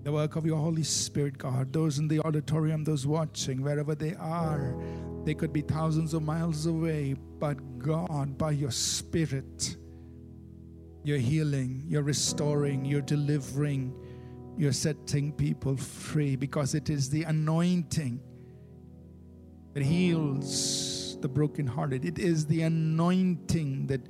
the 0.04 0.12
work 0.12 0.36
of 0.36 0.46
your 0.46 0.58
Holy 0.58 0.84
Spirit, 0.84 1.38
God. 1.38 1.72
Those 1.72 2.00
in 2.00 2.08
the 2.08 2.20
auditorium, 2.22 2.84
those 2.84 3.08
watching, 3.08 3.62
wherever 3.62 3.96
they 3.96 4.16
are, 4.16 4.76
they 5.24 5.34
could 5.34 5.54
be 5.54 5.62
thousands 5.62 6.14
of 6.14 6.24
miles 6.24 6.66
away, 6.66 7.16
but 7.40 7.80
God, 7.80 8.38
by 8.38 8.52
your 8.52 8.72
Spirit, 8.72 9.78
you're 11.04 11.18
healing, 11.18 11.84
you're 11.88 12.04
restoring, 12.04 12.86
you're 12.86 13.02
delivering, 13.02 13.94
you're 14.58 14.74
setting 14.74 15.32
people 15.32 15.78
free 15.78 16.36
because 16.36 16.76
it 16.76 16.90
is 16.90 17.10
the 17.10 17.24
anointing 17.24 18.20
that 19.74 19.84
heals 19.84 20.99
the 21.22 21.28
brokenhearted. 21.28 22.06
It 22.06 22.20
is 22.20 22.46
the 22.46 22.62
anointing 22.64 23.88
that 23.88 24.02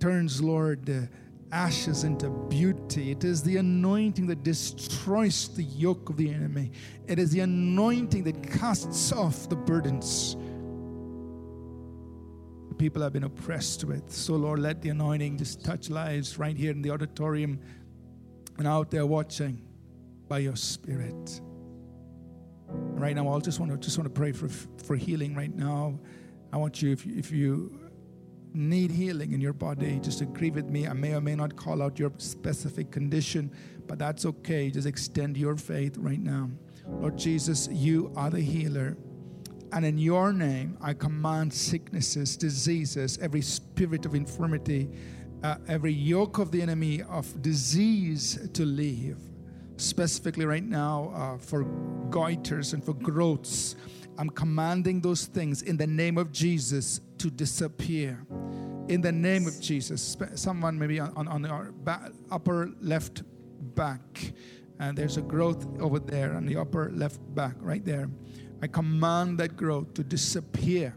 turns, 0.00 0.42
Lord, 0.42 1.08
ashes 1.52 2.04
into 2.04 2.28
beauty. 2.28 3.10
It 3.10 3.24
is 3.24 3.42
the 3.42 3.56
anointing 3.56 4.26
that 4.26 4.42
destroys 4.42 5.48
the 5.48 5.62
yoke 5.62 6.10
of 6.10 6.16
the 6.16 6.30
enemy. 6.30 6.72
It 7.06 7.18
is 7.18 7.30
the 7.30 7.40
anointing 7.40 8.24
that 8.24 8.42
casts 8.42 9.12
off 9.12 9.48
the 9.48 9.56
burdens 9.56 10.36
the 12.76 12.84
people 12.84 13.00
have 13.00 13.12
been 13.12 13.24
oppressed 13.24 13.84
with. 13.84 14.12
So, 14.12 14.34
Lord, 14.34 14.58
let 14.58 14.82
the 14.82 14.90
anointing 14.90 15.38
just 15.38 15.64
touch 15.64 15.88
lives 15.88 16.38
right 16.38 16.56
here 16.56 16.72
in 16.72 16.82
the 16.82 16.90
auditorium 16.90 17.58
and 18.58 18.66
out 18.66 18.90
there 18.90 19.06
watching 19.06 19.62
by 20.28 20.38
your 20.38 20.56
Spirit. 20.56 21.40
Right 22.68 23.14
now, 23.14 23.28
I 23.28 23.38
just 23.40 23.60
want 23.60 23.72
to 23.72 23.78
just 23.78 23.98
want 23.98 24.12
to 24.12 24.18
pray 24.20 24.32
for 24.32 24.48
for 24.48 24.96
healing. 24.96 25.34
Right 25.34 25.54
now, 25.54 25.98
I 26.52 26.56
want 26.56 26.82
you 26.82 26.92
if 26.92 27.06
you, 27.06 27.16
if 27.16 27.30
you 27.30 27.78
need 28.54 28.90
healing 28.90 29.32
in 29.32 29.40
your 29.40 29.52
body, 29.52 30.00
just 30.00 30.20
agree 30.20 30.50
with 30.50 30.70
me. 30.70 30.86
I 30.86 30.92
may 30.94 31.14
or 31.14 31.20
may 31.20 31.34
not 31.34 31.56
call 31.56 31.82
out 31.82 31.98
your 31.98 32.12
specific 32.18 32.90
condition, 32.90 33.52
but 33.86 33.98
that's 33.98 34.24
okay. 34.24 34.70
Just 34.70 34.86
extend 34.86 35.36
your 35.36 35.56
faith 35.56 35.96
right 35.98 36.20
now. 36.20 36.50
Lord 36.88 37.18
Jesus, 37.18 37.68
you 37.70 38.12
are 38.16 38.30
the 38.30 38.40
healer. 38.40 38.96
And 39.72 39.84
in 39.84 39.98
your 39.98 40.32
name, 40.32 40.78
I 40.80 40.94
command 40.94 41.52
sicknesses, 41.52 42.36
diseases, 42.36 43.18
every 43.20 43.42
spirit 43.42 44.06
of 44.06 44.14
infirmity, 44.14 44.88
uh, 45.42 45.56
every 45.68 45.92
yoke 45.92 46.38
of 46.38 46.50
the 46.50 46.62
enemy 46.62 47.02
of 47.02 47.42
disease 47.42 48.48
to 48.54 48.64
leave. 48.64 49.18
Specifically, 49.76 50.46
right 50.46 50.64
now, 50.64 51.12
uh, 51.14 51.38
for 51.38 51.64
goiters 52.08 52.72
and 52.72 52.82
for 52.82 52.94
growths, 52.94 53.76
I'm 54.18 54.30
commanding 54.30 55.00
those 55.00 55.26
things 55.26 55.62
in 55.62 55.76
the 55.76 55.86
name 55.86 56.16
of 56.16 56.32
Jesus 56.32 57.00
to 57.18 57.30
disappear. 57.30 58.24
In 58.88 59.00
the 59.00 59.12
name 59.12 59.46
of 59.46 59.60
Jesus. 59.60 60.16
Someone 60.34 60.78
maybe 60.78 61.00
on, 61.00 61.12
on, 61.16 61.28
on 61.28 61.42
the 61.42 62.12
upper 62.30 62.70
left 62.80 63.22
back, 63.74 64.32
and 64.78 64.96
there's 64.96 65.16
a 65.16 65.22
growth 65.22 65.66
over 65.80 65.98
there 65.98 66.34
on 66.34 66.46
the 66.46 66.56
upper 66.56 66.90
left 66.94 67.20
back, 67.34 67.56
right 67.60 67.84
there. 67.84 68.08
I 68.62 68.68
command 68.68 69.38
that 69.38 69.56
growth 69.56 69.92
to 69.94 70.04
disappear 70.04 70.94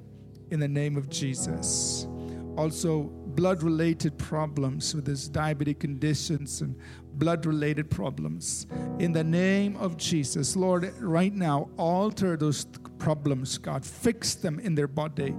in 0.51 0.59
the 0.59 0.67
name 0.67 0.95
of 0.95 1.09
Jesus. 1.09 2.07
Also, 2.55 3.03
blood 3.35 3.63
related 3.63 4.17
problems 4.17 4.95
with 4.95 5.05
this 5.05 5.29
diabetic 5.29 5.79
conditions 5.79 6.61
and 6.61 6.75
blood 7.19 7.45
related 7.45 7.91
problems. 7.91 8.65
In 8.97 9.11
the 9.11 9.23
name 9.23 9.75
of 9.77 9.97
Jesus, 9.97 10.55
Lord, 10.55 10.93
right 10.99 11.33
now, 11.33 11.69
alter 11.77 12.37
those 12.37 12.65
problems, 12.97 13.57
God. 13.57 13.85
Fix 13.85 14.35
them 14.35 14.59
in 14.59 14.73
their 14.75 14.87
body 14.87 15.35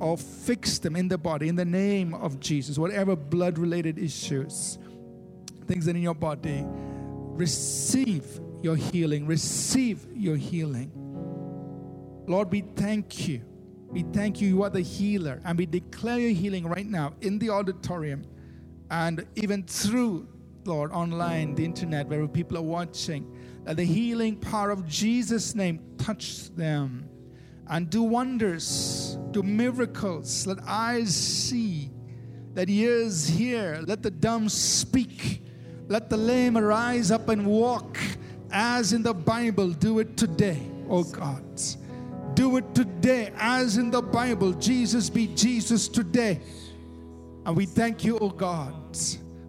or 0.00 0.16
fix 0.16 0.78
them 0.78 0.96
in 0.96 1.08
the 1.08 1.18
body 1.18 1.48
in 1.48 1.54
the 1.54 1.64
name 1.64 2.14
of 2.14 2.40
Jesus. 2.40 2.78
Whatever 2.78 3.14
blood 3.14 3.58
related 3.58 3.98
issues, 3.98 4.78
things 5.66 5.86
that 5.86 5.94
in 5.94 6.02
your 6.02 6.14
body, 6.14 6.64
receive 6.66 8.40
your 8.62 8.76
healing. 8.76 9.26
Receive 9.26 10.06
your 10.14 10.36
healing. 10.36 10.90
Lord, 12.26 12.50
we 12.50 12.62
thank 12.76 13.28
you. 13.28 13.42
We 13.90 14.02
thank 14.12 14.40
you. 14.40 14.48
You 14.48 14.62
are 14.62 14.70
the 14.70 14.80
healer. 14.80 15.40
And 15.44 15.58
we 15.58 15.66
declare 15.66 16.18
your 16.18 16.30
healing 16.30 16.66
right 16.66 16.86
now 16.86 17.14
in 17.20 17.38
the 17.38 17.50
auditorium 17.50 18.24
and 18.90 19.26
even 19.36 19.64
through, 19.64 20.28
Lord, 20.64 20.92
online, 20.92 21.54
the 21.54 21.64
internet, 21.64 22.06
where 22.08 22.26
people 22.28 22.58
are 22.58 22.62
watching. 22.62 23.26
That 23.64 23.76
the 23.76 23.84
healing 23.84 24.36
power 24.36 24.70
of 24.70 24.86
Jesus' 24.86 25.54
name 25.54 25.80
touch 25.98 26.50
them 26.54 27.08
and 27.68 27.88
do 27.88 28.02
wonders, 28.02 29.16
do 29.30 29.42
miracles. 29.42 30.46
Let 30.46 30.58
eyes 30.66 31.14
see 31.14 31.90
Let 32.54 32.68
ears 32.68 33.26
hear. 33.26 33.82
Let 33.86 34.02
the 34.02 34.10
dumb 34.10 34.48
speak. 34.48 35.42
Let 35.88 36.10
the 36.10 36.16
lame 36.16 36.58
arise 36.58 37.10
up 37.10 37.28
and 37.28 37.46
walk. 37.46 37.98
As 38.50 38.92
in 38.92 39.02
the 39.02 39.14
Bible, 39.14 39.70
do 39.70 39.98
it 40.00 40.16
today, 40.16 40.60
oh 40.88 41.04
God. 41.04 41.42
Do 42.34 42.56
it 42.58 42.74
today, 42.74 43.32
as 43.36 43.78
in 43.78 43.90
the 43.90 44.02
Bible. 44.02 44.52
Jesus 44.52 45.08
be 45.08 45.28
Jesus 45.28 45.88
today. 45.88 46.40
And 47.46 47.56
we 47.56 47.64
thank 47.64 48.04
you, 48.04 48.18
oh 48.18 48.28
God. 48.28 48.74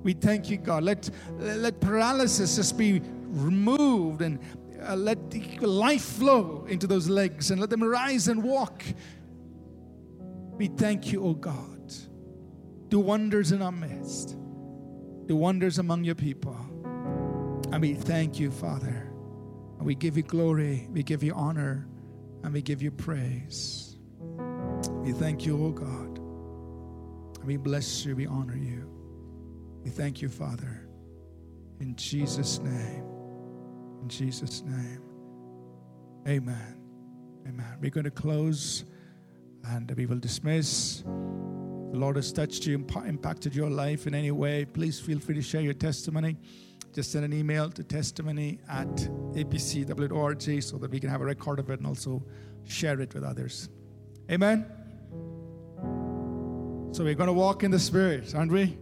We 0.04 0.14
thank 0.14 0.50
you, 0.50 0.58
God. 0.58 0.84
Let, 0.84 1.10
let 1.40 1.80
paralysis 1.80 2.58
just 2.58 2.78
be 2.78 3.02
removed 3.30 4.22
and 4.22 4.40
uh, 4.86 4.96
let 4.96 5.18
life 5.62 6.04
flow 6.04 6.66
into 6.68 6.88
those 6.88 7.10
legs 7.10 7.52
and 7.52 7.60
let 7.60 7.70
them 7.70 7.84
rise 7.84 8.28
and 8.28 8.44
walk. 8.44 8.84
We 10.58 10.68
thank 10.68 11.12
you, 11.12 11.24
oh 11.24 11.34
God. 11.34 11.70
Do 12.90 13.00
wonders 13.00 13.52
in 13.52 13.62
our 13.62 13.72
midst, 13.72 14.38
do 15.26 15.36
wonders 15.36 15.80
among 15.80 16.04
your 16.04 16.16
people. 16.16 16.56
And 17.72 17.82
we 17.82 17.96
thank 17.96 18.40
you, 18.40 18.52
Father. 18.52 19.10
And 19.78 19.88
we 19.88 19.96
give 19.96 20.16
you 20.16 20.24
glory, 20.24 20.88
we 20.92 21.02
give 21.02 21.24
you 21.24 21.34
honor, 21.34 21.88
and 22.44 22.54
we 22.54 22.62
give 22.62 22.84
you 22.84 22.92
praise. 22.92 23.96
We 25.04 25.12
thank 25.14 25.46
you, 25.46 25.66
oh 25.66 25.72
God. 25.72 26.20
And 27.40 27.46
we 27.46 27.58
bless 27.58 28.06
you, 28.06 28.16
we 28.16 28.28
honor 28.28 28.56
you. 28.56 28.83
We 29.84 29.90
thank 29.90 30.22
you, 30.22 30.30
Father. 30.30 30.88
In 31.80 31.96
Jesus' 31.96 32.60
name. 32.60 33.04
In 34.02 34.08
Jesus' 34.08 34.62
name. 34.62 35.02
Amen. 36.28 36.80
Amen. 37.48 37.78
We're 37.82 37.92
going 37.92 38.06
to 38.06 38.12
close 38.12 38.86
and 39.66 39.92
we 39.92 40.06
will 40.06 40.20
dismiss. 40.20 41.02
The 41.02 42.00
Lord 42.00 42.16
has 42.16 42.32
touched 42.32 42.66
you, 42.66 42.80
impa- 42.80 43.08
impacted 43.08 43.54
your 43.54 43.70
life 43.70 44.08
in 44.08 44.16
any 44.16 44.32
way. 44.32 44.66
Please 44.66 45.00
feel 45.00 45.20
free 45.20 45.36
to 45.36 45.42
share 45.42 45.62
your 45.62 45.74
testimony. 45.74 46.38
Just 46.94 47.12
send 47.12 47.26
an 47.26 47.34
email 47.34 47.70
to 47.72 47.84
testimony 47.84 48.60
at 48.70 48.88
apcwo.org 48.88 50.64
so 50.64 50.78
that 50.78 50.92
we 50.92 51.00
can 51.00 51.10
have 51.10 51.22
a 51.22 51.26
record 51.26 51.60
of 51.60 51.70
it 51.70 51.80
and 51.80 51.88
also 51.88 52.24
share 52.66 53.00
it 53.02 53.14
with 53.14 53.24
others. 53.24 53.70
Amen. 54.32 54.66
So 56.92 57.04
we're 57.04 57.16
going 57.16 57.28
to 57.28 57.34
walk 57.34 57.64
in 57.64 57.72
the 57.72 57.80
Spirit, 57.80 58.34
aren't 58.36 58.52
we? 58.52 58.78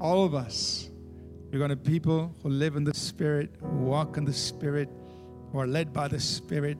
All 0.00 0.24
of 0.24 0.34
us. 0.34 0.90
We're 1.50 1.58
going 1.58 1.70
to 1.70 1.76
people 1.76 2.34
who 2.42 2.48
live 2.48 2.76
in 2.76 2.84
the 2.84 2.94
Spirit, 2.94 3.50
who 3.60 3.78
walk 3.78 4.16
in 4.16 4.24
the 4.24 4.32
Spirit, 4.32 4.88
who 5.50 5.58
are 5.58 5.66
led 5.66 5.92
by 5.92 6.06
the 6.06 6.20
Spirit, 6.20 6.78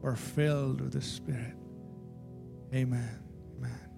who 0.00 0.08
are 0.08 0.16
filled 0.16 0.80
with 0.80 0.92
the 0.92 1.02
Spirit. 1.02 1.54
Amen. 2.74 3.20
Amen. 3.58 3.90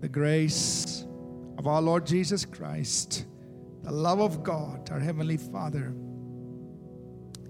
The 0.00 0.08
grace 0.08 1.06
of 1.58 1.66
our 1.66 1.80
Lord 1.80 2.06
Jesus 2.06 2.44
Christ, 2.44 3.26
the 3.82 3.92
love 3.92 4.20
of 4.20 4.42
God, 4.42 4.90
our 4.90 4.98
Heavenly 4.98 5.36
Father, 5.36 5.94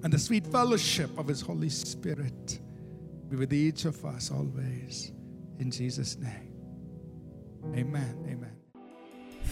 and 0.02 0.12
the 0.12 0.18
sweet 0.18 0.46
fellowship 0.46 1.16
of 1.18 1.28
His 1.28 1.40
Holy 1.40 1.70
Spirit 1.70 2.60
be 3.28 3.36
with 3.36 3.52
each 3.52 3.86
of 3.86 4.04
us 4.04 4.30
always. 4.30 5.12
In 5.58 5.70
Jesus' 5.70 6.18
name. 6.18 6.52
Amen. 7.74 8.26
Amen. 8.28 8.61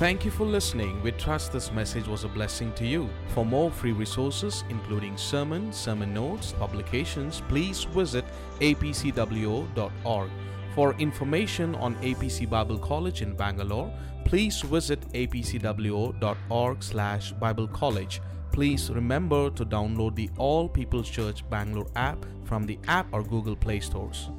Thank 0.01 0.25
you 0.25 0.31
for 0.31 0.47
listening. 0.47 1.03
We 1.03 1.13
trust 1.13 1.53
this 1.53 1.71
message 1.73 2.09
was 2.09 2.25
a 2.25 2.29
blessing 2.29 2.73
to 2.73 2.87
you. 2.87 3.11
For 3.35 3.45
more 3.45 3.71
free 3.71 3.93
resources, 3.93 4.65
including 4.71 5.19
sermons, 5.19 5.77
sermon 5.77 6.15
notes, 6.15 6.53
publications, 6.53 7.43
please 7.51 7.85
visit 7.85 8.25
apcwo.org. 8.61 10.31
For 10.75 10.95
information 10.95 11.75
on 11.75 11.97
APC 11.97 12.49
Bible 12.49 12.79
College 12.79 13.21
in 13.21 13.35
Bangalore, 13.35 13.93
please 14.25 14.63
visit 14.63 15.03
apcwo.org 15.13 16.83
slash 16.83 17.33
Bible 17.33 17.69
College. 17.69 18.23
Please 18.53 18.89
remember 18.89 19.51
to 19.51 19.67
download 19.67 20.15
the 20.15 20.31
All 20.39 20.67
People's 20.67 21.11
Church 21.11 21.45
Bangalore 21.51 21.91
app 21.95 22.25
from 22.47 22.65
the 22.65 22.79
app 22.89 23.07
or 23.13 23.23
Google 23.23 23.55
Play 23.55 23.81
stores. 23.81 24.31